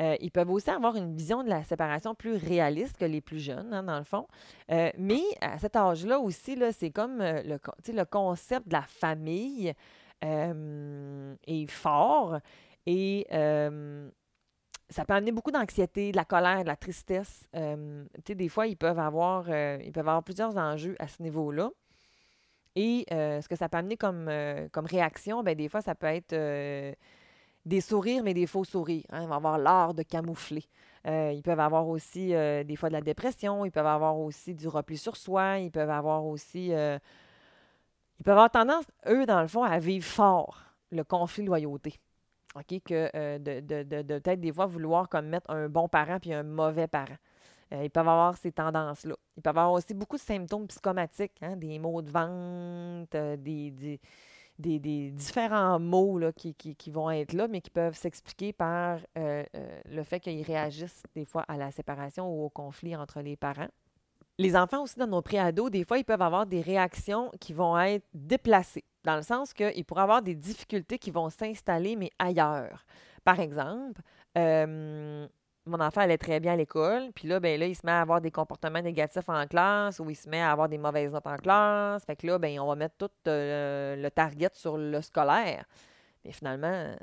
Euh, 0.00 0.16
ils 0.20 0.30
peuvent 0.30 0.50
aussi 0.50 0.70
avoir 0.70 0.96
une 0.96 1.14
vision 1.14 1.42
de 1.42 1.48
la 1.48 1.64
séparation 1.64 2.14
plus 2.14 2.34
réaliste 2.36 2.96
que 2.96 3.04
les 3.04 3.20
plus 3.20 3.38
jeunes, 3.38 3.72
hein, 3.72 3.82
dans 3.82 3.98
le 3.98 4.04
fond. 4.04 4.26
mais 4.68 5.22
à 5.40 5.58
cet 5.58 5.76
âge-là 5.76 6.18
aussi, 6.18 6.56
là, 6.56 6.72
c'est 6.72 6.90
comme 6.90 7.18
le, 7.18 7.58
le 7.92 8.04
concept 8.04 8.68
de 8.68 8.72
la 8.72 8.82
famille 8.82 9.72
est 10.22 11.70
fort 11.70 12.38
et 12.86 13.26
ça 14.90 15.04
peut 15.04 15.14
amener 15.14 15.32
beaucoup 15.32 15.50
d'anxiété, 15.50 16.12
de 16.12 16.16
la 16.16 16.24
colère, 16.24 16.62
de 16.62 16.68
la 16.68 16.76
tristesse. 16.76 17.46
des 17.52 18.48
fois, 18.48 18.66
ils 18.66 18.76
peuvent 18.76 18.98
avoir 18.98 19.46
euh, 19.48 19.78
ils 19.84 19.92
peuvent 19.92 20.08
avoir 20.08 20.22
plusieurs 20.22 20.56
enjeux 20.56 20.96
à 20.98 21.08
ce 21.08 21.22
niveau-là. 21.22 21.70
Et 22.74 23.04
euh, 23.12 23.40
ce 23.40 23.48
que 23.48 23.56
ça 23.56 23.68
peut 23.68 23.78
amener 23.78 23.96
comme, 23.96 24.28
euh, 24.28 24.68
comme 24.70 24.86
réaction, 24.86 25.42
ben, 25.42 25.56
des 25.56 25.68
fois, 25.68 25.82
ça 25.82 25.94
peut 25.94 26.06
être 26.06 26.34
des 27.68 27.80
sourires, 27.80 28.22
mais 28.24 28.34
des 28.34 28.46
faux 28.46 28.64
sourires. 28.64 29.04
Hein. 29.10 29.22
Ils 29.22 29.28
vont 29.28 29.34
avoir 29.34 29.58
l'art 29.58 29.94
de 29.94 30.02
camoufler. 30.02 30.64
ils 31.04 31.42
peuvent 31.44 31.60
avoir 31.60 31.88
aussi 31.88 32.28
des 32.28 32.76
fois 32.76 32.88
de 32.88 32.94
la 32.94 33.00
dépression, 33.00 33.64
ils 33.64 33.70
peuvent 33.70 33.86
avoir 33.86 34.18
aussi 34.18 34.54
du 34.54 34.68
repli 34.68 34.98
sur 34.98 35.16
soi, 35.16 35.58
ils 35.58 35.70
peuvent 35.70 35.90
avoir 35.90 36.24
aussi 36.26 36.72
ils 38.18 38.24
peuvent 38.24 38.32
avoir 38.32 38.50
tendance, 38.50 38.84
eux, 39.08 39.26
dans 39.26 39.40
le 39.40 39.48
fond, 39.48 39.62
à 39.62 39.78
vivre 39.78 40.04
fort 40.04 40.62
le 40.90 41.04
conflit 41.04 41.42
de 41.42 41.48
loyauté. 41.48 41.94
OK? 42.56 42.82
Que 42.84 43.10
euh, 43.14 43.38
de, 43.38 43.60
de, 43.60 43.82
de, 44.02 44.18
peut-être 44.18 44.40
des 44.40 44.52
fois 44.52 44.66
vouloir 44.66 45.08
comme 45.08 45.26
mettre 45.26 45.50
un 45.50 45.68
bon 45.68 45.88
parent 45.88 46.18
puis 46.18 46.32
un 46.32 46.42
mauvais 46.42 46.88
parent. 46.88 47.16
Euh, 47.72 47.84
ils 47.84 47.90
peuvent 47.90 48.08
avoir 48.08 48.36
ces 48.36 48.50
tendances-là. 48.50 49.14
Ils 49.36 49.42
peuvent 49.42 49.58
avoir 49.58 49.72
aussi 49.72 49.94
beaucoup 49.94 50.16
de 50.16 50.22
symptômes 50.22 50.66
psychomatiques, 50.66 51.36
hein, 51.42 51.56
des 51.56 51.78
maux 51.78 52.00
de 52.02 52.10
vente, 52.10 53.14
euh, 53.14 53.36
des, 53.36 54.00
des, 54.58 55.10
différents 55.10 55.78
mots 55.78 56.18
là, 56.18 56.32
qui, 56.32 56.54
qui, 56.54 56.74
qui, 56.74 56.90
vont 56.90 57.10
être 57.10 57.32
là, 57.32 57.48
mais 57.48 57.60
qui 57.60 57.70
peuvent 57.70 57.96
s'expliquer 57.96 58.52
par 58.52 59.00
le 59.16 60.02
fait 60.02 60.20
qu'ils 60.20 60.42
réagissent 60.42 61.02
des 61.14 61.24
fois 61.24 61.44
à 61.48 61.56
la 61.56 61.70
séparation 61.70 62.28
ou 62.28 62.44
au 62.44 62.50
conflit 62.50 62.96
entre 62.96 63.20
les 63.20 63.36
parents. 63.36 63.68
Les 64.40 64.54
enfants 64.54 64.84
aussi, 64.84 64.96
dans 64.96 65.08
nos 65.08 65.20
préados, 65.20 65.68
des 65.68 65.84
fois, 65.84 65.98
ils 65.98 66.04
peuvent 66.04 66.22
avoir 66.22 66.46
des 66.46 66.60
réactions 66.60 67.32
qui 67.40 67.52
vont 67.52 67.76
être 67.76 68.06
déplacées, 68.14 68.84
dans 69.02 69.16
le 69.16 69.22
sens 69.22 69.52
qu'ils 69.52 69.84
pourraient 69.84 70.02
avoir 70.02 70.22
des 70.22 70.36
difficultés 70.36 70.98
qui 70.98 71.10
vont 71.10 71.28
s'installer, 71.28 71.96
mais 71.96 72.10
ailleurs. 72.20 72.84
Par 73.24 73.40
exemple, 73.40 74.00
euh, 74.36 75.26
mon 75.68 75.80
enfant 75.80 76.00
allait 76.00 76.18
très 76.18 76.40
bien 76.40 76.54
à 76.54 76.56
l'école, 76.56 77.12
puis 77.14 77.28
là, 77.28 77.40
ben 77.40 77.58
là, 77.58 77.66
il 77.66 77.74
se 77.76 77.84
met 77.84 77.92
à 77.92 78.00
avoir 78.00 78.20
des 78.20 78.30
comportements 78.30 78.82
négatifs 78.82 79.28
en 79.28 79.46
classe 79.46 80.00
ou 80.00 80.10
il 80.10 80.16
se 80.16 80.28
met 80.28 80.40
à 80.40 80.50
avoir 80.52 80.68
des 80.68 80.78
mauvaises 80.78 81.12
notes 81.12 81.26
en 81.26 81.36
classe. 81.36 82.04
Fait 82.04 82.16
que 82.16 82.26
là, 82.26 82.38
ben, 82.38 82.58
on 82.60 82.66
va 82.66 82.74
mettre 82.74 82.96
tout 82.96 83.10
euh, 83.28 83.96
le 83.96 84.10
target 84.10 84.50
sur 84.54 84.78
le 84.78 85.00
scolaire. 85.02 85.64
Mais 86.24 86.32
finalement, 86.32 86.94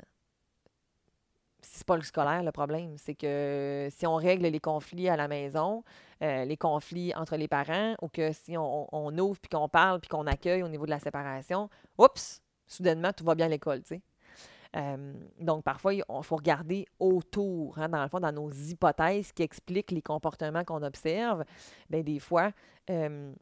c'est 1.66 1.86
pas 1.86 1.96
le 1.96 2.02
scolaire 2.02 2.42
le 2.42 2.52
problème. 2.52 2.96
C'est 2.98 3.14
que 3.14 3.88
si 3.90 4.06
on 4.06 4.16
règle 4.16 4.46
les 4.46 4.60
conflits 4.60 5.08
à 5.08 5.16
la 5.16 5.28
maison, 5.28 5.84
euh, 6.22 6.44
les 6.44 6.56
conflits 6.56 7.14
entre 7.14 7.36
les 7.36 7.48
parents, 7.48 7.94
ou 8.02 8.08
que 8.08 8.32
si 8.32 8.56
on, 8.56 9.18
ouvre 9.18 9.38
puis 9.40 9.50
qu'on 9.50 9.68
parle 9.68 10.00
puis 10.00 10.08
qu'on 10.08 10.26
accueille 10.26 10.62
au 10.62 10.68
niveau 10.68 10.86
de 10.86 10.90
la 10.90 10.98
séparation, 10.98 11.68
oups, 11.98 12.42
soudainement, 12.66 13.12
tout 13.12 13.24
va 13.24 13.34
bien 13.34 13.46
à 13.46 13.48
l'école, 13.48 13.82
tu 13.82 13.96
sais. 13.96 14.02
Euh, 14.76 15.14
donc, 15.40 15.64
parfois, 15.64 15.94
il 15.94 16.02
faut 16.22 16.36
regarder 16.36 16.86
autour, 16.98 17.78
hein, 17.78 17.88
dans 17.88 18.02
le 18.02 18.08
fond, 18.08 18.20
dans 18.20 18.32
nos 18.32 18.50
hypothèses 18.50 19.32
qui 19.32 19.42
expliquent 19.42 19.90
les 19.90 20.02
comportements 20.02 20.64
qu'on 20.64 20.82
observe. 20.82 21.44
Bien, 21.88 22.02
des 22.02 22.18
fois, 22.18 22.50
euh, 22.90 23.32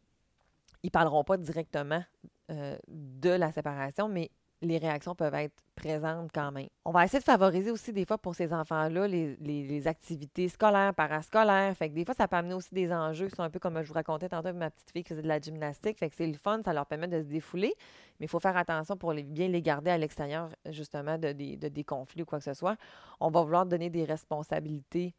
ils 0.82 0.90
parleront 0.90 1.24
pas 1.24 1.36
directement 1.36 2.04
euh, 2.50 2.76
de 2.88 3.30
la 3.30 3.50
séparation, 3.52 4.08
mais 4.08 4.30
les 4.62 4.78
réactions 4.78 5.14
peuvent 5.14 5.34
être 5.34 5.54
présentes 5.74 6.30
quand 6.32 6.52
même. 6.52 6.68
On 6.84 6.92
va 6.92 7.04
essayer 7.04 7.18
de 7.18 7.24
favoriser 7.24 7.70
aussi 7.70 7.92
des 7.92 8.04
fois 8.04 8.18
pour 8.18 8.34
ces 8.34 8.52
enfants-là 8.52 9.06
les, 9.06 9.86
activités 9.86 10.48
scolaires, 10.48 10.94
parascolaires. 10.94 11.76
Fait 11.76 11.90
que 11.90 11.94
des 11.94 12.04
fois, 12.04 12.14
ça 12.14 12.28
peut 12.28 12.36
amener 12.36 12.54
aussi 12.54 12.74
des 12.74 12.92
enjeux 12.92 13.28
qui 13.28 13.36
sont 13.36 13.42
un 13.42 13.50
peu 13.50 13.58
comme 13.58 13.82
je 13.82 13.88
vous 13.88 13.94
racontais 13.94 14.28
tantôt 14.28 14.48
avec 14.48 14.58
ma 14.58 14.70
petite 14.70 14.90
fille 14.90 15.02
qui 15.02 15.10
faisait 15.10 15.22
de 15.22 15.28
la 15.28 15.40
gymnastique. 15.40 15.98
Fait 15.98 16.08
que 16.08 16.16
c'est 16.16 16.26
le 16.26 16.38
fun, 16.38 16.60
ça 16.64 16.72
leur 16.72 16.86
permet 16.86 17.08
de 17.08 17.20
se 17.20 17.26
défouler. 17.26 17.74
Mais 18.20 18.26
il 18.26 18.28
faut 18.28 18.40
faire 18.40 18.56
attention 18.56 18.96
pour 18.96 19.12
bien 19.12 19.48
les 19.48 19.62
garder 19.62 19.90
à 19.90 19.98
l'extérieur, 19.98 20.48
justement, 20.70 21.18
de, 21.18 21.32
des 21.32 21.84
conflits 21.84 22.22
ou 22.22 22.26
quoi 22.26 22.38
que 22.38 22.44
ce 22.44 22.54
soit. 22.54 22.76
On 23.20 23.30
va 23.30 23.42
vouloir 23.42 23.66
donner 23.66 23.90
des 23.90 24.04
responsabilités 24.04 25.14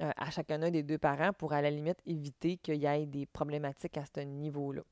euh, 0.00 0.10
à 0.16 0.30
chacun 0.30 0.58
des 0.70 0.82
deux 0.82 0.98
parents 0.98 1.32
pour, 1.34 1.52
à 1.52 1.60
la 1.60 1.70
limite, 1.70 1.98
éviter 2.06 2.56
qu'il 2.56 2.76
y 2.76 2.86
ait 2.86 3.06
des 3.06 3.26
problématiques 3.26 3.98
à 3.98 4.04
ce 4.06 4.20
niveau-là. 4.20 4.82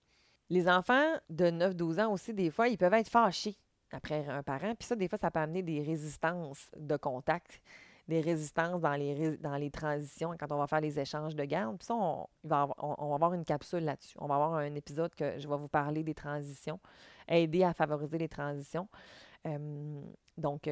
Les 0.50 0.68
enfants 0.68 1.14
de 1.30 1.46
9-12 1.46 2.00
ans 2.02 2.12
aussi, 2.12 2.34
des 2.34 2.50
fois, 2.50 2.68
ils 2.68 2.78
peuvent 2.78 2.94
être 2.94 3.08
fâchés 3.08 3.56
après 3.92 4.26
un 4.28 4.42
parent. 4.42 4.74
Puis 4.74 4.86
ça, 4.86 4.96
des 4.96 5.08
fois, 5.08 5.18
ça 5.18 5.30
peut 5.30 5.40
amener 5.40 5.62
des 5.62 5.82
résistances 5.82 6.70
de 6.76 6.96
contact, 6.96 7.60
des 8.06 8.20
résistances 8.20 8.80
dans 8.80 8.94
les, 8.94 9.70
transitions 9.70 10.34
quand 10.38 10.50
on 10.52 10.58
va 10.58 10.66
faire 10.66 10.80
les 10.80 10.98
échanges 10.98 11.34
de 11.34 11.44
garde. 11.44 11.78
Puis 11.78 11.86
ça, 11.86 11.94
on, 11.94 12.26
va, 12.44 12.68
avoir 12.80 13.34
une 13.34 13.44
capsule 13.44 13.84
là-dessus. 13.84 14.16
On 14.20 14.26
va 14.26 14.36
avoir 14.36 14.54
un 14.54 14.74
épisode 14.74 15.14
que 15.14 15.38
je 15.38 15.48
vais 15.48 15.56
vous 15.56 15.68
parler 15.68 16.02
des 16.02 16.14
transitions, 16.14 16.80
aider 17.28 17.64
à 17.64 17.74
favoriser 17.74 18.18
les 18.18 18.28
transitions. 18.28 18.88
Donc, 20.36 20.68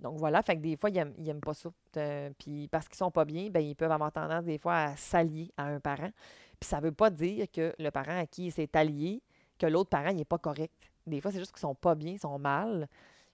donc 0.00 0.16
voilà, 0.16 0.42
fait 0.42 0.56
que 0.56 0.62
des 0.62 0.76
fois, 0.76 0.90
ils 0.90 1.12
n'aiment 1.18 1.40
pas 1.40 1.54
ça. 1.54 1.70
Euh, 1.98 2.30
puis 2.38 2.68
parce 2.68 2.88
qu'ils 2.88 2.96
sont 2.96 3.10
pas 3.10 3.24
bien, 3.24 3.50
ben, 3.50 3.60
ils 3.60 3.76
peuvent 3.76 3.92
avoir 3.92 4.10
tendance 4.10 4.44
des 4.44 4.58
fois 4.58 4.76
à 4.76 4.96
s'allier 4.96 5.52
à 5.56 5.64
un 5.64 5.80
parent. 5.80 6.10
Puis 6.58 6.68
ça 6.68 6.78
ne 6.78 6.84
veut 6.84 6.92
pas 6.92 7.10
dire 7.10 7.46
que 7.50 7.74
le 7.78 7.90
parent 7.90 8.18
à 8.18 8.26
qui 8.26 8.46
il 8.46 8.52
s'est 8.52 8.74
allié, 8.76 9.22
que 9.58 9.66
l'autre 9.66 9.90
parent 9.90 10.12
n'est 10.12 10.24
pas 10.24 10.38
correct. 10.38 10.89
Des 11.06 11.20
fois, 11.20 11.32
c'est 11.32 11.38
juste 11.38 11.52
qu'ils 11.52 11.60
sont 11.60 11.74
pas 11.74 11.94
bien, 11.94 12.12
ils 12.12 12.18
sont 12.18 12.38
mal. 12.38 12.88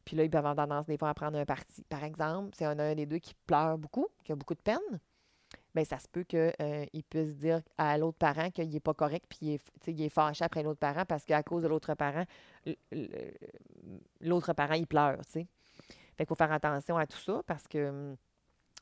Puis 0.05 0.17
là, 0.17 0.25
ils 0.25 0.31
peuvent 0.31 0.47
avoir 0.47 0.57
tendance 0.57 0.87
des 0.87 0.97
fois 0.97 1.09
à 1.11 1.15
prendre 1.15 1.39
un 1.39 1.45
parti. 1.45 1.83
Par 1.85 2.05
exemple, 2.05 2.51
c'est 2.57 2.65
un, 2.65 2.79
un 2.79 2.95
des 2.95 3.07
deux 3.07 3.19
qui 3.19 3.35
pleure 3.47 3.77
beaucoup, 3.77 4.07
qui 4.25 4.33
a 4.33 4.37
beaucoup 4.37 4.55
de 4.55 4.61
peine. 4.61 5.01
Bien, 5.75 5.85
ça 5.85 5.99
se 5.99 6.09
peut 6.09 6.25
qu'il 6.25 6.53
euh, 6.61 6.87
puisse 7.11 7.37
dire 7.37 7.61
à 7.77 7.99
l'autre 7.99 8.19
parent 8.19 8.51
qu'il 8.51 8.69
n'est 8.69 8.81
pas 8.81 8.95
correct, 8.95 9.27
puis 9.29 9.39
il 9.87 10.01
est, 10.01 10.07
est 10.07 10.09
fâché 10.09 10.45
après 10.45 10.63
l'autre 10.63 10.81
parent 10.81 11.05
parce 11.05 11.25
qu'à 11.25 11.43
cause 11.43 11.63
de 11.63 11.69
l'autre 11.69 11.95
parent, 11.95 12.25
l'autre 14.21 14.53
parent, 14.55 14.75
il 14.75 14.87
pleure, 14.87 15.19
tu 15.27 15.33
sais. 15.33 15.47
Fait 16.17 16.25
qu'il 16.25 16.29
faut 16.29 16.35
faire 16.35 16.53
attention 16.53 16.97
à 16.97 17.07
tout 17.07 17.19
ça 17.19 17.43
parce 17.47 17.69
que 17.69 17.89
hum, 17.91 18.17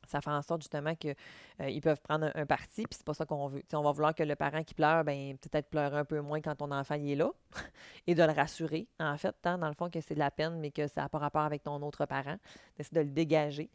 ça 0.07 0.21
fait 0.21 0.31
en 0.31 0.43
sorte 0.43 0.63
justement 0.63 0.95
qu'ils 0.95 1.15
euh, 1.61 1.81
peuvent 1.81 2.01
prendre 2.01 2.31
un, 2.35 2.47
parti, 2.47 2.83
puis 2.83 2.97
c'est 2.97 3.05
pas 3.05 3.15
ça 3.15 3.27
qu'on 3.27 3.49
veut. 3.49 3.63
on 3.73 3.83
va 3.83 3.93
vouloir 3.93 4.15
que 4.15 4.23
le 4.23 4.37
parent 4.37 4.63
qui 4.63 4.75
pleure, 4.75 5.05
ben 5.05 5.37
peut-être 5.39 5.69
pleure 5.69 5.95
un 5.95 6.05
peu 6.05 6.21
moins 6.21 6.41
quand 6.41 6.57
ton 6.57 6.71
enfant 6.71 6.95
y 6.95 7.13
est 7.13 7.17
là, 7.17 7.31
et 8.07 8.15
de 8.15 8.23
le 8.23 8.33
rassurer, 8.33 8.89
en 9.01 9.17
fait, 9.17 9.35
tant 9.43 9.59
dans 9.59 9.69
le 9.69 9.75
fond 9.75 9.91
que 9.91 10.01
c'est 10.01 10.15
de 10.15 10.19
la 10.19 10.31
peine, 10.31 10.59
mais 10.61 10.71
que 10.71 10.87
ça 10.87 11.03
n'a 11.03 11.09
pas 11.09 11.19
rapport 11.19 11.43
avec 11.43 11.63
ton 11.63 11.81
autre 11.83 12.07
parent, 12.07 12.37
d'essayer 12.77 12.99
de 12.99 13.07
le 13.07 13.11
dégager, 13.13 13.71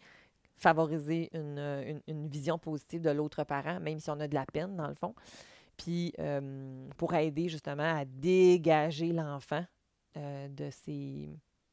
favoriser 0.58 1.30
une, 1.34 2.28
vision 2.28 2.60
positive 2.60 3.02
de 3.02 3.10
l'autre 3.10 3.44
parent, 3.44 3.80
même 3.80 4.00
si 4.00 4.10
on 4.10 4.20
a 4.20 4.28
de 4.28 4.36
la 4.36 4.46
peine, 4.46 4.76
dans 4.76 4.88
le 4.88 4.96
fond, 4.96 5.16
puis 5.78 6.14
euh, 6.20 6.88
pour 6.98 7.14
aider 7.14 7.48
justement 7.48 8.00
à 8.00 8.06
dégager 8.06 9.14
l'enfant 9.14 9.66
euh, 10.18 10.48
de 10.50 10.70
ses 10.72 11.30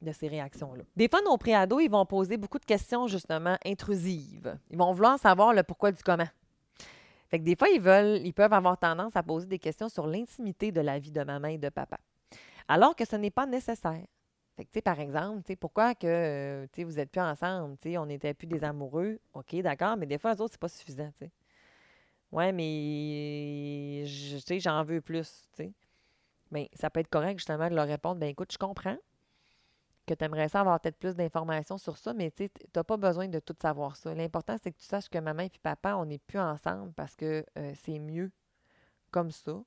de 0.07 0.12
ces 0.12 0.29
réactions-là. 0.29 0.85
Des 0.97 1.09
fois, 1.09 1.21
nos 1.23 1.37
préados, 1.37 1.81
ils 1.81 1.90
vont 1.90 2.07
poser 2.07 2.37
beaucoup 2.37 2.59
de 2.59 2.64
questions, 2.64 3.07
justement, 3.07 3.57
intrusives. 3.64 4.57
Ils 4.71 4.79
vont 4.79 4.92
vouloir 4.92 5.19
savoir 5.19 5.53
le 5.53 5.62
pourquoi 5.62 5.92
du 5.92 6.03
comment. 6.03 6.29
Fait 7.29 7.38
que 7.38 7.45
des 7.45 7.57
fois, 7.57 7.69
ils 7.69 7.81
veulent, 7.81 8.21
ils 8.25 8.33
peuvent 8.33 8.53
avoir 8.53 8.79
tendance 8.79 9.16
à 9.16 9.23
poser 9.23 9.47
des 9.47 9.59
questions 9.59 9.88
sur 9.88 10.07
l'intimité 10.07 10.71
de 10.71 10.81
la 10.81 10.99
vie 10.99 11.11
de 11.11 11.23
maman 11.23 11.49
et 11.49 11.59
de 11.59 11.69
papa. 11.69 11.99
Alors 12.69 12.95
que 12.95 13.05
ce 13.05 13.16
n'est 13.16 13.31
pas 13.31 13.47
nécessaire. 13.47 14.07
Fait 14.57 14.64
que, 14.64 14.81
par 14.81 14.99
exemple, 15.01 15.55
pourquoi 15.57 15.95
que 15.95 16.07
euh, 16.07 16.66
vous 16.79 16.92
n'êtes 16.92 17.11
plus 17.11 17.21
ensemble, 17.21 17.77
on 17.99 18.07
n'était 18.07 18.33
plus 18.33 18.47
des 18.47 18.64
amoureux, 18.64 19.19
OK, 19.35 19.55
d'accord, 19.57 19.97
mais 19.99 20.07
des 20.07 20.19
fois, 20.19 20.35
eux 20.35 20.40
autres, 20.40 20.53
c'est 20.53 20.61
pas 20.61 20.69
suffisant, 20.69 21.12
Oui, 21.21 21.29
Ouais, 22.33 22.53
mais 22.53 24.05
j'en 24.07 24.83
veux 24.83 25.01
plus, 25.01 25.49
Mais 26.51 26.71
ça 26.73 26.88
peut 26.88 27.01
être 27.01 27.11
correct, 27.11 27.38
justement, 27.38 27.69
de 27.69 27.75
leur 27.75 27.87
répondre, 27.87 28.16
ben 28.16 28.29
écoute, 28.29 28.51
je 28.51 28.59
comprends, 28.59 28.97
que 30.07 30.14
tu 30.14 30.25
aimerais 30.25 30.49
ça 30.49 30.61
avoir 30.61 30.81
peut-être 30.81 30.99
plus 30.99 31.14
d'informations 31.14 31.79
sur 31.79 31.99
ça, 31.99 32.14
mais 32.14 32.31
tu 32.31 32.49
n'as 32.75 32.85
pas 32.85 32.97
besoin 32.97 33.29
de 33.29 33.38
tout 33.40 33.57
savoir 33.61 33.97
ça. 33.97 34.14
L'important, 34.14 34.57
c'est 34.62 34.73
que 34.73 34.79
tu 34.79 34.85
saches 34.85 35.09
que 35.09 35.19
maman 35.19 35.42
et 35.42 35.51
papa, 35.62 35.97
on 35.97 36.07
n'est 36.07 36.19
plus 36.19 36.38
ensemble 36.38 36.92
parce 36.95 37.16
que 37.16 37.45
euh, 37.59 37.73
c'est 37.83 37.99
mieux 37.99 38.31
comme 39.11 39.31
ça. 39.31 39.62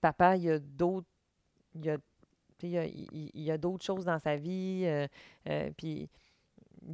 Papa, 0.00 0.36
il 0.36 0.44
y 0.44 0.50
a 0.50 0.58
d'autres. 0.58 1.06
Il 1.74 1.88
a, 1.90 1.98
y 2.62 3.50
a, 3.50 3.58
d'autres 3.58 3.84
choses 3.84 4.06
dans 4.06 4.18
sa 4.18 4.36
vie. 4.36 4.82
Euh, 4.86 5.06
euh, 5.48 5.70
puis, 5.76 6.08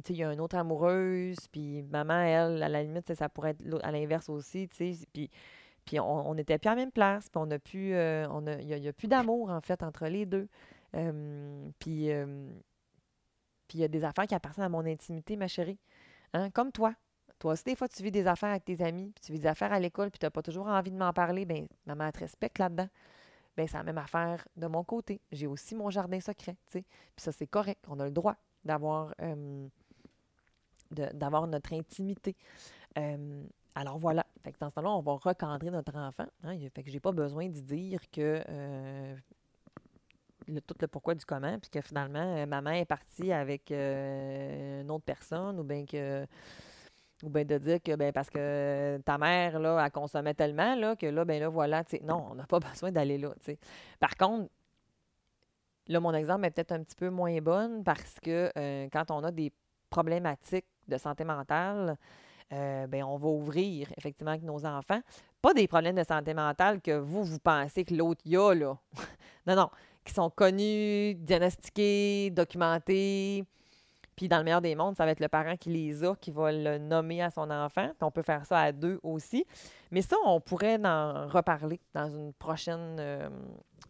il 0.09 0.15
y 0.15 0.23
a 0.23 0.31
une 0.31 0.41
autre 0.41 0.57
amoureuse. 0.57 1.37
Puis, 1.51 1.81
maman, 1.83 2.19
elle, 2.19 2.61
à 2.61 2.69
la 2.69 2.83
limite, 2.83 3.11
ça 3.15 3.29
pourrait 3.29 3.51
être 3.51 3.63
à 3.81 3.91
l'inverse 3.91 4.29
aussi. 4.29 4.67
Puis, 4.67 5.07
puis 5.85 5.99
on 5.99 6.35
n'était 6.35 6.59
plus 6.59 6.67
à 6.67 6.75
la 6.75 6.81
même 6.81 6.91
place. 6.91 7.29
Puis, 7.29 7.41
on 7.43 7.49
a 7.49 7.57
plus. 7.57 7.95
on 7.95 8.45
a, 8.45 8.61
il 8.61 8.79
n'y 8.79 8.87
a, 8.87 8.93
plus 8.93 9.07
d'amour, 9.07 9.49
en 9.49 9.61
fait, 9.61 9.81
entre 9.81 10.05
les 10.05 10.27
deux 10.27 10.47
puis, 11.79 12.09
il 13.73 13.79
y 13.79 13.83
a 13.83 13.87
des 13.87 14.03
affaires 14.03 14.27
qui 14.27 14.35
appartiennent 14.35 14.65
à 14.65 14.69
mon 14.69 14.85
intimité, 14.85 15.35
ma 15.35 15.47
chérie. 15.47 15.79
Hein? 16.33 16.49
Comme 16.51 16.71
toi. 16.71 16.93
Toi 17.39 17.53
aussi, 17.53 17.63
des 17.63 17.75
fois, 17.75 17.87
tu 17.89 18.03
vis 18.03 18.11
des 18.11 18.27
affaires 18.27 18.51
avec 18.51 18.65
tes 18.65 18.81
amis, 18.83 19.11
puis 19.13 19.21
tu 19.25 19.31
vis 19.31 19.39
des 19.39 19.47
affaires 19.47 19.73
à 19.73 19.79
l'école, 19.79 20.11
puis 20.11 20.19
tu 20.19 20.25
n'as 20.25 20.29
pas 20.29 20.41
toujours 20.41 20.67
envie 20.67 20.91
de 20.91 20.97
m'en 20.97 21.11
parler. 21.11 21.45
Bien, 21.45 21.65
maman 21.85 22.11
te 22.11 22.19
respecte 22.19 22.59
là-dedans. 22.59 22.87
Bien, 23.57 23.67
c'est 23.67 23.77
la 23.77 23.83
même 23.83 23.97
affaire 23.97 24.47
de 24.55 24.67
mon 24.67 24.83
côté. 24.83 25.19
J'ai 25.31 25.47
aussi 25.47 25.75
mon 25.75 25.89
jardin 25.89 26.19
secret, 26.19 26.55
tu 26.67 26.79
sais. 26.79 26.81
Puis 26.81 27.23
ça, 27.23 27.31
c'est 27.31 27.47
correct. 27.47 27.83
On 27.87 27.99
a 27.99 28.05
le 28.05 28.11
droit 28.11 28.35
d'avoir 28.63 29.13
d'avoir 30.91 31.47
notre 31.47 31.73
intimité. 31.73 32.35
alors 33.75 33.97
voilà. 33.97 34.25
Dans 34.59 34.69
ce 34.69 34.75
temps-là, 34.75 34.91
on 34.91 35.01
va 35.01 35.13
recadrer 35.13 35.71
notre 35.71 35.95
enfant. 35.97 36.27
Hein? 36.43 36.57
Fait 36.73 36.99
pas 36.99 37.11
besoin 37.11 37.49
de 37.49 37.59
dire 37.59 37.99
que 38.11 38.41
tout 40.65 40.75
le 40.79 40.87
pourquoi 40.87 41.15
du 41.15 41.25
comment, 41.25 41.57
puis 41.59 41.69
que 41.69 41.81
finalement, 41.81 42.37
euh, 42.37 42.45
maman 42.45 42.71
est 42.71 42.85
partie 42.85 43.31
avec 43.31 43.71
euh, 43.71 44.81
une 44.81 44.91
autre 44.91 45.05
personne, 45.05 45.59
ou 45.59 45.63
bien 45.63 45.85
que 45.85 46.25
ou 47.23 47.29
bien 47.29 47.45
de 47.45 47.57
dire 47.57 47.81
que 47.81 47.95
ben 47.95 48.11
parce 48.11 48.29
que 48.29 48.99
ta 49.05 49.17
mère 49.17 49.57
là 49.57 49.81
elle 49.85 49.91
consommait 49.91 50.33
tellement 50.33 50.75
là 50.75 50.95
que 50.97 51.05
là 51.05 51.23
ben 51.23 51.39
là 51.39 51.47
voilà 51.47 51.83
non 52.01 52.27
on 52.31 52.35
n'a 52.35 52.45
pas 52.45 52.59
besoin 52.71 52.91
d'aller 52.91 53.17
là 53.17 53.29
sais. 53.39 53.57
par 53.97 54.17
contre 54.17 54.49
là 55.87 56.01
mon 56.01 56.13
exemple 56.13 56.45
est 56.45 56.51
peut-être 56.51 56.73
un 56.73 56.83
petit 56.83 56.97
peu 56.97 57.09
moins 57.09 57.39
bonne 57.39 57.81
parce 57.85 58.19
que 58.19 58.51
euh, 58.57 58.89
quand 58.91 59.09
on 59.09 59.23
a 59.23 59.31
des 59.31 59.53
problématiques 59.89 60.65
de 60.89 60.97
santé 60.97 61.23
mentale 61.23 61.97
ben 62.51 63.03
on 63.03 63.17
va 63.17 63.29
ouvrir 63.29 63.91
effectivement 63.97 64.29
avec 64.29 64.43
nos 64.43 64.63
enfants. 64.63 65.01
Pas 65.41 65.55
des 65.55 65.67
problèmes 65.67 65.95
de 65.95 66.03
santé 66.03 66.35
mentale 66.35 66.81
que 66.81 66.91
vous 66.91 67.23
vous 67.23 67.39
pensez 67.39 67.83
que 67.83 67.95
l'autre 67.95 68.21
y 68.25 68.37
a 68.37 68.53
là. 68.53 68.77
Non 69.47 69.55
non 69.55 69.69
qui 70.03 70.13
sont 70.13 70.29
connus, 70.29 71.15
diagnostiqués, 71.15 72.29
documentés. 72.31 73.45
Puis 74.15 74.27
dans 74.27 74.37
le 74.37 74.43
meilleur 74.43 74.61
des 74.61 74.75
mondes, 74.75 74.95
ça 74.95 75.05
va 75.05 75.11
être 75.11 75.19
le 75.19 75.27
parent 75.27 75.55
qui 75.57 75.69
les 75.69 76.03
a, 76.03 76.15
qui 76.15 76.31
va 76.31 76.51
le 76.51 76.77
nommer 76.77 77.21
à 77.21 77.31
son 77.31 77.49
enfant. 77.49 77.87
Puis 77.87 78.03
on 78.03 78.11
peut 78.11 78.21
faire 78.21 78.45
ça 78.45 78.59
à 78.59 78.71
deux 78.71 78.99
aussi. 79.03 79.45
Mais 79.91 80.01
ça, 80.01 80.15
on 80.25 80.39
pourrait 80.39 80.79
en 80.85 81.27
reparler 81.27 81.79
dans 81.93 82.07
une 82.07 82.33
prochaine, 82.33 82.97
euh, 82.99 83.29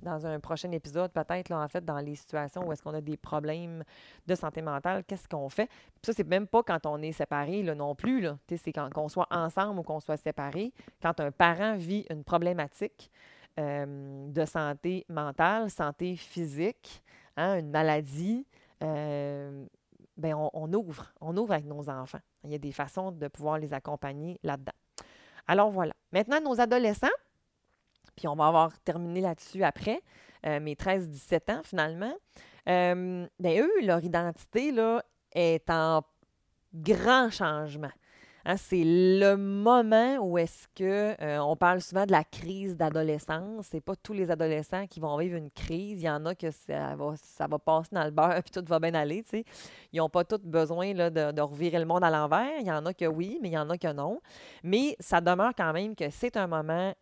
dans 0.02 0.26
un 0.26 0.40
prochain 0.40 0.72
épisode, 0.72 1.12
peut-être, 1.12 1.52
en 1.52 1.68
fait, 1.68 1.84
dans 1.84 2.00
les 2.00 2.16
situations 2.16 2.66
où 2.66 2.72
est-ce 2.72 2.82
qu'on 2.82 2.94
a 2.94 3.02
des 3.02 3.18
problèmes 3.18 3.84
de 4.26 4.36
santé 4.36 4.62
mentale, 4.62 5.04
qu'est-ce 5.06 5.28
qu'on 5.28 5.50
fait? 5.50 5.68
Puis 5.68 6.06
ça, 6.06 6.14
c'est 6.14 6.28
même 6.28 6.48
pas 6.48 6.64
quand 6.64 6.86
on 6.86 7.02
est 7.02 7.12
séparé 7.12 7.62
là, 7.64 7.76
non 7.76 7.96
plus. 7.96 8.22
Là. 8.22 8.38
C'est 8.48 8.72
quand 8.72 8.90
qu'on 8.94 9.10
soit 9.10 9.28
ensemble 9.30 9.80
ou 9.80 9.84
qu'on 9.84 10.00
soit 10.00 10.18
séparé. 10.18 10.74
Quand 11.02 11.20
un 11.20 11.32
parent 11.32 11.76
vit 11.76 12.06
une 12.10 12.24
problématique, 12.24 13.12
de 13.58 14.46
santé 14.46 15.06
mentale, 15.10 15.70
santé 15.70 16.16
physique, 16.16 17.04
hein, 17.38 17.60
une 17.60 17.70
maladie, 17.70 18.46
ben 18.82 20.34
on, 20.36 20.74
ouvre, 20.74 21.12
on 21.22 21.36
ouvre 21.38 21.54
avec 21.54 21.66
nos 21.66 21.90
enfants. 21.90 22.20
Il 22.44 22.52
y 22.52 22.56
a 22.56 22.58
des 22.58 22.72
façons 22.72 23.12
de 23.12 23.28
pouvoir 23.28 23.58
les 23.58 23.74
accompagner 23.74 24.40
là-dedans. 24.44 24.74
Alors 25.48 25.72
voilà. 25.72 25.94
Maintenant, 26.12 26.42
nos 26.42 26.60
adolescents, 26.60 27.08
puis 28.16 28.28
on 28.28 28.36
va 28.36 28.48
avoir 28.48 28.80
terminé 28.80 29.22
là-dessus 29.22 29.64
après, 29.64 30.02
euh, 30.46 30.60
mes 30.60 30.76
13-17 30.76 31.52
ans 31.52 31.62
finalement, 31.64 32.14
ben 32.66 33.30
eux, 33.46 33.72
leur 33.82 34.04
identité 34.04 34.72
là, 34.72 35.04
est 35.34 35.70
en 35.70 36.02
grand 36.74 37.30
changement. 37.30 37.92
Hein, 38.46 38.58
c'est 38.58 38.84
le 38.84 39.38
moment 39.38 40.18
où 40.18 40.38
est-ce 40.38 40.68
que 40.76 41.16
euh, 41.22 41.40
on 41.40 41.56
parle 41.56 41.80
souvent 41.82 42.06
de 42.06 42.12
la 42.12 42.26
crise 42.26 42.76
d'adolescence. 42.76 43.68
C'est 43.72 43.80
pas 43.80 43.96
tous 43.96 44.12
les 44.12 44.30
adolescents 44.30 44.86
qui 44.86 45.00
vont 45.00 45.16
vivre 45.18 45.38
une 45.38 45.50
crise. 45.50 46.02
Il 46.02 46.06
y 46.06 46.10
en 46.10 46.26
a 46.26 46.36
que 46.36 46.52
ça 46.52 46.96
va, 47.48 47.60
passer 47.60 47.90
dans 47.94 48.04
le 48.04 48.12
beurre 48.12 48.42
puis 48.44 48.52
tout 48.52 48.66
va 48.68 48.80
bien 48.80 48.94
aller. 48.96 49.24
Ils 49.94 50.00
n'ont 50.00 50.10
pas 50.10 50.26
tous 50.26 50.40
besoin 50.44 50.94
de, 50.94 51.42
revirer 51.42 51.80
le 51.80 51.86
monde 51.86 52.04
à 52.04 52.10
l'envers. 52.10 52.60
Il 52.60 52.68
y 52.68 52.72
en 52.72 52.86
a 52.86 52.94
que 52.94 53.06
oui, 53.06 53.40
mais 53.42 53.48
il 53.48 53.54
y 53.54 53.58
en 53.58 53.70
a 53.70 53.78
que 53.78 53.94
non. 53.94 54.20
Mais 54.62 54.98
ça 55.00 55.22
demeure 55.22 55.54
quand 55.56 55.72
même 55.72 55.96
que 55.96 56.10
c'est 56.10 56.36
un 56.36 56.48
moment 56.48 56.94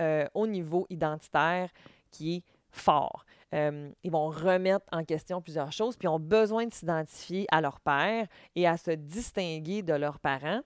euh, 0.00 0.26
au 0.32 0.46
niveau 0.46 0.86
identitaire 0.88 1.68
qui 2.10 2.36
est 2.36 2.42
fort. 2.70 3.26
Euh, 3.54 3.90
ils 4.02 4.10
vont 4.10 4.28
remettre 4.28 4.86
en 4.92 5.04
question 5.04 5.40
plusieurs 5.40 5.72
choses, 5.72 5.96
puis 5.96 6.08
ont 6.08 6.20
besoin 6.20 6.66
de 6.66 6.72
s'identifier 6.72 7.46
à 7.50 7.60
leur 7.60 7.80
père 7.80 8.26
et 8.54 8.66
à 8.66 8.76
se 8.76 8.92
distinguer 8.92 9.82
de 9.82 9.94
leurs 9.94 10.20
parents. 10.20 10.60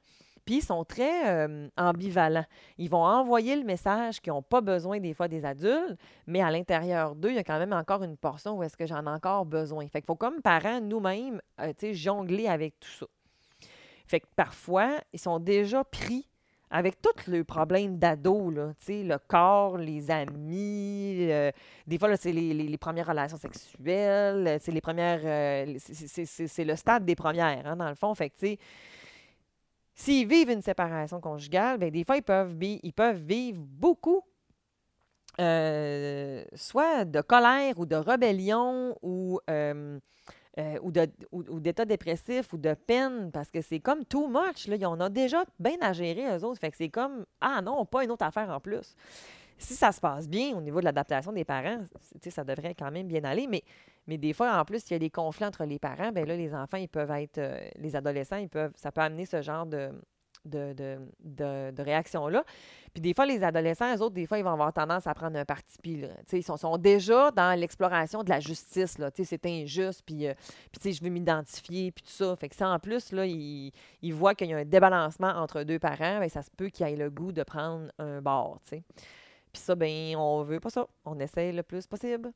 Puis 0.44 0.56
ils 0.56 0.62
sont 0.62 0.84
très 0.84 1.30
euh, 1.30 1.68
ambivalents. 1.76 2.44
Ils 2.76 2.90
vont 2.90 3.04
envoyer 3.04 3.56
le 3.56 3.64
message 3.64 4.20
qu'ils 4.20 4.32
n'ont 4.32 4.42
pas 4.42 4.60
besoin 4.60 5.00
des 5.00 5.14
fois 5.14 5.26
des 5.26 5.44
adultes, 5.44 5.98
mais 6.26 6.42
à 6.42 6.50
l'intérieur 6.50 7.14
d'eux, 7.14 7.30
il 7.30 7.36
y 7.36 7.38
a 7.38 7.44
quand 7.44 7.58
même 7.58 7.72
encore 7.72 8.02
une 8.02 8.16
portion 8.16 8.58
où 8.58 8.62
est-ce 8.62 8.76
que 8.76 8.86
j'en 8.86 9.06
ai 9.06 9.10
encore 9.10 9.46
besoin. 9.46 9.86
Fait 9.88 10.00
qu'il 10.00 10.06
faut 10.06 10.16
comme 10.16 10.42
parents, 10.42 10.80
nous-mêmes, 10.80 11.40
euh, 11.60 11.72
jongler 11.92 12.46
avec 12.46 12.78
tout 12.78 12.90
ça. 12.90 13.06
Fait 14.06 14.20
que 14.20 14.26
parfois, 14.36 15.00
ils 15.14 15.20
sont 15.20 15.38
déjà 15.38 15.82
pris 15.82 16.28
avec 16.70 17.00
tous 17.00 17.30
les 17.30 17.44
problèmes 17.44 17.98
d'ado, 17.98 18.50
le 18.50 19.16
corps, 19.28 19.78
les 19.78 20.10
amis, 20.10 21.28
des 21.86 21.98
fois, 21.98 22.16
c'est 22.16 22.32
les, 22.32 22.78
premières 22.78 23.06
relations 23.06 23.36
sexuelles, 23.36 24.58
c'est 24.60 24.72
les 24.72 24.80
premières, 24.80 25.20
euh, 25.24 25.76
c'est 25.78 26.64
le 26.64 26.76
stade 26.76 27.04
des 27.04 27.14
premières, 27.14 27.66
hein, 27.66 27.76
dans 27.76 27.88
le 27.88 27.94
fond. 27.94 28.14
Fait 28.14 28.30
tu 28.30 28.46
sais, 28.46 28.58
s'ils 29.94 30.26
vivent 30.26 30.50
une 30.50 30.62
séparation 30.62 31.20
conjugale, 31.20 31.78
bien, 31.78 31.90
des 31.90 32.04
fois, 32.04 32.16
ils 32.16 32.22
peuvent, 32.22 32.56
ils 32.60 32.92
peuvent 32.92 33.22
vivre 33.22 33.60
beaucoup, 33.60 34.22
euh, 35.40 36.44
soit 36.54 37.04
de 37.04 37.20
colère 37.20 37.78
ou 37.78 37.86
de 37.86 37.96
rébellion 37.96 38.96
ou 39.02 39.40
euh, 40.58 40.78
euh, 40.96 41.08
ou, 41.32 41.60
d'état 41.60 41.84
dépressif 41.84 42.52
ou 42.52 42.58
de 42.58 42.74
peine 42.74 43.30
parce 43.32 43.50
que 43.50 43.60
c'est 43.60 43.80
comme 43.80 44.04
too 44.04 44.28
much. 44.28 44.68
Là. 44.68 44.76
On 44.88 45.00
a 45.00 45.08
déjà 45.08 45.44
bien 45.58 45.76
à 45.80 45.92
gérer, 45.92 46.36
eux 46.36 46.44
autres. 46.44 46.60
Fait 46.60 46.70
que 46.70 46.76
c'est 46.76 46.90
comme 46.90 47.26
Ah 47.40 47.60
non, 47.60 47.84
pas 47.84 48.04
une 48.04 48.10
autre 48.10 48.24
affaire 48.24 48.50
en 48.50 48.60
plus. 48.60 48.94
Si 49.58 49.74
ça 49.74 49.92
se 49.92 50.00
passe 50.00 50.28
bien 50.28 50.56
au 50.56 50.60
niveau 50.60 50.80
de 50.80 50.84
l'adaptation 50.84 51.32
des 51.32 51.44
parents, 51.44 51.80
ça 52.28 52.44
devrait 52.44 52.74
quand 52.74 52.90
même 52.90 53.06
bien 53.06 53.24
aller. 53.24 53.46
Mais, 53.46 53.62
mais 54.06 54.18
des 54.18 54.32
fois, 54.32 54.58
en 54.58 54.64
plus, 54.64 54.88
il 54.90 54.92
y 54.92 54.96
a 54.96 54.98
des 54.98 55.10
conflits 55.10 55.46
entre 55.46 55.64
les 55.64 55.78
parents, 55.78 56.12
ben 56.12 56.26
là, 56.26 56.36
les 56.36 56.54
enfants, 56.54 56.76
ils 56.76 56.88
peuvent 56.88 57.10
être. 57.12 57.38
Euh, 57.38 57.68
les 57.76 57.96
adolescents, 57.96 58.36
ils 58.36 58.48
peuvent. 58.48 58.72
Ça 58.76 58.92
peut 58.92 59.00
amener 59.00 59.26
ce 59.26 59.42
genre 59.42 59.66
de, 59.66 59.90
de, 60.44 60.72
de, 60.72 61.70
de, 61.70 61.82
réaction-là. 61.82 62.44
Puis 62.92 63.00
des 63.00 63.14
fois, 63.14 63.26
les 63.26 63.42
adolescents, 63.42 63.94
eux 63.94 64.02
autres, 64.02 64.14
des 64.14 64.26
fois, 64.26 64.38
ils 64.38 64.44
vont 64.44 64.52
avoir 64.52 64.72
tendance 64.72 65.06
à 65.06 65.14
prendre 65.14 65.38
un 65.38 65.44
parti 65.44 65.78
pris. 65.78 66.04
Ils 66.32 66.42
sont, 66.42 66.78
déjà 66.78 67.30
dans 67.30 67.58
l'exploration 67.58 68.22
de 68.22 68.30
la 68.30 68.40
justice. 68.40 68.96
C'est 69.24 69.46
injuste, 69.46 70.02
puis, 70.06 70.28
euh, 70.28 70.34
je 70.84 71.02
veux 71.02 71.10
m'identifier, 71.10 71.90
puis 71.90 72.04
tout 72.04 72.12
ça. 72.12 72.36
Fait 72.36 72.48
que 72.48 72.56
ça, 72.56 72.68
en 72.68 72.78
plus, 72.78 73.12
là, 73.12 73.26
ils, 73.26 73.72
ils 74.02 74.14
voient 74.14 74.34
qu'il 74.34 74.48
y 74.48 74.54
a 74.54 74.58
un 74.58 74.64
débalancement 74.64 75.30
entre 75.30 75.62
deux 75.62 75.78
parents, 75.78 76.18
bien, 76.20 76.28
ça 76.28 76.42
se 76.42 76.50
peut 76.50 76.68
qu'ils 76.68 76.86
aient 76.86 76.96
le 76.96 77.10
goût 77.10 77.32
de 77.32 77.42
prendre 77.42 77.90
un 77.98 78.20
bord. 78.20 78.60
Puis 79.54 79.62
ça, 79.62 79.74
ben 79.74 80.16
on 80.16 80.42
veut 80.42 80.60
pas 80.60 80.70
ça. 80.70 80.86
On 81.04 81.18
essaie 81.20 81.52
le 81.52 81.62
plus 81.62 81.86
possible. 81.86 82.32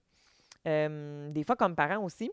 Euh, 0.67 1.31
des 1.31 1.45
fois, 1.45 1.57
comme 1.57 1.75
parents 1.75 2.05
aussi, 2.05 2.31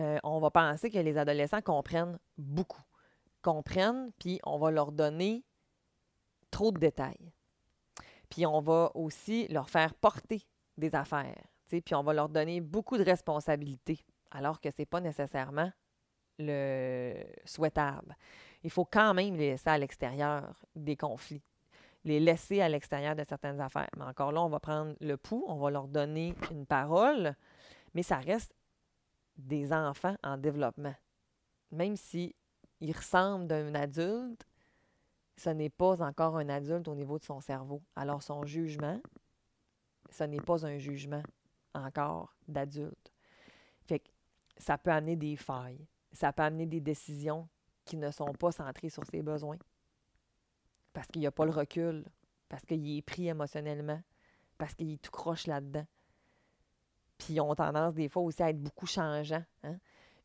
euh, 0.00 0.18
on 0.22 0.38
va 0.38 0.50
penser 0.50 0.90
que 0.90 0.98
les 0.98 1.16
adolescents 1.16 1.60
comprennent 1.60 2.18
beaucoup 2.36 2.82
comprennent, 3.42 4.10
puis 4.18 4.40
on 4.44 4.58
va 4.58 4.70
leur 4.70 4.92
donner 4.92 5.44
trop 6.50 6.72
de 6.72 6.78
détails. 6.78 7.32
Puis 8.30 8.46
on 8.46 8.60
va 8.60 8.90
aussi 8.94 9.48
leur 9.48 9.70
faire 9.70 9.94
porter 9.94 10.46
des 10.76 10.94
affaires, 10.94 11.42
puis 11.68 11.94
on 11.94 12.02
va 12.02 12.12
leur 12.12 12.28
donner 12.28 12.60
beaucoup 12.60 12.98
de 12.98 13.04
responsabilités, 13.04 14.04
alors 14.30 14.60
que 14.60 14.70
ce 14.70 14.82
n'est 14.82 14.86
pas 14.86 15.00
nécessairement 15.00 15.72
le 16.38 17.14
souhaitable. 17.44 18.16
Il 18.62 18.70
faut 18.70 18.84
quand 18.84 19.14
même 19.14 19.34
les 19.34 19.50
laisser 19.50 19.70
à 19.70 19.78
l'extérieur 19.78 20.64
des 20.74 20.96
conflits, 20.96 21.42
les 22.04 22.20
laisser 22.20 22.60
à 22.60 22.68
l'extérieur 22.68 23.16
de 23.16 23.24
certaines 23.28 23.60
affaires. 23.60 23.90
Mais 23.96 24.04
encore 24.04 24.32
là, 24.32 24.42
on 24.42 24.48
va 24.48 24.60
prendre 24.60 24.94
le 25.00 25.16
pouls, 25.16 25.44
on 25.48 25.56
va 25.56 25.70
leur 25.70 25.88
donner 25.88 26.34
une 26.50 26.66
parole, 26.66 27.34
mais 27.94 28.02
ça 28.02 28.18
reste 28.18 28.54
des 29.36 29.72
enfants 29.72 30.16
en 30.22 30.36
développement. 30.36 30.94
Même 31.70 31.96
si 31.96 32.34
il 32.80 32.96
ressemble 32.96 33.46
d'un 33.46 33.74
adulte, 33.74 34.46
ce 35.36 35.50
n'est 35.50 35.70
pas 35.70 36.02
encore 36.02 36.36
un 36.36 36.48
adulte 36.48 36.88
au 36.88 36.94
niveau 36.94 37.18
de 37.18 37.24
son 37.24 37.40
cerveau. 37.40 37.82
Alors 37.96 38.22
son 38.22 38.44
jugement, 38.44 39.00
ce 40.10 40.24
n'est 40.24 40.40
pas 40.40 40.66
un 40.66 40.78
jugement 40.78 41.22
encore 41.74 42.34
d'adulte. 42.46 43.12
Fait 43.86 44.00
que 44.00 44.08
ça 44.56 44.78
peut 44.78 44.90
amener 44.90 45.16
des 45.16 45.36
failles, 45.36 45.86
ça 46.12 46.32
peut 46.32 46.42
amener 46.42 46.66
des 46.66 46.80
décisions 46.80 47.48
qui 47.84 47.96
ne 47.96 48.10
sont 48.10 48.32
pas 48.32 48.52
centrées 48.52 48.90
sur 48.90 49.04
ses 49.06 49.22
besoins. 49.22 49.58
Parce 50.92 51.06
qu'il 51.06 51.20
n'y 51.20 51.26
a 51.26 51.30
pas 51.30 51.44
le 51.44 51.52
recul, 51.52 52.04
parce 52.48 52.64
qu'il 52.64 52.96
est 52.96 53.02
pris 53.02 53.28
émotionnellement, 53.28 54.02
parce 54.56 54.74
qu'il 54.74 54.92
est 54.92 55.02
tout 55.02 55.10
croche 55.10 55.46
là-dedans. 55.46 55.86
Puis 57.18 57.34
ils 57.34 57.40
ont 57.40 57.54
tendance 57.54 57.94
des 57.94 58.08
fois 58.08 58.22
aussi 58.22 58.42
à 58.42 58.50
être 58.50 58.60
beaucoup 58.60 58.86
changeants. 58.86 59.44
Hein? 59.62 59.78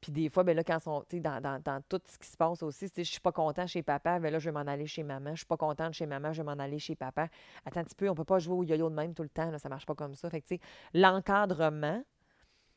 Puis 0.04 0.12
des 0.12 0.28
fois, 0.28 0.44
ben 0.44 0.54
là, 0.54 0.66
quand 0.66 0.82
sont, 0.82 1.06
dans, 1.14 1.42
dans, 1.42 1.62
dans 1.64 1.82
tout 1.88 2.02
ce 2.06 2.18
qui 2.18 2.28
se 2.28 2.36
passe 2.36 2.62
aussi, 2.62 2.90
je 2.94 3.04
suis 3.04 3.22
pas 3.22 3.32
content 3.32 3.66
chez 3.66 3.82
papa, 3.84 4.20
ben 4.20 4.34
là, 4.34 4.38
je 4.38 4.50
vais 4.50 4.52
m'en 4.52 4.70
aller 4.70 4.86
chez 4.86 5.02
maman. 5.02 5.32
Je 5.32 5.38
suis 5.38 5.46
pas 5.46 5.56
contente 5.56 5.94
chez 5.94 6.06
maman, 6.06 6.34
je 6.34 6.42
vais 6.42 6.46
m'en 6.46 6.62
aller 6.62 6.78
chez 6.78 6.94
papa. 6.94 7.30
Attends 7.66 7.80
un 7.80 7.84
petit 7.86 7.96
peu, 7.96 8.10
on 8.10 8.14
peut 8.14 8.26
pas 8.26 8.38
jouer 8.38 8.54
au 8.54 8.64
yo-yo 8.66 8.90
de 8.90 8.96
même 8.96 9.14
tout 9.14 9.24
le 9.24 9.30
temps, 9.30 9.58
ça 9.58 9.70
marche 9.70 9.86
pas 9.86 9.96
comme 9.96 10.14
ça. 10.14 10.30
Fait 10.30 10.42
que, 10.42 10.56
l'encadrement, 10.94 12.04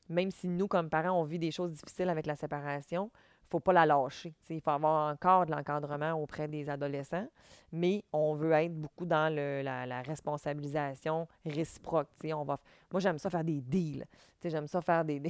même 0.08 0.30
si 0.30 0.46
nous, 0.46 0.68
comme 0.68 0.88
parents, 0.88 1.20
on 1.20 1.24
vit 1.24 1.40
des 1.40 1.50
choses 1.50 1.72
difficiles 1.72 2.08
avec 2.08 2.26
la 2.26 2.36
séparation, 2.36 3.10
faut 3.48 3.60
pas 3.60 3.72
la 3.72 3.86
lâcher. 3.86 4.34
il 4.50 4.60
faut 4.60 4.70
avoir 4.70 5.12
encore 5.12 5.46
de 5.46 5.52
l'encadrement 5.52 6.12
auprès 6.12 6.48
des 6.48 6.68
adolescents, 6.68 7.26
mais 7.72 8.04
on 8.12 8.34
veut 8.34 8.52
être 8.52 8.74
beaucoup 8.74 9.06
dans 9.06 9.32
la, 9.32 10.02
responsabilisation 10.02 11.26
réciproque. 11.44 12.08
On 12.24 12.44
va, 12.44 12.58
moi, 12.92 13.00
j'aime 13.00 13.18
ça 13.18 13.30
faire 13.30 13.44
des 13.44 13.60
deals. 13.60 14.04
J'aime 14.44 14.68
ça 14.68 14.80
faire 14.80 15.04
des, 15.04 15.20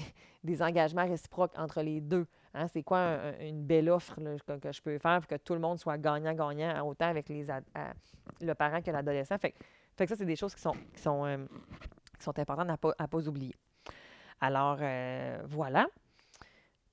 des, 0.45 0.63
engagements 0.63 1.07
réciproques 1.07 1.53
entre 1.57 1.81
les 1.81 2.01
deux. 2.03 2.27
Hein. 2.53 2.67
C'est 2.69 2.83
quoi 2.83 3.19
une 3.41 3.65
belle 3.65 3.89
offre 3.89 4.17
que, 4.61 4.73
je 4.73 4.83
peux 4.83 4.99
faire 4.99 5.21
pour 5.21 5.27
que 5.27 5.37
tout 5.37 5.55
le 5.55 5.61
monde 5.61 5.79
soit 5.79 5.97
gagnant-gagnant, 5.97 6.87
autant 6.87 7.07
avec 7.07 7.29
les 7.31 7.47
le 8.41 8.55
parent 8.55 8.83
que 8.83 8.91
l'adolescent. 8.91 9.39
Fait, 9.39 9.55
fait, 9.97 10.05
que 10.05 10.11
ça, 10.11 10.17
c'est 10.17 10.27
des 10.27 10.37
choses 10.37 10.55
qui 10.55 10.61
sont, 10.61 10.75
qui 10.95 11.01
sont, 11.01 11.25
euh, 11.25 11.39
qui 12.19 12.25
sont 12.25 12.39
importantes 12.39 12.69
à 12.69 12.73
ne 12.73 12.77
pas, 12.77 12.93
pas, 12.93 13.29
oublier. 13.29 13.55
Alors, 14.41 14.79
euh, 14.81 15.41
voilà 15.47 15.87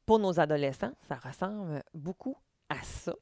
pour 0.06 0.20
nos 0.20 0.39
adolescents, 0.39 0.93
ça 1.08 1.16
ressemble 1.16 1.84
beaucoup 1.93 2.38
à 2.70 2.82
ça. 2.84 3.14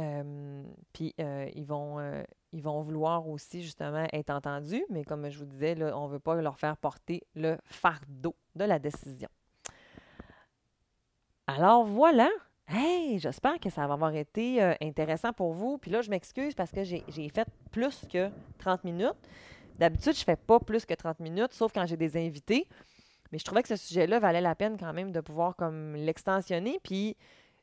Euh, 0.00 0.64
puis 0.92 1.14
euh, 1.20 1.48
ils, 1.54 1.64
vont, 1.64 2.00
euh, 2.00 2.22
ils 2.52 2.62
vont 2.62 2.82
vouloir 2.82 3.28
aussi 3.28 3.62
justement 3.62 4.06
être 4.12 4.30
entendus, 4.30 4.84
mais 4.90 5.04
comme 5.04 5.28
je 5.30 5.38
vous 5.38 5.44
disais, 5.44 5.76
on 5.92 6.08
ne 6.08 6.12
veut 6.12 6.18
pas 6.18 6.34
leur 6.40 6.58
faire 6.58 6.76
porter 6.76 7.22
le 7.34 7.56
fardeau 7.64 8.34
de 8.56 8.64
la 8.64 8.78
décision. 8.78 9.28
Alors 11.46 11.84
voilà. 11.84 12.28
Hey, 12.66 13.18
j'espère 13.18 13.60
que 13.60 13.68
ça 13.68 13.86
va 13.86 13.92
avoir 13.92 14.14
été 14.14 14.62
intéressant 14.80 15.34
pour 15.34 15.52
vous. 15.52 15.76
Puis 15.76 15.90
là, 15.90 16.00
je 16.00 16.08
m'excuse 16.08 16.54
parce 16.54 16.70
que 16.70 16.82
j'ai 16.82 17.28
fait 17.28 17.46
plus 17.70 18.06
que 18.10 18.30
30 18.58 18.84
minutes. 18.84 19.12
D'habitude, 19.78 20.14
je 20.14 20.20
ne 20.20 20.24
fais 20.24 20.36
pas 20.36 20.58
plus 20.60 20.86
que 20.86 20.94
30 20.94 21.20
minutes, 21.20 21.52
sauf 21.52 21.72
quand 21.74 21.84
j'ai 21.84 21.98
des 21.98 22.16
invités. 22.16 22.66
Mais 23.34 23.38
je 23.40 23.44
trouvais 23.44 23.62
que 23.62 23.68
ce 23.68 23.74
sujet-là 23.74 24.20
valait 24.20 24.40
la 24.40 24.54
peine 24.54 24.76
quand 24.78 24.92
même 24.92 25.10
de 25.10 25.20
pouvoir 25.20 25.56
comme 25.56 25.96
l'extensionner. 25.96 26.78
Puis 26.84 27.16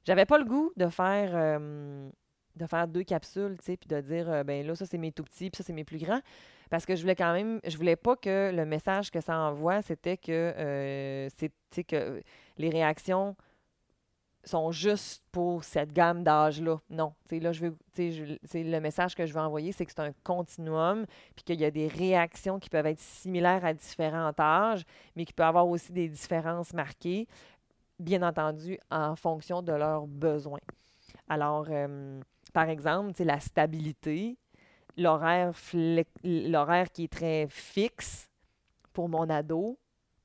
j'avais 0.03 0.26
pas 0.26 0.38
le 0.38 0.43
goût 0.43 0.74
de 0.76 0.89
faire 0.89 1.32
euh, 1.34 2.09
de 2.57 2.65
faire 2.65 2.89
deux 2.89 3.03
capsules, 3.03 3.55
tu 3.57 3.63
sais, 3.67 3.78
puis 3.78 3.88
de 3.88 4.01
dire 4.01 4.30
euh, 4.30 4.43
ben 4.43 4.67
là 4.67 4.76
ça 4.76 4.86
c'est 4.86 4.97
mes 4.97 5.13
tout 5.13 5.24
petits, 5.24 5.49
puis 5.49 5.55
ça 5.59 5.63
c'est 5.63 5.72
mes 5.72 5.86
plus 5.86 5.97
grands, 5.97 6.19
parce 6.69 6.86
que 6.86 6.93
je 6.93 6.99
voulais 6.99 7.15
quand 7.15 7.32
même, 7.32 7.61
je 7.65 7.78
voulais 7.78 7.95
pas 7.95 8.17
que 8.17 8.51
le 8.53 8.65
message 8.65 9.11
que 9.11 9.22
ça 9.22 9.38
envoie, 9.38 9.82
c'était 9.82 10.17
que 10.17 10.53
euh, 10.57 11.30
que 11.88 12.22
les 12.57 12.69
réactions 12.69 13.38
sont 14.43 14.71
juste 14.71 15.23
pour 15.31 15.63
cette 15.63 15.93
gamme 15.93 16.23
d'âge-là. 16.23 16.79
Non. 16.89 17.13
là, 17.31 17.51
je 17.51 17.65
veux, 17.65 17.77
le 17.97 18.79
message 18.79 19.15
que 19.15 19.25
je 19.25 19.33
veux 19.33 19.39
envoyer, 19.39 19.71
c'est 19.71 19.85
que 19.85 19.91
c'est 19.91 20.01
un 20.01 20.13
continuum, 20.23 21.05
puis 21.35 21.43
qu'il 21.43 21.59
y 21.59 21.65
a 21.65 21.71
des 21.71 21.87
réactions 21.87 22.59
qui 22.59 22.69
peuvent 22.69 22.85
être 22.85 22.99
similaires 22.99 23.63
à 23.63 23.73
différents 23.73 24.31
âges, 24.39 24.83
mais 25.15 25.25
qui 25.25 25.33
peuvent 25.33 25.47
avoir 25.47 25.67
aussi 25.67 25.91
des 25.91 26.09
différences 26.09 26.73
marquées, 26.73 27.27
bien 27.99 28.23
entendu, 28.23 28.79
en 28.89 29.15
fonction 29.15 29.61
de 29.61 29.73
leurs 29.73 30.07
besoins. 30.07 30.59
Alors, 31.29 31.67
euh, 31.69 32.19
par 32.53 32.69
exemple, 32.69 33.23
la 33.23 33.39
stabilité, 33.39 34.37
l'horaire, 34.97 35.53
qui 36.91 37.03
est 37.03 37.11
très 37.11 37.47
fixe 37.49 38.29
pour 38.91 39.07
mon 39.07 39.29
ado, 39.29 39.77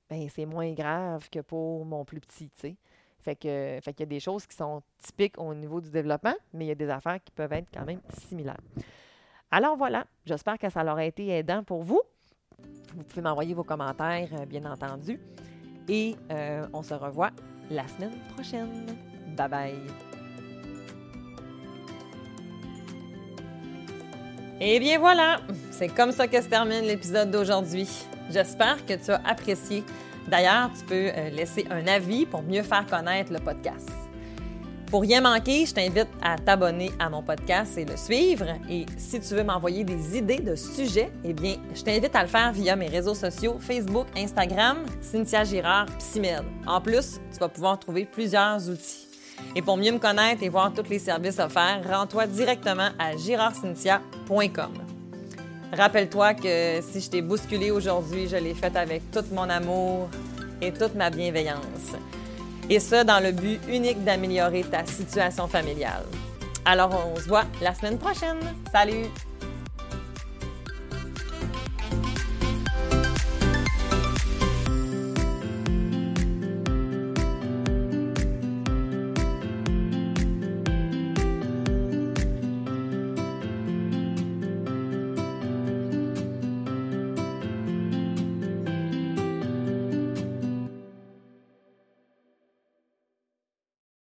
ben, 0.09 0.29
c'est 0.29 0.47
moins 0.47 0.73
grave 0.73 1.29
que 1.31 1.41
pour 1.41 1.85
mon 1.85 2.05
plus 2.05 2.21
petit, 2.21 2.51
tu. 2.51 2.77
Fait 3.35 3.35
qu'il 3.93 4.01
y 4.01 4.03
a 4.03 4.07
des 4.07 4.21
choses 4.21 4.47
qui 4.47 4.57
sont 4.57 4.83
typiques 4.99 5.39
au 5.39 5.53
niveau 5.53 5.81
du 5.81 5.91
développement, 5.91 6.35
mais 6.53 6.67
il 6.67 6.69
y 6.69 6.73
a 6.73 6.77
des 6.77 6.89
affaires 6.89 7.19
qui 7.25 7.33
peuvent 7.33 7.53
être 7.53 7.69
quand 7.75 7.85
même 7.85 8.01
similaires. 8.29 8.61
Alors 9.51 9.77
voilà, 9.77 10.07
j'espère 10.25 10.59
que 10.59 10.71
ça 10.71 10.85
leur 10.85 10.97
a 10.97 11.05
été 11.05 11.29
aidant 11.29 11.65
pour 11.65 11.83
vous. 11.83 12.01
Vous 12.95 13.03
pouvez 13.03 13.23
m'envoyer 13.23 13.53
vos 13.53 13.65
commentaires, 13.65 14.29
euh, 14.33 14.47
bien 14.47 14.65
entendu. 14.65 15.21
Et 15.89 16.15
euh, 16.31 16.67
on 16.73 16.83
se 16.83 16.95
revoit 16.95 17.31
la 17.69 17.87
semaine 17.89 18.17
prochaine. 18.35 18.87
Bye 19.37 19.49
bye. 19.49 19.75
Et 24.61 24.79
bien 24.79 24.99
voilà, 24.99 25.41
c'est 25.71 25.89
comme 25.89 26.13
ça 26.13 26.29
que 26.29 26.41
se 26.41 26.49
termine 26.49 26.83
l'épisode 26.83 27.31
d'aujourd'hui. 27.31 27.89
J'espère 28.31 28.87
que 28.87 28.95
tu 28.95 29.11
as 29.11 29.21
apprécié. 29.25 29.85
D'ailleurs, 30.29 30.71
tu 30.79 30.85
peux 30.85 31.11
euh, 31.15 31.31
laisser 31.31 31.67
un 31.71 31.87
avis 31.87 32.27
pour 32.27 32.43
mieux 32.43 32.63
faire 32.63 32.87
connaître 32.87 33.33
le 33.33 33.39
podcast. 33.39 33.91
Pour 34.91 35.03
rien 35.03 35.21
manquer, 35.21 35.67
je 35.67 35.75
t'invite 35.75 36.09
à 36.23 36.37
t'abonner 36.37 36.93
à 37.01 37.11
mon 37.11 37.21
podcast 37.21 37.77
et 37.77 37.85
le 37.85 37.97
suivre. 37.97 38.47
Et 38.71 38.87
si 38.97 39.19
tu 39.19 39.35
veux 39.35 39.43
m'envoyer 39.43 39.83
des 39.83 40.17
idées 40.17 40.39
de 40.39 40.55
sujets, 40.55 41.11
eh 41.25 41.33
bien, 41.33 41.57
je 41.75 41.83
t'invite 41.83 42.15
à 42.15 42.23
le 42.23 42.29
faire 42.29 42.53
via 42.53 42.77
mes 42.77 42.87
réseaux 42.87 43.15
sociaux 43.15 43.57
Facebook, 43.59 44.07
Instagram, 44.17 44.79
Cynthia 45.01 45.43
Girard, 45.43 45.87
Psymed. 45.99 46.45
En 46.67 46.81
plus, 46.81 47.21
tu 47.33 47.39
vas 47.41 47.49
pouvoir 47.49 47.81
trouver 47.81 48.05
plusieurs 48.05 48.71
outils. 48.71 49.09
Et 49.57 49.63
pour 49.63 49.77
mieux 49.77 49.93
me 49.93 49.99
connaître 49.99 50.43
et 50.43 50.49
voir 50.49 50.73
tous 50.73 50.89
les 50.89 51.01
services 51.01 51.41
offerts, 51.41 51.83
rends-toi 51.85 52.27
directement 52.29 52.91
à 52.99 53.17
girardcynthia.com. 53.17 54.86
Rappelle-toi 55.73 56.35
que 56.35 56.81
si 56.81 57.01
je 57.01 57.11
t'ai 57.11 57.23
bousculé 57.23 57.71
aujourd'hui, 57.71 58.29
je 58.29 58.37
l'ai 58.37 58.55
fait 58.55 58.75
avec 58.77 59.11
tout 59.11 59.25
mon 59.33 59.49
amour 59.49 60.09
et 60.63 60.73
toute 60.73 60.95
ma 60.95 61.11
bienveillance. 61.11 61.95
Et 62.71 62.81
ça 62.81 63.05
dans 63.05 63.23
le 63.23 63.33
but 63.33 63.61
unique 63.69 64.03
d'améliorer 64.05 64.63
ta 64.63 64.85
situation 64.85 65.47
familiale. 65.47 66.05
Alors, 66.65 66.91
on 67.15 67.17
se 67.17 67.29
voit 67.29 67.45
la 67.63 67.75
semaine 67.75 67.99
prochaine. 67.99 68.41
Salut! 68.73 69.07